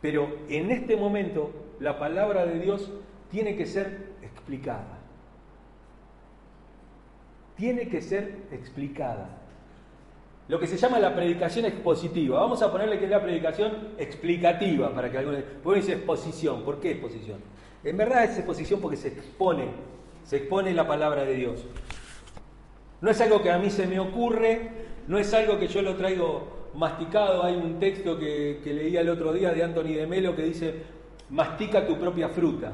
pero 0.00 0.34
en 0.48 0.72
este 0.72 0.96
momento 0.96 1.52
la 1.78 1.96
palabra 1.96 2.44
de 2.44 2.58
Dios 2.58 2.90
tiene 3.30 3.54
que 3.54 3.66
ser 3.66 4.14
explicada. 4.20 4.98
Tiene 7.54 7.88
que 7.88 8.02
ser 8.02 8.46
explicada. 8.50 9.41
Lo 10.52 10.60
que 10.60 10.66
se 10.66 10.76
llama 10.76 10.98
la 10.98 11.14
predicación 11.14 11.64
expositiva. 11.64 12.38
Vamos 12.38 12.60
a 12.60 12.70
ponerle 12.70 12.98
que 12.98 13.06
es 13.06 13.10
la 13.10 13.22
predicación 13.22 13.72
explicativa 13.96 14.94
para 14.94 15.10
que 15.10 15.16
algunos. 15.16 15.40
Porque 15.64 15.80
dice 15.80 15.94
exposición. 15.94 16.62
¿Por 16.62 16.78
qué 16.78 16.90
exposición? 16.90 17.38
En 17.82 17.96
verdad 17.96 18.24
es 18.24 18.36
exposición 18.36 18.78
porque 18.78 18.98
se 18.98 19.08
expone, 19.08 19.68
se 20.24 20.36
expone 20.36 20.74
la 20.74 20.86
palabra 20.86 21.24
de 21.24 21.36
Dios. 21.36 21.64
No 23.00 23.08
es 23.08 23.18
algo 23.22 23.40
que 23.40 23.50
a 23.50 23.56
mí 23.56 23.70
se 23.70 23.86
me 23.86 23.98
ocurre, 23.98 24.68
no 25.08 25.16
es 25.16 25.32
algo 25.32 25.58
que 25.58 25.68
yo 25.68 25.80
lo 25.80 25.96
traigo 25.96 26.68
masticado. 26.74 27.44
Hay 27.44 27.56
un 27.56 27.80
texto 27.80 28.18
que, 28.18 28.60
que 28.62 28.74
leía 28.74 29.00
el 29.00 29.08
otro 29.08 29.32
día 29.32 29.54
de 29.54 29.62
Anthony 29.62 29.94
de 29.94 30.06
Melo 30.06 30.36
que 30.36 30.42
dice, 30.42 30.82
mastica 31.30 31.86
tu 31.86 31.98
propia 31.98 32.28
fruta. 32.28 32.72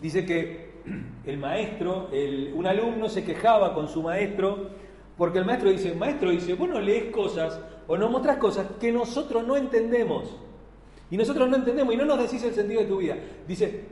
Dice 0.00 0.26
que 0.26 0.70
el 1.24 1.38
maestro, 1.38 2.10
un 2.52 2.66
alumno 2.66 3.08
se 3.08 3.22
quejaba 3.22 3.74
con 3.74 3.86
su 3.86 4.02
maestro, 4.02 4.82
porque 5.16 5.38
el 5.38 5.44
maestro 5.44 5.70
dice, 5.70 5.94
maestro 5.94 6.30
dice, 6.30 6.54
vos 6.54 6.68
no 6.68 6.80
lees 6.80 7.12
cosas 7.12 7.60
o 7.86 7.96
no 7.96 8.08
mostrás 8.08 8.38
cosas 8.38 8.66
que 8.80 8.90
nosotros 8.90 9.46
no 9.46 9.56
entendemos. 9.56 10.36
Y 11.10 11.16
nosotros 11.16 11.48
no 11.48 11.56
entendemos 11.56 11.94
y 11.94 11.96
no 11.96 12.04
nos 12.04 12.18
decís 12.18 12.42
el 12.42 12.54
sentido 12.54 12.80
de 12.80 12.86
tu 12.86 12.96
vida. 12.96 13.16
Dice, 13.46 13.84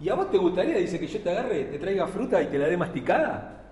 ¿y 0.00 0.08
a 0.08 0.14
vos 0.14 0.30
te 0.30 0.38
gustaría, 0.38 0.76
dice, 0.78 0.98
que 0.98 1.06
yo 1.06 1.20
te 1.20 1.30
agarre, 1.30 1.64
te 1.64 1.78
traiga 1.78 2.06
fruta 2.08 2.42
y 2.42 2.46
te 2.46 2.58
la 2.58 2.66
dé 2.66 2.76
masticada? 2.76 3.62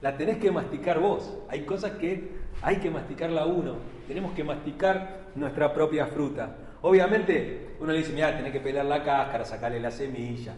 La 0.00 0.16
tenés 0.16 0.38
que 0.38 0.52
masticar 0.52 1.00
vos. 1.00 1.36
Hay 1.48 1.62
cosas 1.62 1.92
que 1.92 2.38
hay 2.62 2.76
que 2.76 2.90
masticarla 2.90 3.46
uno. 3.46 3.76
Tenemos 4.06 4.32
que 4.32 4.44
masticar 4.44 5.30
nuestra 5.34 5.74
propia 5.74 6.06
fruta. 6.06 6.56
Obviamente, 6.82 7.76
uno 7.80 7.92
le 7.92 7.98
dice, 7.98 8.12
mira, 8.12 8.36
tenés 8.36 8.52
que 8.52 8.60
pelar 8.60 8.86
la 8.86 9.02
cáscara, 9.02 9.44
sacarle 9.44 9.80
la 9.80 9.90
semilla. 9.90 10.54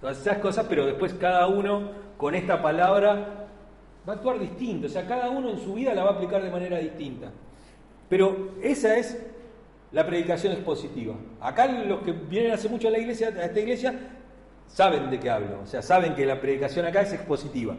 Todas 0.00 0.20
esas 0.20 0.38
cosas, 0.38 0.66
pero 0.68 0.86
después 0.86 1.14
cada 1.14 1.46
uno 1.46 1.90
con 2.16 2.34
esta 2.34 2.62
palabra 2.62 3.45
va 4.08 4.12
a 4.12 4.16
actuar 4.16 4.38
distinto. 4.38 4.86
O 4.86 4.90
sea, 4.90 5.06
cada 5.06 5.30
uno 5.30 5.50
en 5.50 5.58
su 5.58 5.74
vida 5.74 5.94
la 5.94 6.04
va 6.04 6.10
a 6.10 6.14
aplicar 6.14 6.42
de 6.42 6.50
manera 6.50 6.78
distinta. 6.78 7.30
Pero 8.08 8.52
esa 8.62 8.96
es 8.96 9.18
la 9.92 10.06
predicación 10.06 10.52
expositiva. 10.52 11.14
Acá 11.40 11.66
los 11.66 12.00
que 12.02 12.12
vienen 12.12 12.52
hace 12.52 12.68
mucho 12.68 12.88
a 12.88 12.90
la 12.90 12.98
iglesia, 12.98 13.28
a 13.28 13.44
esta 13.46 13.60
iglesia, 13.60 13.94
saben 14.68 15.10
de 15.10 15.18
qué 15.18 15.30
hablo, 15.30 15.60
o 15.62 15.66
sea, 15.66 15.80
saben 15.82 16.14
que 16.14 16.26
la 16.26 16.40
predicación 16.40 16.86
acá 16.86 17.02
es 17.02 17.12
expositiva. 17.12 17.76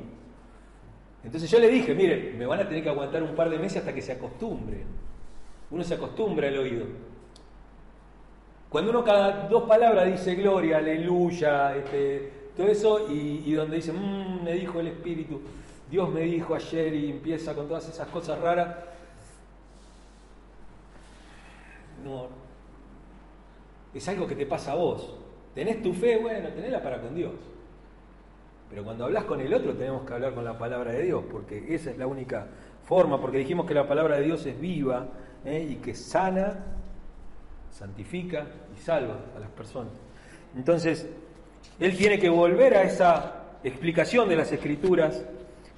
Entonces 1.23 1.49
yo 1.49 1.59
le 1.59 1.67
dije, 1.67 1.93
mire, 1.93 2.33
me 2.37 2.45
van 2.45 2.59
a 2.59 2.67
tener 2.67 2.83
que 2.83 2.89
aguantar 2.89 3.21
un 3.23 3.35
par 3.35 3.49
de 3.49 3.59
meses 3.59 3.79
hasta 3.79 3.93
que 3.93 4.01
se 4.01 4.13
acostumbren. 4.13 4.85
Uno 5.69 5.83
se 5.83 5.95
acostumbra 5.95 6.47
al 6.47 6.57
oído. 6.57 6.85
Cuando 8.69 8.91
uno 8.91 9.03
cada 9.03 9.47
dos 9.47 9.63
palabras 9.63 10.07
dice 10.07 10.35
gloria, 10.35 10.77
aleluya, 10.77 11.75
este, 11.75 12.31
todo 12.55 12.67
eso, 12.67 13.07
y, 13.11 13.51
donde 13.53 13.77
dice, 13.77 13.93
mmm, 13.93 14.43
me 14.43 14.53
dijo 14.53 14.79
el 14.79 14.87
Espíritu, 14.87 15.41
Dios 15.89 16.10
me 16.10 16.21
dijo 16.21 16.54
ayer 16.54 16.93
y 16.93 17.12
empieza 17.12 17.54
con 17.56 17.67
todas 17.67 17.88
esas 17.88 18.08
cosas 18.10 18.39
raras, 18.39 18.76
no. 22.04 22.28
Es 23.93 24.08
algo 24.08 24.28
que 24.28 24.36
te 24.36 24.45
pasa 24.45 24.73
a 24.73 24.76
vos. 24.76 25.15
Tenés 25.56 25.82
tu 25.82 25.93
fe, 25.93 26.17
bueno, 26.17 26.50
tenela 26.50 26.82
para 26.82 27.02
con 27.02 27.15
Dios. 27.15 27.34
Pero 28.69 28.84
cuando 28.84 29.06
hablas 29.06 29.23
con 29.23 29.39
el 29.39 29.54
otro 29.54 29.73
tenemos 29.73 30.06
que 30.06 30.13
hablar 30.13 30.34
con 30.34 30.43
la 30.43 30.58
palabra 30.58 30.91
de 30.91 31.04
Dios, 31.04 31.23
porque 31.32 31.73
esa 31.73 31.89
es 31.91 31.97
la 31.97 32.06
única 32.06 32.47
forma, 32.84 33.19
porque 33.19 33.38
dijimos 33.38 33.65
que 33.65 33.73
la 33.73 33.88
palabra 33.88 34.17
de 34.17 34.23
Dios 34.23 34.45
es 34.45 34.60
viva 34.60 35.08
¿eh? 35.45 35.65
y 35.69 35.76
que 35.76 35.95
sana, 35.95 36.65
santifica 37.71 38.45
y 38.76 38.82
salva 38.82 39.17
a 39.36 39.39
las 39.39 39.50
personas. 39.50 39.93
Entonces, 40.56 41.08
Él 41.80 41.95
tiene 41.95 42.19
que 42.19 42.30
volver 42.30 42.76
a 42.76 42.84
esa 42.84 43.43
explicación 43.63 44.28
de 44.28 44.36
las 44.36 44.52
escrituras, 44.52 45.23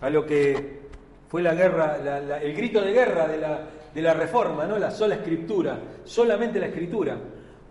a 0.02 0.10
lo 0.10 0.26
que 0.26 0.80
fue 1.28 1.42
la 1.42 1.54
guerra, 1.54 1.98
el 2.42 2.54
grito 2.54 2.82
de 2.82 2.92
guerra 2.92 3.28
de 3.28 3.38
la, 3.38 3.60
de 3.94 4.02
la 4.02 4.14
reforma, 4.14 4.66
¿no? 4.66 4.78
La 4.80 4.92
sola 4.92 5.16
escritura, 5.16 5.80
solamente 6.04 6.60
la 6.60 6.68
escritura. 6.68 7.18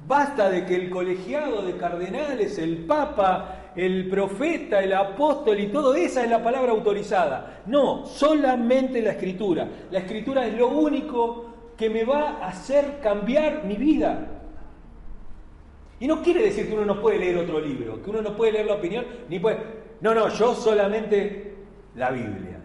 Basta 0.07 0.49
de 0.49 0.65
que 0.65 0.77
el 0.77 0.91
colegiado 0.91 1.63
de 1.63 1.77
cardenales, 1.77 2.59
el 2.59 2.79
papa, 2.87 3.73
el 3.75 4.09
profeta, 4.09 4.83
el 4.83 4.93
apóstol 4.93 5.61
y 5.61 5.67
todo 5.67 5.95
esa 5.95 6.25
es 6.25 6.31
la 6.31 6.43
palabra 6.43 6.73
autorizada. 6.73 7.63
No, 7.67 8.07
solamente 8.07 9.03
la 9.03 9.11
escritura. 9.11 9.69
La 9.91 10.01
escritura 10.01 10.47
es 10.47 10.55
lo 10.55 10.69
único 10.69 11.47
que 11.77 11.91
me 11.91 12.05
va 12.05 12.39
a 12.41 12.49
hacer 12.49 13.01
cambiar 13.03 13.65
mi 13.65 13.77
vida. 13.77 14.27
Y 16.01 16.07
no 16.07 16.23
quiere 16.23 16.43
decir 16.43 16.69
que 16.69 16.75
uno 16.75 16.85
no 16.85 17.01
puede 17.01 17.19
leer 17.19 17.37
otro 17.39 17.61
libro, 17.61 18.03
que 18.03 18.11
uno 18.11 18.23
no 18.23 18.37
puede 18.37 18.53
leer 18.53 18.67
la 18.67 18.75
opinión, 18.75 19.05
ni 19.29 19.39
puede... 19.39 19.59
No, 20.01 20.15
no, 20.15 20.29
yo 20.29 20.55
solamente 20.55 21.48
la 21.99 22.11
Biblia. 22.11 22.59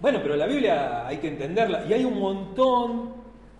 Bueno, 0.00 0.20
pero 0.22 0.36
la 0.36 0.46
Biblia 0.46 1.06
hay 1.06 1.18
que 1.18 1.28
entenderla 1.28 1.84
y 1.84 1.92
hay 1.92 2.04
un 2.04 2.18
montón 2.18 3.14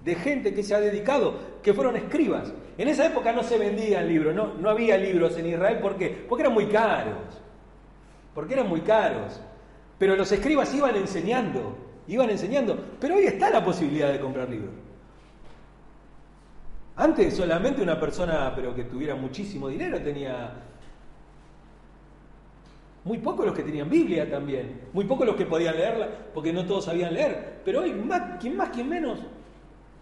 de 0.05 0.15
gente 0.15 0.55
que 0.55 0.63
se 0.63 0.75
ha 0.75 0.81
dedicado, 0.81 1.35
que 1.63 1.75
fueron 1.75 1.97
escribas. 1.97 2.53
En 2.77 2.89
esa 2.89 3.07
época 3.07 3.33
no 3.33 3.43
se 3.43 3.59
vendían 3.59 4.09
libros, 4.09 4.35
no, 4.35 4.55
no 4.55 4.71
había 4.71 4.97
libros 4.97 5.37
en 5.37 5.49
Israel, 5.49 5.79
¿por 5.81 5.97
qué? 5.97 6.25
Porque 6.29 6.43
eran 6.43 6.55
muy 6.55 6.67
caros, 6.67 7.43
porque 8.35 8.55
eran 8.55 8.69
muy 8.69 8.81
caros. 8.81 9.41
Pero 9.99 10.15
los 10.15 10.31
escribas 10.31 10.73
iban 10.75 10.95
enseñando, 10.95 11.77
iban 12.07 12.31
enseñando, 12.31 12.79
pero 13.01 13.17
hoy 13.17 13.25
está 13.25 13.51
la 13.51 13.65
posibilidad 13.65 14.13
de 14.13 14.21
comprar 14.21 14.49
libros. 14.49 14.75
Antes 16.95 17.35
solamente 17.35 17.83
una 17.83 17.99
persona, 17.99 18.53
pero 18.55 18.75
que 18.75 18.85
tuviera 18.85 19.17
muchísimo 19.17 19.69
dinero, 19.69 20.01
tenía 20.01 20.53
muy 23.09 23.19
pocos 23.19 23.47
los 23.47 23.55
que 23.55 23.63
tenían 23.63 23.89
Biblia 23.89 24.31
también. 24.31 24.83
Muy 24.93 25.07
pocos 25.07 25.27
los 25.27 25.35
que 25.35 25.47
podían 25.47 25.77
leerla, 25.77 26.09
porque 26.35 26.53
no 26.53 26.67
todos 26.67 26.85
sabían 26.85 27.15
leer. 27.15 27.63
Pero 27.65 27.81
hoy, 27.81 27.95
más, 27.95 28.39
quien 28.39 28.55
más, 28.55 28.69
quien 28.69 28.87
menos, 28.87 29.21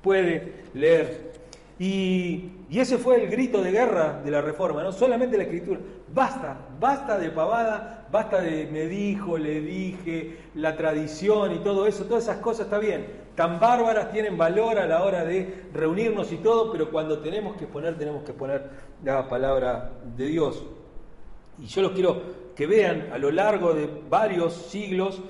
puede 0.02 0.64
leer. 0.74 1.32
Y, 1.78 2.50
ese 2.68 2.98
fue 2.98 3.22
el 3.22 3.30
grito 3.30 3.62
de 3.62 3.70
guerra 3.70 4.20
de 4.24 4.30
la 4.30 4.40
reforma, 4.40 4.82
no 4.82 4.90
solamente 4.90 5.36
la 5.36 5.44
escritura. 5.44 5.78
Basta, 6.12 6.58
basta 6.80 7.16
de 7.16 7.30
pavada, 7.30 8.08
basta 8.10 8.40
de 8.40 8.66
me 8.66 8.86
dijo, 8.86 9.38
le 9.38 9.60
dije, 9.60 10.38
la 10.56 10.76
tradición 10.76 11.52
y 11.54 11.58
todo 11.60 11.86
eso, 11.86 12.06
todas 12.06 12.24
esas 12.24 12.38
cosas 12.38 12.66
está 12.66 12.78
bien. 12.78 13.06
Tan 13.36 13.60
bárbaras 13.60 14.10
tienen 14.10 14.36
valor 14.36 14.80
a 14.80 14.86
la 14.86 15.04
hora 15.04 15.24
de 15.24 15.66
reunirnos 15.72 16.32
y 16.32 16.38
todo, 16.38 16.72
pero 16.72 16.90
cuando 16.90 17.20
tenemos 17.20 17.56
que 17.56 17.66
poner, 17.66 17.96
tenemos 17.96 18.24
que 18.24 18.32
poner 18.32 18.68
la 19.04 19.28
palabra 19.28 19.92
de 20.16 20.26
Dios. 20.26 20.64
Y 21.58 21.66
yo 21.66 21.82
los 21.82 21.92
quiero 21.92 22.45
que 22.56 22.66
vean 22.66 23.10
a 23.12 23.18
lo 23.18 23.30
largo 23.30 23.74
de 23.74 23.88
varios 24.08 24.54
siglos 24.54 25.20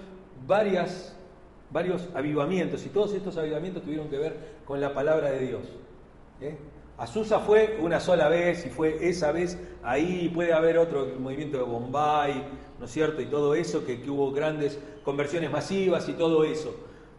varios 0.47 2.09
avivamientos, 2.15 2.87
y 2.87 2.89
todos 2.89 3.13
estos 3.13 3.37
avivamientos 3.37 3.83
tuvieron 3.83 4.09
que 4.09 4.17
ver 4.17 4.37
con 4.65 4.81
la 4.81 4.95
palabra 4.95 5.31
de 5.31 5.41
Dios. 5.41 5.63
¿eh? 6.41 6.57
Azusa 6.99 7.41
fue 7.41 7.79
una 7.83 8.01
sola 8.01 8.29
vez 8.29 8.65
y 8.65 8.71
fue 8.71 9.09
esa 9.09 9.33
vez 9.33 9.59
ahí, 9.83 10.31
puede 10.33 10.53
haber 10.53 10.79
otro 10.79 11.07
movimiento 11.19 11.59
de 11.59 11.65
Bombay, 11.65 12.43
¿no 12.79 12.87
es 12.87 12.91
cierto? 12.91 13.21
Y 13.21 13.27
todo 13.27 13.55
eso, 13.55 13.85
que, 13.85 14.01
que 14.01 14.09
hubo 14.09 14.33
grandes 14.33 14.79
conversiones 15.05 15.51
masivas 15.51 16.09
y 16.09 16.15
todo 16.15 16.45
eso. 16.45 16.75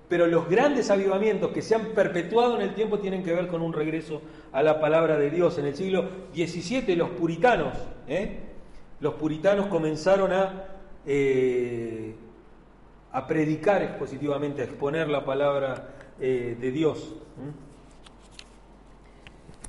Pero 0.09 0.25
los 0.25 0.49
grandes 0.49 0.89
avivamientos 0.89 1.51
que 1.51 1.61
se 1.61 1.75
han 1.75 1.87
perpetuado 1.87 2.55
en 2.55 2.61
el 2.61 2.73
tiempo 2.73 2.97
tienen 2.99 3.23
que 3.23 3.33
ver 3.33 3.47
con 3.47 3.61
un 3.61 3.73
regreso 3.73 4.21
a 4.53 4.63
la 4.63 4.79
palabra 4.79 5.17
de 5.19 5.29
Dios. 5.29 5.57
En 5.59 5.65
el 5.65 5.75
siglo 5.75 6.05
XVII 6.33 6.95
los 6.95 7.09
puritanos, 7.09 7.77
¿eh? 8.07 8.46
Los 8.99 9.13
puritanos 9.13 9.67
comenzaron 9.67 10.31
a, 10.31 10.65
eh, 11.05 12.15
a 13.11 13.27
predicar 13.27 13.83
expositivamente, 13.83 14.61
a 14.61 14.65
exponer 14.65 15.07
la 15.07 15.23
palabra 15.23 15.95
eh, 16.19 16.57
de 16.59 16.71
Dios. 16.71 17.13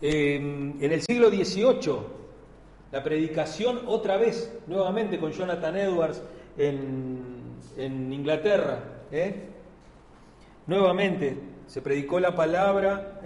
en 0.01 0.79
el 0.81 1.03
siglo 1.03 1.29
XVIII, 1.29 1.99
la 2.93 3.03
predicación 3.03 3.83
otra 3.87 4.17
vez, 4.17 4.57
nuevamente 4.67 5.19
con 5.19 5.33
Jonathan 5.33 5.77
Edwards 5.77 6.23
en, 6.57 8.13
Inglaterra, 8.13 9.03
¿eh? 9.13 9.49
nuevamente 10.67 11.37
se 11.67 11.83
predicó 11.83 12.19
la 12.19 12.35
palabra 12.35 13.21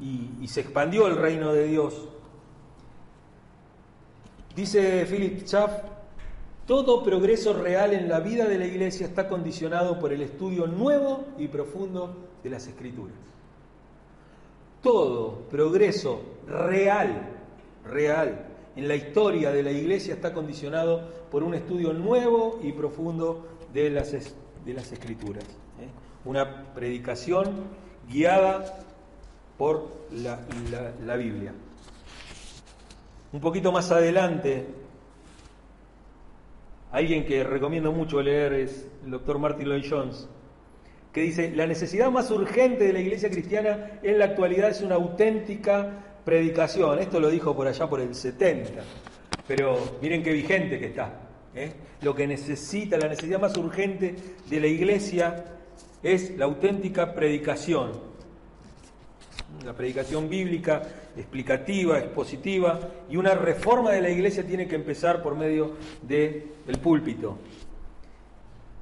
y 0.00 0.48
se 0.48 0.60
expandió 0.60 1.06
el 1.06 1.16
reino 1.16 1.52
de 1.52 1.66
Dios. 1.66 2.08
Dice 4.54 5.04
Philip 5.06 5.44
Schaff, 5.44 5.72
todo 6.66 7.02
progreso 7.02 7.52
real 7.52 7.92
en 7.92 8.08
la 8.08 8.20
vida 8.20 8.46
de 8.46 8.56
la 8.56 8.66
iglesia 8.66 9.06
está 9.06 9.28
condicionado 9.28 9.98
por 9.98 10.12
el 10.12 10.22
estudio 10.22 10.66
nuevo 10.66 11.24
y 11.38 11.48
profundo 11.48 12.28
de 12.42 12.50
las 12.50 12.66
escrituras. 12.66 13.16
Todo 14.80 15.40
progreso 15.50 16.20
real, 16.46 17.28
real 17.84 18.46
en 18.76 18.88
la 18.88 18.94
historia 18.94 19.50
de 19.50 19.62
la 19.62 19.72
iglesia 19.72 20.14
está 20.14 20.32
condicionado 20.32 21.08
por 21.30 21.42
un 21.42 21.54
estudio 21.54 21.92
nuevo 21.92 22.60
y 22.62 22.72
profundo 22.72 23.46
de 23.72 23.90
las, 23.90 24.12
de 24.12 24.72
las 24.72 24.92
escrituras. 24.92 25.44
¿eh? 25.80 25.88
Una 26.24 26.72
predicación 26.74 27.64
guiada 28.08 28.84
por 29.58 29.88
la, 30.12 30.40
la 31.04 31.16
Biblia. 31.16 31.52
Un 33.34 33.40
poquito 33.40 33.72
más 33.72 33.90
adelante, 33.90 34.64
alguien 36.92 37.26
que 37.26 37.42
recomiendo 37.42 37.90
mucho 37.90 38.22
leer 38.22 38.52
es 38.52 38.86
el 39.04 39.10
doctor 39.10 39.40
Martin 39.40 39.68
Lloyd 39.68 39.84
Jones, 39.90 40.28
que 41.12 41.22
dice, 41.22 41.50
la 41.50 41.66
necesidad 41.66 42.12
más 42.12 42.30
urgente 42.30 42.84
de 42.84 42.92
la 42.92 43.00
iglesia 43.00 43.28
cristiana 43.28 43.98
en 44.04 44.20
la 44.20 44.26
actualidad 44.26 44.70
es 44.70 44.82
una 44.82 44.94
auténtica 44.94 46.20
predicación. 46.24 47.00
Esto 47.00 47.18
lo 47.18 47.28
dijo 47.28 47.56
por 47.56 47.66
allá 47.66 47.88
por 47.88 48.00
el 48.00 48.14
70, 48.14 48.80
pero 49.48 49.96
miren 50.00 50.22
qué 50.22 50.32
vigente 50.32 50.78
que 50.78 50.86
está. 50.86 51.12
¿eh? 51.56 51.72
Lo 52.02 52.14
que 52.14 52.28
necesita, 52.28 52.96
la 52.98 53.08
necesidad 53.08 53.40
más 53.40 53.56
urgente 53.56 54.14
de 54.48 54.60
la 54.60 54.68
iglesia 54.68 55.44
es 56.04 56.38
la 56.38 56.44
auténtica 56.44 57.12
predicación 57.12 58.14
la 59.64 59.72
predicación 59.72 60.28
bíblica, 60.28 60.82
explicativa, 61.16 61.98
expositiva, 61.98 62.78
y 63.08 63.16
una 63.16 63.34
reforma 63.34 63.92
de 63.92 64.00
la 64.00 64.10
iglesia 64.10 64.46
tiene 64.46 64.66
que 64.66 64.74
empezar 64.74 65.22
por 65.22 65.36
medio 65.36 65.72
del 66.02 66.78
púlpito. 66.82 67.38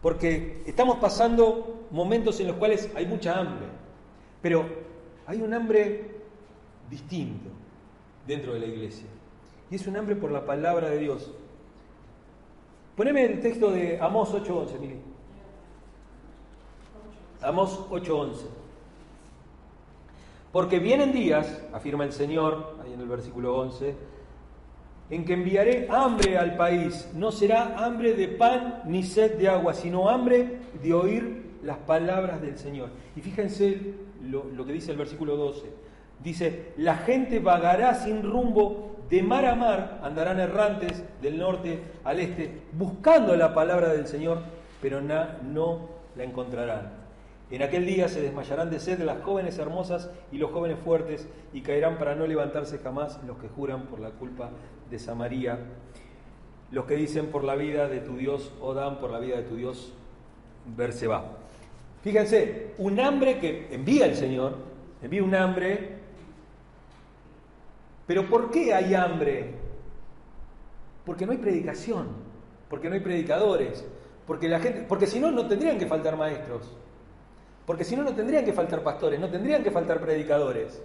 Porque 0.01 0.63
estamos 0.67 0.99
pasando 0.99 1.87
momentos 1.91 2.41
en 2.41 2.49
los 2.49 2.57
cuales 2.57 2.91
hay 2.95 3.07
mucha 3.07 3.39
hambre, 3.39 3.67
pero 4.41 4.65
hay 5.27 5.41
un 5.41 5.55
hambre 5.55 6.11
distinto 6.91 7.49
dentro 8.27 8.55
de 8.55 8.61
la 8.61 8.67
iglesia, 8.67 9.07
y 9.71 9.77
es 9.77 9.87
un 9.87 9.97
hambre 9.97 10.17
por 10.17 10.31
la 10.31 10.45
palabra 10.45 10.91
de 10.91 10.99
Dios. 10.99 11.31
Poneme 12.97 13.25
el 13.25 13.41
texto 13.41 13.71
de 13.71 13.99
Amós 14.01 14.33
8.11, 14.33 14.79
mire. 14.79 14.97
Amós 17.41 17.79
8.11. 17.91 18.62
Porque 20.53 20.79
vienen 20.79 21.13
días, 21.13 21.65
afirma 21.73 22.05
el 22.05 22.13
Señor, 22.13 22.77
ahí 22.85 22.93
en 22.93 23.01
el 23.01 23.09
versículo 23.09 23.57
11, 23.57 23.97
en 25.09 25.25
que 25.25 25.33
enviaré 25.33 25.89
hambre 25.91 26.37
al 26.37 26.57
país. 26.57 27.11
No 27.15 27.33
será 27.33 27.85
hambre 27.85 28.13
de 28.13 28.29
pan 28.29 28.83
ni 28.85 29.03
sed 29.03 29.39
de 29.39 29.49
agua, 29.49 29.73
sino 29.73 30.11
hambre 30.11 30.59
de 30.83 30.93
oír 30.93 31.43
las 31.63 31.79
palabras 31.79 32.43
del 32.43 32.59
Señor. 32.59 32.91
Y 33.17 33.23
fíjense 33.23 33.95
lo, 34.23 34.67
que 34.67 34.73
dice 34.73 34.93
el 34.93 34.99
versículo 34.99 35.37
12. 35.37 35.63
Dice, 36.23 36.73
la 36.77 36.97
gente 36.97 37.39
vagará 37.39 37.95
sin 37.95 38.23
rumbo 38.23 38.97
de 39.09 39.23
mar 39.23 39.47
a 39.47 39.55
mar, 39.55 40.01
andarán 40.03 40.39
errantes 40.39 41.03
del 41.21 41.39
norte 41.39 41.81
al 42.05 42.21
este, 42.21 42.63
buscando 42.73 43.35
la 43.37 43.55
palabra 43.55 43.89
del 43.89 44.07
Señor, 44.07 44.39
pero 44.81 45.01
no 45.01 45.89
la 46.15 46.25
encontrarán. 46.25 47.02
En 47.53 47.61
aquel 47.61 47.85
día 47.85 48.09
se 48.09 48.23
desmayarán 48.23 48.71
de 48.71 48.81
sed 48.81 49.01
las 49.01 49.23
jóvenes 49.23 49.59
hermosas 49.59 50.11
y 50.33 50.39
los 50.39 50.53
jóvenes 50.53 50.79
fuertes, 50.79 51.29
y 51.53 51.61
caerán 51.61 51.99
para 51.99 52.15
no 52.15 52.27
levantarse 52.27 52.79
jamás 52.79 53.21
los 53.27 53.37
que 53.37 53.49
juran 53.49 53.89
por 53.89 54.01
la 54.01 54.09
culpa 54.09 54.49
de 54.91 54.99
Samaría, 54.99 55.59
los 56.71 56.87
que 56.87 56.95
dicen 56.97 57.27
por 57.27 57.45
la 57.45 57.55
vida 57.55 57.89
de 57.89 58.01
tu 58.01 58.17
Dios, 58.17 58.51
o 58.59 58.73
dan 58.73 58.99
por 58.99 59.11
la 59.11 59.19
vida 59.19 59.37
de 59.37 59.43
tu 59.43 59.57
Dios, 59.57 59.93
Berseba. 60.75 61.27
Fíjense, 62.01 62.73
un 62.79 62.99
hambre 62.99 63.39
que 63.39 63.69
envía 63.71 64.07
el 64.07 64.15
Señor, 64.15 64.57
envía 65.03 65.23
un 65.23 65.35
hambre, 65.35 65.99
pero 68.07 68.31
¿por 68.31 68.51
qué 68.51 68.73
hay 68.73 68.95
hambre? 68.95 69.51
Porque 71.05 71.27
no 71.27 71.33
hay 71.33 71.39
predicación, 71.39 72.09
porque 72.71 72.89
no 72.89 72.95
hay 72.95 73.01
predicadores, 73.01 73.87
porque 74.27 74.49
la 74.49 74.59
gente, 74.59 74.87
porque 74.89 75.07
si 75.07 75.21
no, 75.21 75.31
no 75.31 75.47
tendrían 75.47 75.79
que 75.79 75.85
faltar 75.85 76.17
maestros. 76.17 76.79
Porque 77.73 77.85
si 77.85 77.97
no, 77.97 78.03
no 78.03 78.15
tendrían 78.15 78.45
que 78.45 78.53
faltar 78.53 78.83
pastores, 78.83 79.19
no 79.19 79.31
tendrían 79.31 79.63
que 79.63 79.71
faltar 79.71 79.99
predicadores. 79.99 80.83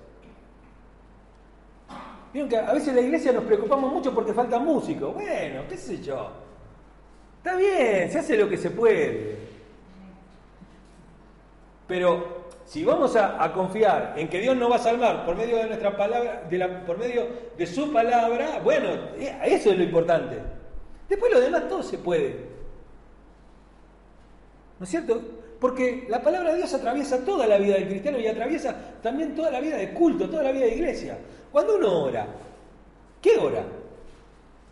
Vieron 2.31 2.49
que 2.49 2.55
a 2.55 2.71
veces 2.71 2.95
la 2.95 3.01
iglesia 3.01 3.33
nos 3.33 3.43
preocupamos 3.43 3.91
mucho 3.91 4.15
porque 4.15 4.33
faltan 4.33 4.63
músicos. 4.63 5.13
Bueno, 5.13 5.63
qué 5.67 5.75
sé 5.75 6.01
yo. 6.01 6.31
Está 7.39 7.57
bien, 7.57 8.09
se 8.09 8.19
hace 8.19 8.37
lo 8.37 8.47
que 8.47 8.55
se 8.55 8.71
puede. 8.71 9.35
Pero 11.89 12.45
si 12.63 12.85
vamos 12.85 13.17
a, 13.17 13.51
confiar 13.51 14.13
en 14.15 14.29
que 14.29 14.39
Dios 14.39 14.55
nos 14.55 14.71
va 14.71 14.77
a 14.77 14.79
salvar 14.79 15.25
por 15.25 15.35
medio 15.35 15.57
de 15.57 15.65
nuestra 15.65 15.97
palabra, 15.97 16.47
por 16.85 16.97
medio 16.97 17.27
de 17.57 17.67
su 17.67 17.91
palabra, 17.91 18.61
bueno, 18.63 18.91
eh, 19.17 19.37
eso 19.43 19.71
es 19.71 19.77
lo 19.77 19.83
importante. 19.83 20.37
Después 21.09 21.33
lo 21.33 21.41
demás 21.41 21.67
todo 21.67 21.83
se 21.83 21.97
puede. 21.97 22.47
¿No 24.79 24.85
es 24.85 24.89
cierto? 24.89 25.46
Porque 25.59 26.05
la 26.07 26.21
palabra 26.21 26.51
de 26.51 26.57
Dios 26.57 26.73
atraviesa 26.73 27.25
toda 27.25 27.47
la 27.47 27.57
vida 27.57 27.75
del 27.75 27.87
cristiano 27.87 28.19
y 28.19 28.27
atraviesa 28.27 28.75
también 29.01 29.35
toda 29.35 29.49
la 29.49 29.59
vida 29.59 29.77
de 29.77 29.93
culto, 29.93 30.29
toda 30.29 30.43
la 30.43 30.51
vida 30.51 30.65
de 30.65 30.75
iglesia. 30.75 31.17
Cuando 31.51 31.77
uno 31.77 32.03
ora, 32.03 32.27
¿qué 33.21 33.37
ora? 33.37 33.63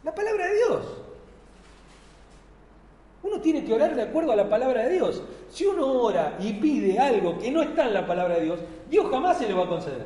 La 0.03 0.13
palabra 0.13 0.45
de 0.47 0.55
Dios. 0.55 0.85
Uno 3.23 3.41
tiene 3.41 3.65
que 3.65 3.73
orar 3.73 3.95
de 3.95 4.03
acuerdo 4.03 4.31
a 4.31 4.35
la 4.35 4.47
palabra 4.47 4.83
de 4.83 4.91
Dios. 4.91 5.23
Si 5.49 5.65
uno 5.65 5.91
ora 5.91 6.37
y 6.39 6.53
pide 6.53 6.99
algo 6.99 7.39
que 7.39 7.49
no 7.49 7.63
está 7.63 7.87
en 7.87 7.93
la 7.95 8.05
palabra 8.05 8.35
de 8.35 8.41
Dios, 8.41 8.59
Dios 8.87 9.07
jamás 9.09 9.39
se 9.39 9.47
le 9.47 9.53
va 9.55 9.63
a 9.63 9.67
conceder. 9.67 10.05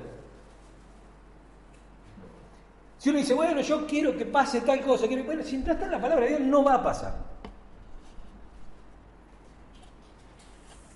Si 2.98 3.10
uno 3.10 3.20
dice, 3.20 3.34
bueno, 3.34 3.60
yo 3.60 3.86
quiero 3.86 4.16
que 4.16 4.26
pase 4.26 4.62
tal 4.62 4.80
cosa, 4.82 5.08
bueno, 5.26 5.44
si 5.44 5.58
no 5.58 5.74
está 5.74 5.86
en 5.86 5.92
la 5.92 6.02
palabra 6.02 6.26
de 6.26 6.38
Dios, 6.38 6.42
no 6.42 6.64
va 6.64 6.76
a 6.76 6.84
pasar. 6.84 7.14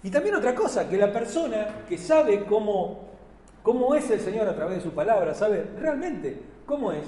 Y 0.04 0.12
también 0.12 0.36
otra 0.36 0.54
cosa, 0.54 0.90
que 0.90 0.98
la 0.98 1.12
persona 1.12 1.86
que 1.88 1.98
sabe 1.98 2.44
cómo, 2.44 3.08
cómo 3.64 3.96
es 3.96 4.10
el 4.12 4.20
Señor 4.20 4.48
a 4.50 4.56
través 4.56 4.78
de 4.78 4.84
su 4.84 4.92
palabra, 4.92 5.34
sabe 5.34 5.66
realmente 5.80 6.38
cómo 6.66 6.92
es, 6.92 7.06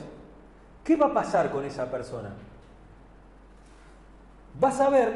¿qué 0.84 0.96
va 0.96 1.08
a 1.08 1.14
pasar 1.14 1.52
con 1.52 1.66
esa 1.66 1.92
persona? 1.92 2.34
Va 4.64 4.70
a 4.70 4.72
saber 4.72 5.12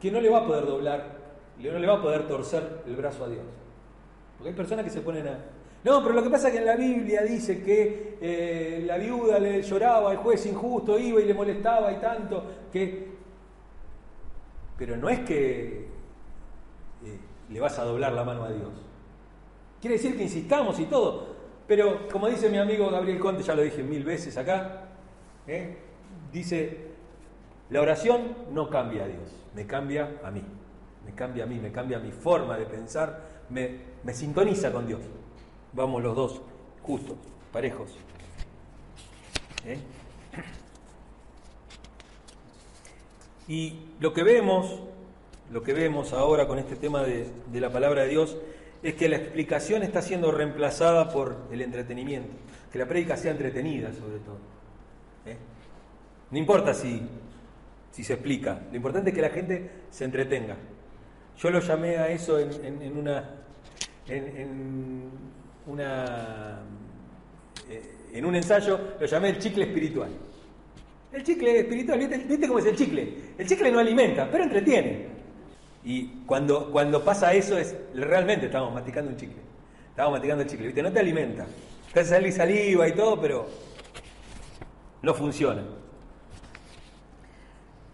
que 0.00 0.12
no 0.12 0.20
le 0.20 0.30
va 0.30 0.38
a 0.38 0.46
poder 0.46 0.66
doblar, 0.66 1.04
no 1.58 1.78
le 1.78 1.86
va 1.86 1.94
a 1.94 2.02
poder 2.02 2.28
torcer 2.28 2.82
el 2.86 2.94
brazo 2.94 3.24
a 3.24 3.28
Dios. 3.28 3.44
Porque 4.38 4.50
hay 4.50 4.54
personas 4.54 4.84
que 4.84 4.90
se 4.90 5.00
ponen 5.00 5.26
a... 5.26 5.38
No, 5.82 6.02
pero 6.02 6.14
lo 6.14 6.22
que 6.22 6.30
pasa 6.30 6.48
es 6.48 6.54
que 6.54 6.60
en 6.60 6.66
la 6.66 6.76
Biblia 6.76 7.22
dice 7.22 7.62
que 7.62 8.18
eh, 8.20 8.84
la 8.86 8.98
viuda 8.98 9.40
le 9.40 9.62
lloraba, 9.62 10.12
el 10.12 10.18
juez 10.18 10.46
injusto 10.46 10.96
iba 10.96 11.20
y 11.20 11.24
le 11.24 11.34
molestaba 11.34 11.90
y 11.90 11.96
tanto, 11.96 12.44
que... 12.72 13.16
Pero 14.78 14.96
no 14.96 15.08
es 15.08 15.20
que 15.20 15.95
eh, 17.06 17.18
le 17.50 17.60
vas 17.60 17.78
a 17.78 17.84
doblar 17.84 18.12
la 18.12 18.24
mano 18.24 18.44
a 18.44 18.50
Dios. 18.50 18.72
Quiere 19.80 19.96
decir 19.96 20.16
que 20.16 20.24
insistamos 20.24 20.78
y 20.80 20.86
todo, 20.86 21.36
pero 21.66 22.08
como 22.08 22.28
dice 22.28 22.48
mi 22.48 22.58
amigo 22.58 22.90
Gabriel 22.90 23.18
Conte, 23.18 23.42
ya 23.42 23.54
lo 23.54 23.62
dije 23.62 23.82
mil 23.82 24.04
veces 24.04 24.36
acá, 24.36 24.88
¿eh? 25.46 25.76
dice, 26.32 26.88
la 27.70 27.80
oración 27.80 28.34
no 28.52 28.68
cambia 28.68 29.04
a 29.04 29.06
Dios, 29.06 29.32
me 29.54 29.66
cambia 29.66 30.18
a 30.24 30.30
mí, 30.30 30.42
me 31.04 31.14
cambia 31.14 31.44
a 31.44 31.46
mí, 31.46 31.58
me 31.58 31.72
cambia 31.72 31.98
mi 31.98 32.10
forma 32.10 32.56
de 32.56 32.66
pensar, 32.66 33.22
me, 33.50 33.78
me 34.02 34.12
sintoniza 34.12 34.72
con 34.72 34.86
Dios. 34.86 35.00
Vamos 35.72 36.02
los 36.02 36.16
dos, 36.16 36.42
justos, 36.82 37.16
parejos. 37.52 37.90
¿Eh? 39.64 39.78
Y 43.48 43.78
lo 44.00 44.12
que 44.12 44.24
vemos 44.24 44.80
lo 45.50 45.62
que 45.62 45.72
vemos 45.72 46.12
ahora 46.12 46.46
con 46.46 46.58
este 46.58 46.76
tema 46.76 47.02
de, 47.02 47.30
la 47.54 47.70
palabra 47.70 48.02
de 48.02 48.08
Dios 48.08 48.36
es 48.82 48.94
que 48.94 49.08
la 49.08 49.16
explicación 49.16 49.82
está 49.82 50.02
siendo 50.02 50.30
reemplazada 50.30 51.10
por 51.10 51.36
el 51.50 51.62
entretenimiento, 51.62 52.32
que 52.72 52.78
la 52.78 52.86
prédica 52.86 53.16
sea 53.16 53.30
entretenida 53.32 53.92
sobre 53.92 54.18
todo. 54.18 54.38
¿eh? 55.26 55.36
No 56.30 56.38
importa 56.38 56.74
si, 56.74 57.00
se 57.90 58.12
explica, 58.12 58.60
lo 58.70 58.76
importante 58.76 59.10
es 59.10 59.16
que 59.16 59.22
la 59.22 59.30
gente 59.30 59.70
se 59.90 60.04
entretenga. 60.04 60.56
Yo 61.38 61.50
lo 61.50 61.60
llamé 61.60 61.96
a 61.96 62.08
eso 62.08 62.38
en, 62.38 62.96
una, 62.96 63.30
eh, 64.08 64.46
en 68.12 68.24
un 68.24 68.34
ensayo, 68.34 68.80
lo 68.98 69.06
llamé 69.06 69.30
el 69.30 69.38
chicle 69.38 69.64
espiritual. 69.64 70.10
El 71.12 71.22
chicle 71.22 71.60
espiritual, 71.60 71.98
¿viste 71.98 72.48
cómo 72.48 72.58
es 72.58 72.66
el 72.66 72.76
chicle? 72.76 73.14
El 73.38 73.46
chicle 73.46 73.70
no 73.70 73.78
alimenta, 73.78 74.28
pero 74.30 74.44
entretiene. 74.44 75.15
Y 75.86 76.24
cuando, 76.26 76.72
cuando 76.72 77.04
pasa 77.04 77.32
eso 77.32 77.56
es, 77.56 77.76
realmente 77.94 78.46
estamos 78.46 78.74
masticando 78.74 79.12
un 79.12 79.16
chicle. 79.16 79.40
Estamos 79.90 80.14
masticando 80.14 80.42
el 80.42 80.50
chicle, 80.50 80.66
¿viste? 80.66 80.82
No 80.82 80.92
te 80.92 80.98
alimenta. 80.98 81.46
Te 81.94 82.00
hace 82.00 82.32
saliva 82.32 82.88
y 82.88 82.92
todo, 82.92 83.20
pero 83.20 83.46
no 85.00 85.14
funciona. 85.14 85.62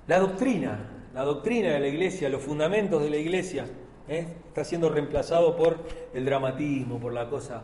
La 0.06 0.18
doctrina, 0.20 0.78
la 1.12 1.22
doctrina 1.22 1.68
de 1.74 1.80
la 1.80 1.86
iglesia, 1.88 2.30
los 2.30 2.40
fundamentos 2.40 3.02
de 3.02 3.10
la 3.10 3.18
iglesia, 3.18 3.66
¿eh? 4.08 4.26
está 4.48 4.64
siendo 4.64 4.88
reemplazado 4.88 5.54
por 5.54 5.76
el 6.14 6.24
dramatismo, 6.24 6.98
por 6.98 7.12
la 7.12 7.28
cosa. 7.28 7.62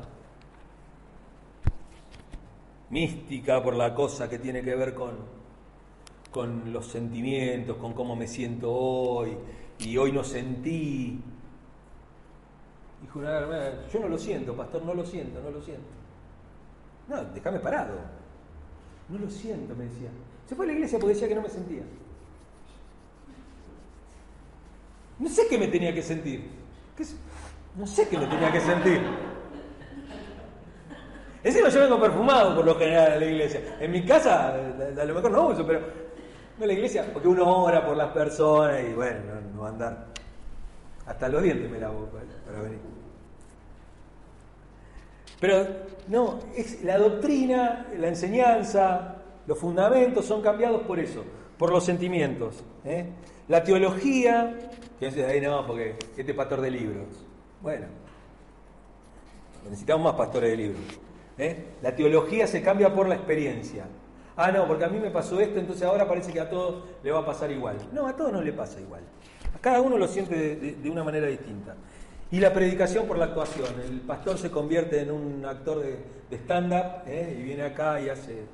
mística, 2.91 3.63
por 3.63 3.75
la 3.75 3.95
cosa 3.95 4.29
que 4.29 4.39
tiene 4.39 4.63
que 4.63 4.75
ver 4.75 4.93
con, 4.93 5.17
con 6.31 6.71
los 6.71 6.87
sentimientos, 6.87 7.79
con 7.79 7.95
cómo 7.95 8.15
me 8.15 8.27
siento 8.27 8.71
hoy, 8.71 9.35
y 9.81 9.97
hoy 9.97 10.13
no 10.13 10.25
sentí. 10.25 11.21
Dijo 13.01 13.23
yo 13.23 14.01
no 14.01 14.09
lo 14.09 14.19
siento, 14.19 14.57
pastor, 14.57 14.85
no 14.85 14.95
lo 14.95 15.05
siento, 15.05 15.41
no 15.41 15.51
lo 15.51 15.63
siento. 15.63 15.87
No, 17.09 17.25
déjame 17.25 17.61
parado. 17.61 17.95
No 19.09 19.19
lo 19.19 19.31
siento, 19.31 19.75
me 19.75 19.85
decía. 19.85 20.11
Se 20.47 20.55
fue 20.55 20.67
a 20.67 20.69
la 20.69 20.75
iglesia 20.75 20.99
porque 20.99 21.15
decía 21.15 21.29
que 21.29 21.35
no 21.35 21.43
me 21.43 21.49
sentía. 21.49 21.83
No 25.19 25.29
sé 25.29 25.47
qué 25.49 25.59
me 25.59 25.69
tenía 25.69 25.95
que 25.95 26.03
sentir. 26.03 26.49
No 27.77 27.87
sé 27.87 28.09
qué 28.09 28.19
me 28.19 28.27
tenía 28.27 28.53
que 28.53 28.61
sentir. 28.61 29.01
Encima 31.43 31.69
yo 31.69 31.81
vengo 31.81 32.01
perfumado 32.01 32.57
por 32.57 32.65
lo 32.65 32.75
general 32.75 33.13
a 33.13 33.17
la 33.17 33.25
iglesia. 33.25 33.79
En 33.81 33.93
mi 33.93 34.05
casa, 34.05 34.55
a 34.55 35.05
lo 35.05 35.15
mejor 35.15 35.31
no 35.31 35.49
uso, 35.49 35.67
pero 35.67 35.81
a 36.61 36.67
la 36.67 36.73
iglesia, 36.73 37.05
porque 37.13 37.29
uno 37.29 37.63
ora 37.63 37.85
por 37.87 37.97
las 37.97 38.11
personas 38.11 38.83
y 38.89 38.93
bueno, 38.93 39.21
no, 39.55 39.63
va 39.63 39.69
a 39.69 39.71
andar. 39.71 40.07
Hasta 41.07 41.29
los 41.29 41.43
dientes 41.43 41.71
me 41.71 41.79
lavo 41.79 42.09
para 42.47 42.63
venir. 42.63 42.79
Pero 45.41 45.67
no, 46.09 46.41
es 46.57 46.83
la 46.83 46.99
doctrina, 46.99 47.87
la 47.97 48.09
enseñanza, 48.09 49.17
los 49.47 49.59
fundamentos 49.59 50.25
son 50.25 50.43
cambiados 50.43 50.83
por 50.83 50.99
eso, 50.99 51.25
por 51.57 51.71
los 51.71 51.85
sentimientos. 51.85 52.65
¿eh? 52.85 53.07
La 53.47 53.63
teología, 53.63 54.71
que 54.99 55.07
es 55.07 55.17
ahí 55.19 55.41
no, 55.41 55.67
porque 55.67 55.97
este 56.17 56.35
pastor 56.35 56.61
de 56.61 56.71
libros. 56.71 57.07
Bueno, 57.63 57.87
necesitamos 59.65 60.05
más 60.05 60.15
pastores 60.15 60.51
de 60.51 60.57
libros. 60.57 60.83
¿eh? 61.39 61.65
La 61.83 61.95
teología 61.95 62.47
se 62.47 62.61
cambia 62.63 62.93
por 62.93 63.09
la 63.09 63.15
experiencia. 63.15 63.87
Ah, 64.41 64.53
no, 64.53 64.69
porque 64.69 64.85
a 64.85 64.89
mí 64.89 65.01
me 65.01 65.11
pasó 65.11 65.41
esto, 65.41 65.59
entonces 65.59 65.83
ahora 65.83 66.07
parece 66.07 66.33
que 66.33 66.39
a 66.39 66.49
todos 66.49 66.85
le 67.03 67.11
va 67.11 67.19
a 67.19 67.27
pasar 67.27 67.51
igual. 67.51 67.77
No, 67.93 68.07
a 68.07 68.15
todos 68.15 68.33
no 68.33 68.41
le 68.41 68.53
pasa 68.53 68.81
igual. 68.81 69.01
A 69.53 69.59
cada 69.59 69.81
uno 69.81 69.99
lo 69.99 70.07
siente 70.07 70.55
de, 70.57 70.91
una 70.91 71.03
manera 71.03 71.27
distinta. 71.27 71.75
Y 72.31 72.39
la 72.39 72.53
predicación 72.53 73.09
por 73.09 73.19
la 73.19 73.25
actuación. 73.25 73.67
El 73.85 74.01
pastor 74.03 74.39
se 74.39 74.49
convierte 74.49 75.01
en 75.01 75.11
un 75.11 75.45
actor 75.45 75.81
de, 75.81 76.37
stand-up 76.37 77.03
¿eh? 77.09 77.37
y 77.37 77.43
viene 77.43 77.65
acá 77.65 78.01
y 78.01 78.11
hace, 78.11 78.45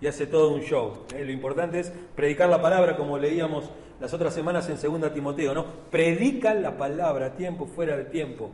y 0.00 0.08
hace 0.08 0.26
todo 0.26 0.54
un 0.54 0.62
show. 0.62 1.04
¿eh? 1.14 1.24
Lo 1.24 1.30
importante 1.30 1.78
es 1.78 1.92
predicar 2.16 2.48
la 2.48 2.60
palabra, 2.60 2.96
como 2.96 3.16
leíamos 3.16 3.70
las 4.00 4.12
otras 4.12 4.34
semanas 4.34 4.68
en 4.70 5.00
2 5.00 5.14
Timoteo, 5.14 5.54
¿no? 5.54 5.66
Predica 5.88 6.52
la 6.52 6.76
palabra, 6.76 7.36
tiempo, 7.36 7.66
fuera 7.66 7.96
de 7.96 8.06
tiempo. 8.06 8.50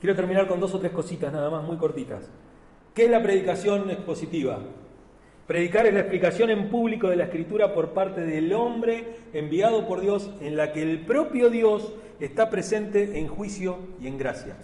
Quiero 0.00 0.16
terminar 0.16 0.48
con 0.48 0.58
dos 0.58 0.74
o 0.74 0.80
tres 0.80 0.90
cositas 0.90 1.32
nada 1.32 1.48
más, 1.50 1.62
muy 1.62 1.76
cortitas. 1.76 2.28
¿Qué 2.94 3.06
es 3.06 3.10
la 3.10 3.22
predicación 3.22 3.90
expositiva? 3.90 4.60
Predicar 5.48 5.84
es 5.86 5.94
la 5.94 6.00
explicación 6.00 6.50
en 6.50 6.70
público 6.70 7.08
de 7.08 7.16
la 7.16 7.24
escritura 7.24 7.74
por 7.74 7.90
parte 7.90 8.20
del 8.20 8.52
hombre 8.52 9.16
enviado 9.32 9.88
por 9.88 10.00
Dios 10.00 10.30
en 10.40 10.56
la 10.56 10.72
que 10.72 10.82
el 10.82 11.00
propio 11.00 11.50
Dios 11.50 11.92
está 12.20 12.50
presente 12.50 13.18
en 13.18 13.26
juicio 13.26 13.78
y 14.00 14.06
en 14.06 14.16
gracia. 14.16 14.56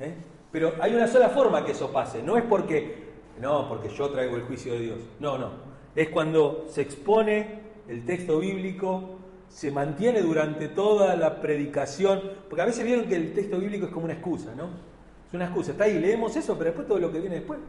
¿eh? 0.00 0.14
Pero 0.50 0.74
hay 0.80 0.94
una 0.94 1.06
sola 1.06 1.28
forma 1.28 1.64
que 1.64 1.70
eso 1.70 1.92
pase, 1.92 2.24
no 2.24 2.36
es 2.36 2.42
porque, 2.42 3.04
no, 3.40 3.68
porque 3.68 3.88
yo 3.88 4.10
traigo 4.10 4.34
el 4.34 4.42
juicio 4.42 4.72
de 4.72 4.80
Dios, 4.80 4.98
no, 5.20 5.38
no, 5.38 5.50
es 5.94 6.08
cuando 6.08 6.66
se 6.68 6.82
expone 6.82 7.60
el 7.88 8.04
texto 8.04 8.40
bíblico 8.40 9.20
se 9.48 9.70
mantiene 9.70 10.22
durante 10.22 10.68
toda 10.68 11.14
la 11.14 11.40
predicación, 11.40 12.20
porque 12.48 12.62
a 12.62 12.66
veces 12.66 12.84
vieron 12.84 13.06
que 13.06 13.16
el 13.16 13.32
texto 13.32 13.58
bíblico 13.58 13.86
es 13.86 13.92
como 13.92 14.06
una 14.06 14.14
excusa, 14.14 14.54
¿no? 14.56 14.90
Es 15.30 15.34
una 15.34 15.44
excusa, 15.44 15.70
está 15.70 15.84
ahí, 15.84 16.00
leemos 16.00 16.34
eso, 16.34 16.58
pero 16.58 16.70
después 16.70 16.88
todo 16.88 16.98
lo 16.98 17.12
que 17.12 17.20
viene 17.20 17.36
después, 17.36 17.60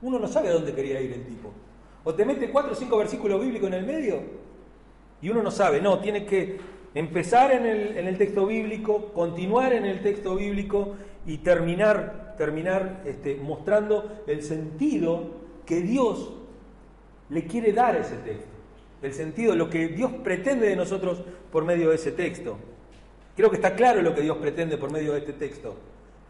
uno 0.00 0.18
no 0.18 0.26
sabe 0.26 0.48
a 0.48 0.52
dónde 0.52 0.72
quería 0.72 1.02
ir 1.02 1.12
el 1.12 1.26
tipo. 1.26 1.52
O 2.02 2.14
te 2.14 2.24
mete 2.24 2.48
cuatro 2.48 2.72
o 2.72 2.74
cinco 2.74 2.96
versículos 2.96 3.42
bíblicos 3.42 3.68
en 3.68 3.74
el 3.74 3.84
medio 3.84 4.22
y 5.20 5.28
uno 5.28 5.42
no 5.42 5.50
sabe, 5.50 5.82
no, 5.82 5.98
tiene 5.98 6.24
que 6.24 6.58
empezar 6.94 7.52
en 7.52 7.66
el, 7.66 8.16
texto 8.16 8.46
bíblico, 8.46 9.12
continuar 9.12 9.74
en 9.74 9.84
el 9.84 10.00
texto 10.00 10.34
bíblico 10.34 10.94
y 11.26 11.36
terminar, 11.38 12.36
terminar 12.38 13.02
este, 13.04 13.36
mostrando 13.36 14.22
el 14.26 14.42
sentido 14.42 15.26
que 15.66 15.82
Dios 15.82 16.32
le 17.28 17.44
quiere 17.44 17.74
dar 17.74 17.96
a 17.96 17.98
ese 17.98 18.16
texto. 18.16 18.48
El 19.02 19.12
sentido, 19.12 19.54
lo 19.54 19.68
que 19.68 19.88
Dios 19.88 20.10
pretende 20.24 20.66
de 20.66 20.76
nosotros 20.76 21.22
por 21.52 21.66
medio 21.66 21.90
de 21.90 21.96
ese 21.96 22.12
texto. 22.12 22.56
Creo 23.36 23.50
que 23.50 23.56
está 23.56 23.74
claro 23.74 24.00
lo 24.00 24.14
que 24.14 24.22
Dios 24.22 24.38
pretende 24.38 24.78
por 24.78 24.90
medio 24.90 25.12
de 25.12 25.18
este 25.18 25.34
texto 25.34 25.76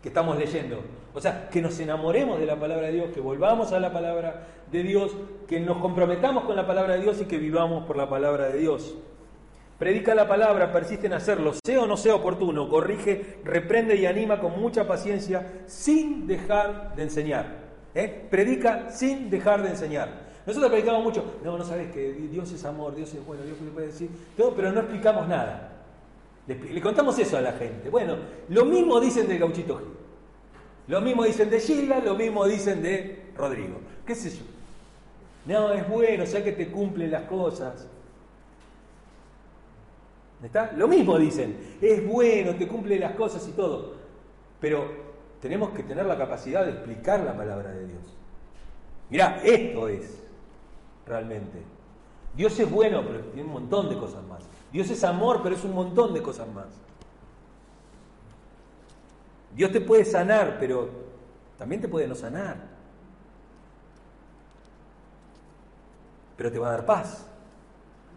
que 0.03 0.09
estamos 0.09 0.39
leyendo. 0.39 0.81
O 1.15 1.21
sea, 1.21 1.49
que 1.51 1.61
nos 1.61 1.79
enamoremos 1.81 2.39
de 2.39 2.47
la 2.47 2.59
palabra 2.59 2.87
de 2.87 2.95
Dios, 2.95 3.11
que 3.13 3.21
volvamos 3.21 3.73
a 3.73 3.81
la 3.81 3.93
palabra 3.93 4.47
de 4.71 4.83
Dios, 4.83 5.13
que 5.49 5.61
nos 5.61 5.79
comprometamos 5.79 6.45
con 6.45 6.57
la 6.57 6.67
palabra 6.67 6.95
de 6.95 7.03
Dios 7.03 7.21
y 7.21 7.25
que 7.25 7.39
vivamos 7.39 7.85
por 7.85 7.97
la 7.97 8.09
palabra 8.09 8.49
de 8.49 8.59
Dios. 8.59 8.97
Predica 9.79 10.15
la 10.15 10.29
palabra, 10.29 10.73
persiste 10.73 11.07
en 11.07 11.15
hacerlo, 11.15 11.55
sea 11.65 11.81
o 11.81 11.87
no 11.87 11.97
sea 11.97 12.15
oportuno, 12.15 12.69
corrige, 12.69 13.39
reprende 13.45 13.97
y 13.97 14.05
anima 14.05 14.39
con 14.39 14.61
mucha 14.61 14.87
paciencia 14.87 15.63
sin 15.67 16.27
dejar 16.27 16.95
de 16.95 17.03
enseñar. 17.03 17.47
¿Eh? 17.95 18.27
Predica 18.31 18.91
sin 18.91 19.31
dejar 19.31 19.63
de 19.63 19.71
enseñar. 19.71 20.31
Nosotros 20.47 20.71
predicamos 20.71 21.03
mucho, 21.03 21.39
no, 21.45 21.57
no 21.57 21.65
sabes 21.65 21.91
que 21.93 22.13
Dios 22.13 22.53
es 22.53 22.65
amor, 22.65 22.95
Dios 22.95 23.13
es 23.15 23.25
bueno, 23.25 23.43
Dios 23.43 23.57
puede 23.73 23.87
decir, 23.89 24.11
todo, 24.37 24.55
pero 24.55 24.71
no 24.71 24.81
explicamos 24.81 25.27
nada. 25.29 25.70
Le, 26.47 26.81
contamos 26.81 27.19
eso 27.19 27.37
a 27.37 27.41
la 27.41 27.53
gente. 27.53 27.89
Bueno, 27.91 28.17
lo 28.49 28.65
mismo 28.65 29.01
dicen 29.01 29.29
de 29.29 29.39
Gauchito 29.39 29.79
Gil. 29.79 29.89
Lo 30.89 31.01
mismo 31.01 31.25
dicen 31.25 31.51
de 31.51 31.61
Gilda, 31.61 32.01
lo 32.01 32.15
mismo 32.15 32.47
dicen 32.47 32.83
de 32.83 33.31
Rodrigo. 33.37 33.79
¿Qué 34.05 34.15
sé 34.15 34.31
yo? 34.31 34.43
No, 35.47 35.73
es 35.73 35.89
bueno, 35.89 36.27
sea 36.27 36.43
que 36.43 36.53
te 36.53 36.71
cumplen 36.71 37.11
las 37.11 37.23
cosas. 37.23 37.87
¿Está? 40.43 40.73
Lo 40.73 40.89
mismo 40.89 41.19
dicen, 41.19 41.77
es 41.81 42.07
bueno, 42.07 42.55
te 42.55 42.67
cumple 42.67 42.99
las 42.99 43.15
cosas 43.15 43.47
y 43.47 43.53
todo. 43.53 43.95
Pero 44.59 44.89
tenemos 45.41 45.71
que 45.71 45.83
tener 45.83 46.07
la 46.07 46.17
capacidad 46.17 46.65
de 46.65 46.73
explicar 46.73 47.21
la 47.21 47.37
palabra 47.37 47.71
de 47.71 47.87
Dios. 47.87 48.03
Mirá, 49.11 49.41
esto 49.45 49.89
es 49.89 50.23
realmente. 51.07 51.59
Dios 52.37 52.59
es 52.59 52.71
bueno, 52.71 53.03
pero 53.07 53.21
tiene 53.27 53.47
un 53.47 53.53
montón 53.53 53.89
de 53.89 53.99
cosas 53.99 54.23
más. 54.25 54.43
Dios 54.73 54.91
es 54.91 55.03
amor, 55.05 55.41
pero 55.43 55.55
es 55.55 55.65
un 55.65 55.75
montón 55.75 56.15
de 56.15 56.23
cosas 56.23 56.49
más. 56.49 56.67
Dios 59.55 59.73
te 59.73 59.81
puede 59.81 60.05
sanar, 60.05 60.59
pero 60.61 60.89
también 61.59 61.81
te 61.81 61.89
puede 61.89 62.07
no 62.07 62.15
sanar. 62.15 62.57
Pero 66.37 66.53
te 66.53 66.59
va 66.59 66.69
a 66.69 66.73
dar 66.73 66.87
paz, 66.87 67.27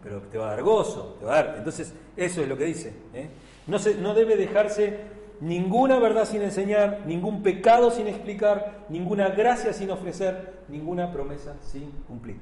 pero 0.02 0.22
te 0.22 0.38
va 0.38 0.46
a 0.46 0.50
dar 0.50 0.62
gozo, 0.62 1.18
te. 1.20 1.54
Entonces, 1.58 1.92
eso 2.16 2.40
es 2.40 2.48
lo 2.48 2.56
que 2.56 2.64
dice. 2.64 2.94
¿eh? 3.12 3.28
No, 3.66 3.78
se, 3.78 3.96
no 3.96 4.14
debe 4.14 4.36
dejarse 4.36 5.00
ninguna 5.40 5.98
verdad 5.98 6.24
sin 6.24 6.42
enseñar, 6.42 7.02
ningún 7.06 7.42
pecado 7.42 7.90
sin 7.90 8.06
explicar, 8.06 8.84
ninguna 8.88 9.28
gracia 9.30 9.72
sin 9.72 9.90
ofrecer, 9.90 10.60
ninguna 10.68 11.12
promesa 11.12 11.56
sin 11.60 11.90
cumplir. 12.06 12.38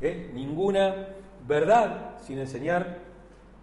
¿eh? 0.00 0.30
ninguna 0.34 1.08
verdad 1.46 2.18
sin 2.26 2.38
enseñar. 2.38 2.98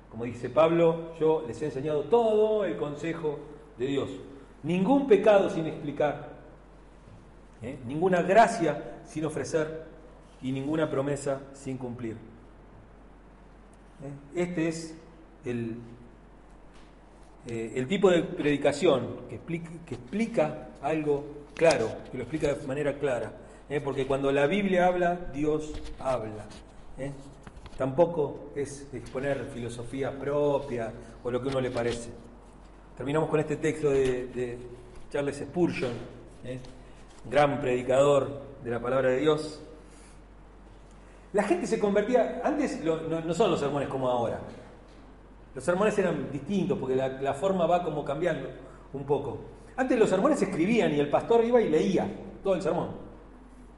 Como 0.10 0.26
dice 0.26 0.50
Pablo, 0.50 1.15
yo 1.19 1.43
les 1.48 1.62
he 1.62 1.65
enseñado 1.65 2.04
todo 2.04 2.65
el 2.65 2.78
consejo 2.78 3.39
de 3.78 3.88
Dios. 3.88 4.10
Ningún 4.62 5.08
pecado 5.08 5.50
sin 5.50 5.65
explicar, 5.65 6.30
¿eh? 7.62 7.78
ninguna 7.86 8.22
gracia 8.22 9.02
sin 9.06 9.26
ofrecer 9.26 9.86
y 10.41 10.52
ninguna 10.52 10.89
promesa 10.89 11.41
sin 11.54 11.78
cumplir. 11.78 12.13
¿eh? 14.04 14.41
Este 14.41 14.67
es 14.67 14.96
el, 15.43 15.78
el 17.48 17.88
tipo 17.88 18.10
de 18.12 18.23
predicación 18.23 19.21
que 19.29 19.36
explica, 19.36 19.71
que 19.86 19.96
explica 19.96 20.69
algo 20.81 21.25
claro, 21.56 21.90
que 22.12 22.17
lo 22.17 22.23
explica 22.23 22.54
de 22.54 22.67
manera 22.67 22.98
clara. 23.00 23.34
¿eh? 23.69 23.81
porque 23.81 24.06
cuando 24.06 24.31
la 24.31 24.48
Biblia 24.48 24.88
habla, 24.88 25.19
Dios 25.34 25.73
habla. 26.00 26.46
¿eh? 26.98 27.12
Tampoco 27.78 28.52
es 28.56 28.88
exponer 28.94 29.46
filosofía 29.54 30.12
propia 30.17 30.94
o 31.24 31.32
lo 31.32 31.42
que 31.42 31.48
uno 31.48 31.60
le 31.60 31.71
parece. 31.71 32.12
Terminamos 32.96 33.30
con 33.30 33.40
este 33.40 33.58
texto 33.58 33.90
de, 33.90 34.58
Charles 35.10 35.38
Spurgeon, 35.38 35.92
¿eh? 36.44 36.60
gran 37.30 37.60
predicador 37.60 38.42
de 38.63 38.71
la 38.71 38.80
palabra 38.80 39.10
de 39.10 39.19
Dios. 39.19 39.62
La 41.34 41.44
gente 41.44 41.65
se 41.65 41.80
convertía, 41.80 42.42
antes 42.44 42.80
no, 42.84 43.34
son 43.34 43.52
los 43.52 43.60
sermones 43.60 43.90
como 43.90 44.08
ahora. 44.08 44.40
Los 45.56 45.63
sermones 45.63 45.98
eran 45.98 46.32
distintos 46.32 46.78
porque 46.78 46.96
la, 46.96 47.34
forma 47.34 47.65
va 47.65 47.84
como 47.84 48.06
cambiando 48.06 48.50
un 48.94 49.04
poco. 49.04 49.40
Antes 49.76 49.98
los 49.98 50.10
sermones 50.10 50.38
se 50.40 50.46
escribían 50.46 50.94
y 50.94 51.00
el 51.00 51.10
pastor 51.10 51.44
iba 51.44 51.60
y 51.60 51.69
leía 51.69 52.08
todo 52.44 52.54
el 52.54 52.62
sermón. 52.62 52.90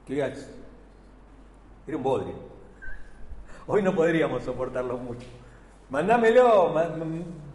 ¿Qué 0.05 0.19
Era 0.19 0.35
un 1.97 2.03
bodrio. 2.03 2.44
Hoy 3.67 3.81
no 3.81 3.95
podríamos 3.95 4.43
soportarlo 4.43 4.97
mucho. 4.97 5.25
Mándamelo, 5.89 6.73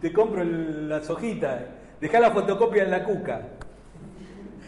te 0.01 0.11
compro 0.11 0.43
las 0.43 1.09
hojitas, 1.09 1.61
dejá 2.01 2.19
la 2.19 2.31
fotocopia 2.31 2.83
en 2.83 2.91
la 2.91 3.03
cuca. 3.03 3.41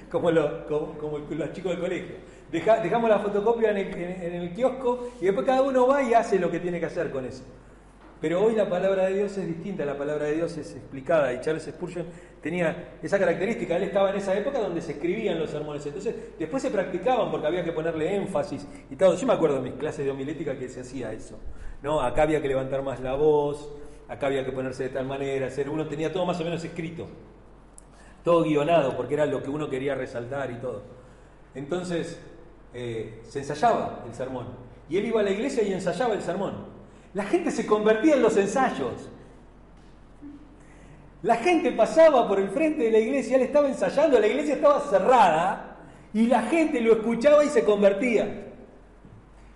como, 0.09 0.31
como, 0.67 1.17
los 1.29 1.51
chicos 1.51 1.71
del 1.71 1.81
colegio. 1.81 2.15
dejamos 2.51 3.09
la 3.09 3.19
fotocopia 3.19 3.71
en 3.71 3.77
el, 3.77 4.53
kiosco 4.53 5.09
y 5.19 5.25
después 5.25 5.45
cada 5.45 5.63
uno 5.63 5.87
va 5.87 6.01
y 6.01 6.13
hace 6.13 6.39
lo 6.39 6.49
que 6.49 6.59
tiene 6.59 6.79
que 6.79 6.85
hacer 6.85 7.11
con 7.11 7.25
eso. 7.25 7.43
Pero 8.24 8.41
hoy 8.41 8.55
la 8.55 8.69
palabra 8.69 9.07
de 9.07 9.15
Dios 9.15 9.38
es 9.38 9.45
distinta, 9.45 9.84
la 9.84 9.97
palabra 9.97 10.28
de 10.28 10.36
Dios 10.36 10.55
es 10.55 10.74
explicada 10.78 11.34
y 11.34 11.41
Charles 11.41 11.65
Spurgeon 11.65 12.05
tenía 12.41 12.93
esa 13.03 13.19
característica, 13.19 13.76
él 13.76 13.84
estaba 13.84 14.11
en 14.11 14.15
esa 14.15 14.34
época 14.34 14.59
donde 14.59 14.80
se 14.82 14.93
escribían 14.93 15.38
los 15.38 15.49
sermones, 15.49 15.86
entonces 15.86 16.15
después 16.39 16.63
se 16.63 16.71
practicaban 16.71 17.30
porque 17.30 17.47
había 17.47 17.65
que 17.65 17.74
ponerle 17.74 18.15
énfasis 18.15 18.65
y 18.89 18.95
todo. 18.95 19.17
Yo 19.17 19.28
me 19.28 19.34
acuerdo 19.34 19.57
de 19.57 19.63
mis 19.63 19.74
clases 19.74 20.05
de 20.05 20.11
homilética 20.11 20.57
que 20.57 20.69
se 20.69 20.80
hacía 20.80 21.11
eso, 21.11 21.38
¿no? 21.82 21.99
Acá 21.99 22.21
había 22.21 22.41
que 22.41 22.47
levantar 22.47 22.82
más 22.82 23.01
la 23.01 23.13
voz, 23.15 23.69
acá 24.07 24.28
había 24.28 24.45
que 24.45 24.53
ponerse 24.53 24.84
de 24.84 24.89
tal 24.91 25.05
manera, 25.05 25.47
hacer, 25.47 25.69
uno 25.69 25.86
tenía 25.88 26.13
todo 26.13 26.26
más 26.26 26.39
o 26.39 26.45
menos 26.45 26.63
escrito, 26.63 27.07
todo 28.24 28.45
guionado 28.45 28.95
porque 28.95 29.15
era 29.15 29.26
lo 29.26 29.43
que 29.43 29.49
uno 29.49 29.69
quería 29.69 29.95
resaltar 29.95 30.49
y 30.49 30.61
todo. 30.61 30.82
Entonces 31.55 32.21
eh, 32.74 33.19
se 33.26 33.39
ensayaba 33.39 34.05
el 34.07 34.13
sermón 34.13 34.47
y 34.88 34.95
él 34.95 35.07
iba 35.07 35.19
a 35.19 35.24
la 35.24 35.32
iglesia 35.32 35.61
y 35.61 35.74
ensayaba 35.74 36.13
el 36.13 36.21
sermón. 36.21 36.82
La 37.14 37.24
gente 37.24 37.51
se 37.51 37.66
convertía 37.66 38.16
en 38.16 38.22
los 38.22 38.36
ensayos. 38.38 39.09
La 41.22 41.38
gente 41.38 41.72
pasaba 41.72 42.28
por 42.28 42.39
el 42.39 42.49
frente 42.49 42.84
de 42.84 42.91
la 42.91 42.99
iglesia, 42.99 43.38
él 43.38 43.43
estaba 43.43 43.68
ensayando, 43.68 44.20
la 44.20 44.28
iglesia 44.28 44.55
estaba 44.55 44.82
cerrada 44.82 45.78
y 46.14 46.28
la 46.28 46.41
gente 46.43 46.82
lo 46.82 46.93
escuchaba 46.93 47.45
y 47.45 47.49
se 47.49 47.64
convertía. 47.64 48.47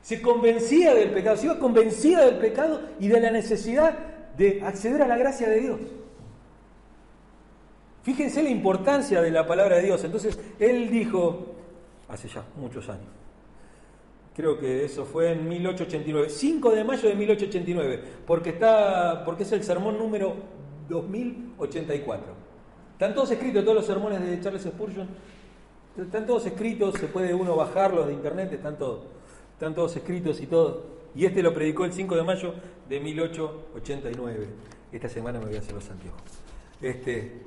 Se 0.02 0.22
convencía 0.22 0.94
del 0.94 1.12
pecado, 1.12 1.36
se 1.36 1.48
iba 1.48 1.60
convencida 1.60 2.26
del 2.26 2.38
pecado 2.38 2.82
y 3.00 3.10
de 3.10 3.20
la 3.20 3.32
necesidad 3.32 3.98
de 4.38 4.62
acceder 4.64 5.02
a 5.02 5.08
la 5.08 5.18
gracia 5.18 5.50
de 5.50 5.60
Dios. 5.60 5.80
Fíjense 8.04 8.42
la 8.42 8.50
importancia 8.50 9.22
de 9.22 9.32
la 9.32 9.46
palabra 9.46 9.76
de 9.76 9.84
Dios. 9.84 10.02
Entonces, 10.06 10.40
él 10.60 10.90
dijo, 10.90 11.48
hace 12.08 12.30
ya 12.30 12.46
muchos 12.56 12.88
años, 12.88 13.17
creo 14.38 14.60
que 14.60 14.86
eso 14.86 15.04
fue 15.04 15.32
en 15.32 15.50
1889, 15.50 16.30
5 16.30 16.72
de 16.72 16.84
mayo 16.84 17.10
de 17.10 17.16
1889, 17.16 18.04
porque, 18.28 18.52
está, 18.52 19.26
porque 19.26 19.42
es 19.42 19.52
el 19.52 19.64
sermón 19.64 19.98
número 19.98 20.36
2084. 20.88 22.26
Están 22.94 23.16
todos 23.16 23.32
escritos, 23.32 23.64
todos 23.64 23.78
los 23.78 23.86
sermones 23.86 24.24
de 24.24 24.40
Charles 24.40 24.62
Spurgeon, 24.62 25.08
están 26.00 26.28
todos 26.28 26.46
escritos, 26.46 26.94
se 27.00 27.08
puede 27.08 27.34
uno 27.34 27.56
bajarlos 27.56 28.06
de 28.06 28.14
internet, 28.14 28.54
están 28.54 28.78
todos, 28.78 29.06
están 29.54 29.74
todos 29.74 29.96
escritos 29.96 30.40
y 30.40 30.46
todo. 30.46 30.84
Y 31.16 31.26
este 31.26 31.42
lo 31.42 31.52
predicó 31.52 31.86
el 31.86 31.94
5 31.94 32.16
de 32.16 32.24
mayo 32.24 32.54
de 32.88 33.00
1889. 33.00 34.48
Esta 34.92 35.10
semana 35.10 35.40
me 35.40 35.48
voy 35.48 35.56
a 35.56 35.60
hacer 35.60 35.74
los 35.74 35.90
anteojos. 35.90 36.22
Este, 36.80 37.42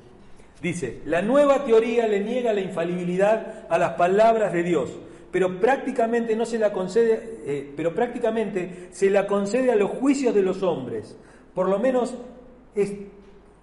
dice, 0.61 1.03
la 1.05 1.23
nueva 1.23 1.65
teoría 1.65 2.09
le 2.09 2.19
niega 2.19 2.53
la 2.53 2.63
infalibilidad 2.63 3.67
a 3.71 3.79
las 3.79 3.93
palabras 3.93 4.53
de 4.53 4.65
Dios 4.65 4.91
pero 5.31 5.61
prácticamente 5.61 6.35
no 6.37 6.45
se 6.45 6.59
la 6.59 6.73
concede, 6.73 7.41
eh, 7.47 7.73
pero 7.77 7.95
prácticamente 7.95 8.89
se 8.91 9.11
la 9.11 9.27
concede 9.27 9.71
a 9.71 9.77
los 9.77 9.91
juicios 9.91 10.35
de 10.35 10.43
los 10.43 10.63
hombres. 10.63 11.17
Por 11.55 11.69
lo 11.69 11.79
menos 11.79 12.15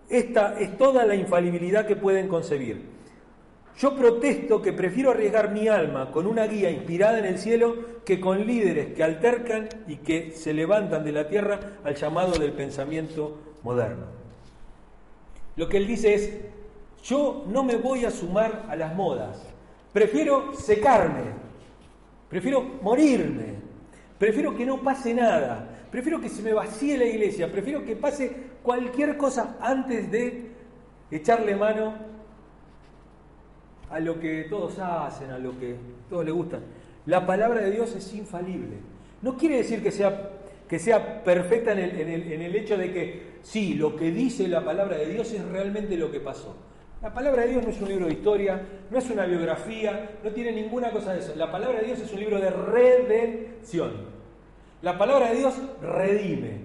esta 0.09 0.59
es 0.59 0.77
toda 0.77 1.05
la 1.05 1.15
infalibilidad 1.15 1.85
que 1.85 1.95
pueden 1.95 2.27
concebir. 2.27 2.97
Yo 3.77 3.95
protesto 3.95 4.61
que 4.61 4.73
prefiero 4.73 5.11
arriesgar 5.11 5.51
mi 5.51 5.67
alma 5.67 6.11
con 6.11 6.25
una 6.25 6.47
guía 6.47 6.71
inspirada 6.71 7.19
en 7.19 7.25
el 7.25 7.37
cielo 7.37 7.75
que 8.03 8.19
con 8.19 8.47
líderes 8.47 8.93
que 8.95 9.03
altercan 9.03 9.69
y 9.87 9.97
que 9.97 10.31
se 10.31 10.53
levantan 10.53 11.03
de 11.03 11.11
la 11.11 11.27
tierra 11.27 11.59
al 11.83 11.95
llamado 11.95 12.39
del 12.39 12.53
pensamiento 12.53 13.37
moderno. 13.61 14.05
Lo 15.55 15.69
que 15.69 15.77
él 15.77 15.85
dice 15.85 16.15
es, 16.15 16.31
yo 17.03 17.45
no 17.47 17.63
me 17.63 17.75
voy 17.75 18.05
a 18.05 18.11
sumar 18.11 18.65
a 18.67 18.75
las 18.75 18.95
modas, 18.95 19.47
prefiero 19.93 20.55
secarme, 20.55 21.23
Prefiero 22.29 22.61
morirme. 22.81 23.55
Prefiero 24.17 24.55
que 24.55 24.65
no 24.65 24.81
pase 24.81 25.13
nada. 25.13 25.67
Prefiero 25.91 26.19
que 26.19 26.29
se 26.29 26.41
me 26.41 26.53
vacíe 26.53 26.97
la 26.97 27.05
iglesia. 27.05 27.51
Prefiero 27.51 27.85
que 27.85 27.95
pase 27.95 28.31
cualquier 28.63 29.17
cosa 29.17 29.57
antes 29.61 30.11
de 30.11 30.51
echarle 31.11 31.55
mano 31.55 31.93
a 33.89 33.99
lo 33.99 34.19
que 34.19 34.45
todos 34.49 34.77
hacen, 34.79 35.31
a 35.31 35.37
lo 35.37 35.57
que 35.57 35.75
todos 36.09 36.25
les 36.25 36.33
gustan. 36.33 36.61
La 37.05 37.25
palabra 37.25 37.61
de 37.61 37.71
Dios 37.71 37.95
es 37.95 38.13
infalible. 38.13 38.77
No 39.21 39.37
quiere 39.37 39.57
decir 39.57 39.81
que 39.81 39.91
sea, 39.91 40.31
que 40.67 40.77
sea 40.77 41.23
perfecta 41.23 41.71
en 41.71 41.79
el, 41.79 42.31
en 42.31 42.41
el 42.41 42.55
hecho 42.55 42.77
de 42.77 42.91
que 42.91 43.37
sí, 43.41 43.75
lo 43.75 43.95
que 43.95 44.11
dice 44.11 44.47
la 44.47 44.65
palabra 44.65 44.97
de 44.97 45.07
Dios 45.07 45.31
es 45.31 45.43
realmente 45.45 45.95
lo 45.95 46.11
que 46.11 46.19
pasó. 46.19 46.57
La 47.01 47.13
palabra 47.13 47.43
de 47.43 47.49
Dios 47.49 47.63
no 47.63 47.69
es 47.69 47.81
un 47.81 47.89
libro 47.89 48.05
de 48.07 48.13
historia, 48.13 48.61
no 48.89 48.97
es 48.97 49.09
una 49.09 49.25
biografía, 49.25 50.17
no 50.23 50.31
tiene 50.31 50.51
ninguna 50.51 50.91
cosa 50.91 51.13
de 51.13 51.19
eso. 51.19 51.33
La 51.35 51.51
palabra 51.51 51.79
de 51.79 51.85
Dios 51.85 51.99
es 51.99 52.11
un 52.11 52.19
libro 52.19 52.39
de 52.39 52.49
redención. 52.49 53.91
La 54.81 54.97
palabra 54.97 55.29
de 55.29 55.37
Dios 55.37 55.53
redime. 55.81 56.61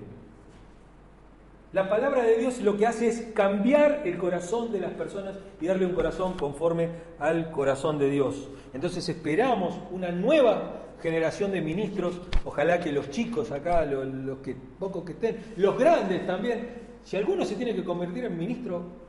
La 1.72 1.88
palabra 1.88 2.22
de 2.22 2.36
Dios 2.36 2.60
lo 2.60 2.76
que 2.76 2.86
hace 2.86 3.08
es 3.08 3.28
cambiar 3.34 4.02
el 4.04 4.18
corazón 4.18 4.72
de 4.72 4.80
las 4.80 4.92
personas 4.92 5.38
y 5.60 5.66
darle 5.66 5.86
un 5.86 5.94
corazón 5.94 6.34
conforme 6.34 6.90
al 7.18 7.50
corazón 7.50 7.98
de 7.98 8.10
Dios. 8.10 8.48
Entonces 8.74 9.08
esperamos 9.08 9.78
una 9.90 10.10
nueva 10.10 10.82
generación 11.02 11.50
de 11.50 11.60
ministros, 11.62 12.20
ojalá 12.44 12.78
que 12.78 12.92
los 12.92 13.10
chicos 13.10 13.50
acá, 13.50 13.84
los, 13.84 14.38
que 14.38 14.54
pocos 14.54 15.04
que 15.04 15.12
estén, 15.12 15.54
los 15.56 15.78
grandes 15.78 16.26
también, 16.26 16.68
si 17.02 17.16
alguno 17.16 17.44
se 17.44 17.56
tiene 17.56 17.74
que 17.74 17.84
convertir 17.84 18.26
en 18.26 18.36
ministro, 18.36 19.01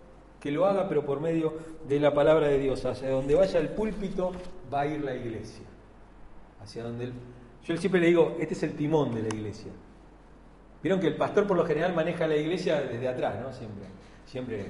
que 0.44 0.52
lo 0.52 0.66
haga, 0.66 0.90
pero 0.90 1.06
por 1.06 1.22
medio 1.22 1.54
de 1.88 2.02
la 2.02 2.14
palabra 2.14 2.50
de 2.50 2.60
Dios. 2.60 2.84
Hacia 2.84 3.10
donde 3.10 3.34
vaya 3.34 3.62
el 3.62 3.70
púlpito 3.70 4.34
va 4.72 4.82
a 4.82 4.88
ir 4.88 5.02
la 5.02 5.16
iglesia. 5.16 5.64
Hacia 6.62 6.84
donde 6.84 7.14
Yo 7.64 7.78
siempre 7.78 8.02
le 8.02 8.08
digo, 8.08 8.36
este 8.42 8.54
es 8.54 8.64
el 8.64 8.74
timón 8.76 9.16
de 9.16 9.22
la 9.22 9.30
iglesia. 9.30 9.72
Vieron 10.82 11.00
que 11.00 11.08
el 11.08 11.16
pastor 11.16 11.48
por 11.48 11.56
lo 11.56 11.64
general 11.64 11.96
maneja 11.96 12.28
la 12.28 12.36
iglesia 12.36 12.82
desde 12.82 13.08
atrás, 13.08 13.36
¿no? 13.42 13.54
Siempre, 13.54 13.86
siempre 14.26 14.66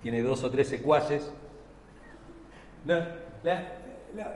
tiene 0.00 0.22
dos 0.22 0.44
o 0.44 0.50
tres 0.50 0.68
secuaces. 0.68 1.32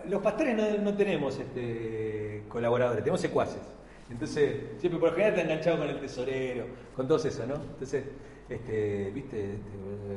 los 0.09 0.23
pastores 0.23 0.81
no, 0.81 0.93
tenemos 0.95 1.39
este, 1.39 2.43
colaboradores, 2.49 3.05
tenemos 3.05 3.21
secuaces. 3.21 3.63
Entonces, 4.11 4.57
siempre 4.79 4.99
por 4.99 5.11
lo 5.11 5.15
general 5.15 5.39
está 5.39 5.53
enganchado 5.53 5.79
con 5.79 5.89
el 5.89 6.01
tesorero, 6.01 6.67
con 6.97 7.07
todo 7.07 7.19
eso, 7.25 7.47
¿no? 7.47 7.55
Entonces, 7.55 8.03
este, 8.51 9.13
¿viste? 9.13 9.55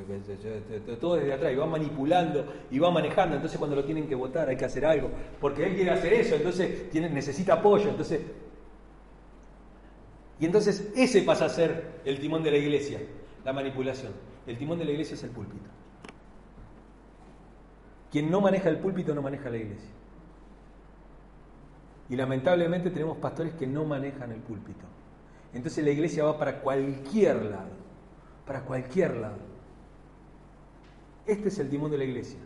Este, 0.09 0.95
todo 0.95 1.15
desde 1.15 1.33
atrás, 1.33 1.53
y 1.53 1.55
va 1.55 1.67
manipulando 1.67 2.51
y 2.71 2.79
va 2.79 2.89
manejando, 2.89 3.35
entonces 3.35 3.59
cuando 3.59 3.75
lo 3.75 3.85
tienen 3.85 4.07
que 4.07 4.15
votar 4.15 4.49
hay 4.49 4.57
que 4.57 4.65
hacer 4.65 4.85
algo, 4.85 5.09
porque 5.39 5.65
él 5.65 5.75
quiere 5.75 5.91
hacer 5.91 6.13
eso, 6.13 6.35
entonces 6.35 6.89
tiene, 6.89 7.09
necesita 7.09 7.53
apoyo, 7.53 7.89
entonces... 7.89 8.21
Y 10.39 10.45
entonces 10.45 10.91
ese 10.95 11.21
pasa 11.21 11.45
a 11.45 11.49
ser 11.49 12.01
el 12.05 12.19
timón 12.19 12.43
de 12.43 12.51
la 12.51 12.57
iglesia, 12.57 12.99
la 13.45 13.53
manipulación. 13.53 14.11
El 14.47 14.57
timón 14.57 14.79
de 14.79 14.85
la 14.85 14.91
iglesia 14.91 15.13
es 15.13 15.23
el 15.23 15.29
púlpito. 15.29 15.69
Quien 18.11 18.29
no 18.29 18.41
maneja 18.41 18.67
el 18.67 18.79
púlpito 18.79 19.13
no 19.13 19.21
maneja 19.21 19.49
la 19.49 19.57
iglesia. 19.57 19.89
Y 22.09 22.15
lamentablemente 22.15 22.89
tenemos 22.89 23.17
pastores 23.19 23.53
que 23.53 23.67
no 23.67 23.85
manejan 23.85 24.31
el 24.31 24.41
púlpito. 24.41 24.85
Entonces 25.53 25.83
la 25.85 25.91
iglesia 25.91 26.23
va 26.23 26.37
para 26.37 26.59
cualquier 26.59 27.43
lado 27.45 27.82
para 28.45 28.61
cualquier 28.61 29.15
lado. 29.17 29.37
Este 31.25 31.47
es 31.47 31.59
el 31.59 31.69
timón 31.69 31.91
de 31.91 31.97
la 31.97 32.03
iglesia. 32.03 32.39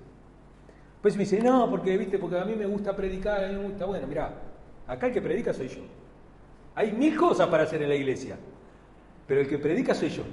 Pues 1.01 1.15
me 1.15 1.23
dice, 1.23 1.41
no, 1.41 1.69
porque 1.69 1.97
viste, 1.97 2.17
porque 2.17 2.37
a 2.37 2.45
mí 2.45 2.55
me 2.55 2.65
gusta 2.65 2.95
predicar, 2.95 3.43
a 3.43 3.47
mí 3.47 3.55
me 3.55 3.63
gusta. 3.63 3.85
Bueno, 3.85 4.07
mira, 4.07 4.33
acá 4.87 5.07
el 5.07 5.13
que 5.13 5.21
predica 5.21 5.53
soy 5.53 5.67
yo. 5.67 5.81
Hay 6.75 6.91
mil 6.91 7.15
cosas 7.15 7.47
para 7.47 7.63
hacer 7.63 7.81
en 7.81 7.89
la 7.89 7.95
iglesia, 7.95 8.37
pero 9.27 9.41
el 9.41 9.47
que 9.47 9.57
predica 9.57 9.95
soy 9.95 10.09
yo. 10.09 10.23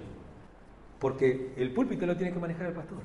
Porque 0.98 1.52
el 1.56 1.72
púlpito 1.72 2.06
lo 2.06 2.16
tiene 2.16 2.32
que 2.32 2.38
manejar 2.38 2.66
el 2.66 2.74
pastor. 2.74 2.98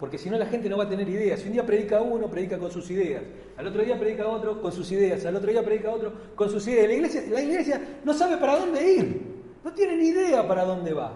Porque 0.00 0.16
si 0.16 0.30
no 0.30 0.38
la 0.38 0.46
gente 0.46 0.70
no 0.70 0.78
va 0.78 0.84
a 0.84 0.88
tener 0.88 1.06
ideas. 1.06 1.40
Si 1.40 1.46
un 1.46 1.52
día 1.52 1.66
predica 1.66 2.00
uno, 2.00 2.26
predica 2.30 2.58
con 2.58 2.70
sus 2.70 2.90
ideas. 2.90 3.22
Al 3.58 3.66
otro 3.66 3.84
día 3.84 3.98
predica 3.98 4.26
otro 4.26 4.62
con 4.62 4.72
sus 4.72 4.90
ideas. 4.92 5.26
Al 5.26 5.36
otro 5.36 5.50
día 5.50 5.62
predica 5.62 5.90
otro 5.90 6.14
con 6.34 6.48
sus 6.48 6.66
ideas. 6.68 6.88
La 6.88 6.94
iglesia, 6.94 7.22
la 7.28 7.42
iglesia 7.42 7.98
no 8.02 8.14
sabe 8.14 8.38
para 8.38 8.58
dónde 8.58 8.92
ir. 8.94 9.42
No 9.62 9.74
tiene 9.74 9.98
ni 9.98 10.08
idea 10.08 10.48
para 10.48 10.64
dónde 10.64 10.94
va. 10.94 11.12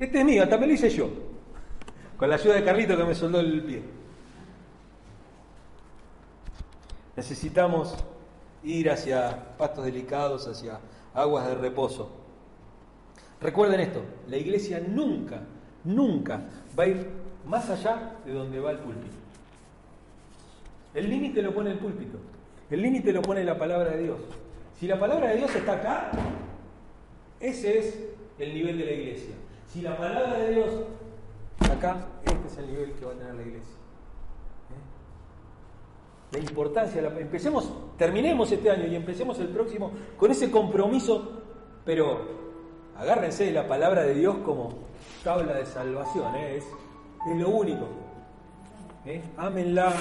Este 0.00 0.18
es 0.18 0.24
mío, 0.24 0.48
también 0.48 0.70
lo 0.70 0.74
hice 0.74 0.90
yo. 0.90 1.08
Con 2.16 2.28
la 2.28 2.34
ayuda 2.34 2.54
de 2.54 2.64
Carlito 2.64 2.96
que 2.96 3.04
me 3.04 3.14
soldó 3.14 3.38
el 3.38 3.62
pie. 3.62 3.82
Necesitamos 7.14 7.94
ir 8.64 8.90
hacia 8.90 9.56
pastos 9.56 9.84
delicados, 9.84 10.48
hacia 10.48 10.80
aguas 11.14 11.46
de 11.46 11.54
reposo. 11.54 12.10
Recuerden 13.40 13.78
esto, 13.78 14.02
la 14.26 14.36
iglesia 14.36 14.82
nunca 14.86 15.42
nunca 15.84 16.42
va 16.78 16.84
a 16.84 16.86
ir 16.88 17.06
más 17.46 17.68
allá 17.70 18.16
de 18.24 18.32
donde 18.32 18.60
va 18.60 18.70
el 18.70 18.78
púlpito. 18.78 19.16
El 20.94 21.08
límite 21.08 21.42
lo 21.42 21.54
pone 21.54 21.70
el 21.70 21.78
púlpito, 21.78 22.18
el 22.70 22.82
límite 22.82 23.12
lo 23.12 23.22
pone 23.22 23.44
la 23.44 23.58
palabra 23.58 23.90
de 23.90 24.02
Dios. 24.02 24.18
Si 24.78 24.86
la 24.86 24.98
palabra 24.98 25.28
de 25.28 25.36
Dios 25.36 25.54
está 25.54 25.74
acá, 25.74 26.10
ese 27.38 27.78
es 27.78 27.98
el 28.38 28.54
nivel 28.54 28.78
de 28.78 28.84
la 28.84 28.92
iglesia. 28.92 29.34
Si 29.68 29.82
la 29.82 29.96
palabra 29.96 30.38
de 30.38 30.54
Dios, 30.54 30.70
acá, 31.70 32.06
este 32.24 32.46
es 32.48 32.58
el 32.58 32.66
nivel 32.66 32.92
que 32.92 33.04
va 33.04 33.12
a 33.12 33.14
tener 33.14 33.34
la 33.34 33.42
iglesia. 33.42 33.74
¿Eh? 36.32 36.36
La 36.36 36.38
importancia, 36.38 37.02
empecemos, 37.18 37.72
terminemos 37.96 38.50
este 38.50 38.70
año 38.70 38.86
y 38.86 38.96
empecemos 38.96 39.38
el 39.38 39.48
próximo 39.48 39.92
con 40.16 40.30
ese 40.30 40.50
compromiso, 40.50 41.42
pero 41.84 42.40
agárrense 42.96 43.44
de 43.44 43.52
la 43.52 43.68
palabra 43.68 44.02
de 44.02 44.14
Dios 44.14 44.38
como 44.44 44.89
tabla 45.24 45.54
de 45.54 45.66
salvación, 45.66 46.34
¿eh? 46.36 46.56
es, 46.56 46.64
es 46.64 47.36
lo 47.36 47.50
único. 47.50 47.86
¿Eh? 49.06 49.22
Ámenla, 49.36 49.92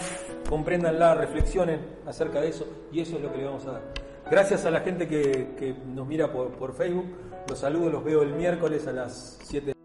compréndanla, 0.50 1.16
reflexionen 1.16 1.80
acerca 2.06 2.41
de 2.41 2.50
eso 2.50 2.68
y 2.91 3.00
eso 3.00 3.16
es 3.16 3.22
lo 3.22 3.32
que 3.32 3.38
le 3.38 3.45
vamos 3.45 3.66
a 3.66 3.72
dar. 3.72 3.82
Gracias 4.30 4.66
a 4.66 4.72
la 4.72 4.82
gente 4.82 5.08
que, 5.08 5.56
que 5.58 5.74
nos 5.74 6.06
mira 6.06 6.32
por, 6.32 6.50
por 6.52 6.76
Facebook. 6.76 7.06
Los 7.47 7.60
saludo, 7.60 7.89
los 7.89 8.04
veo 8.04 8.22
el 8.22 8.34
miércoles 8.34 8.86
a 8.88 8.91
las 8.91 9.39
7. 9.43 9.78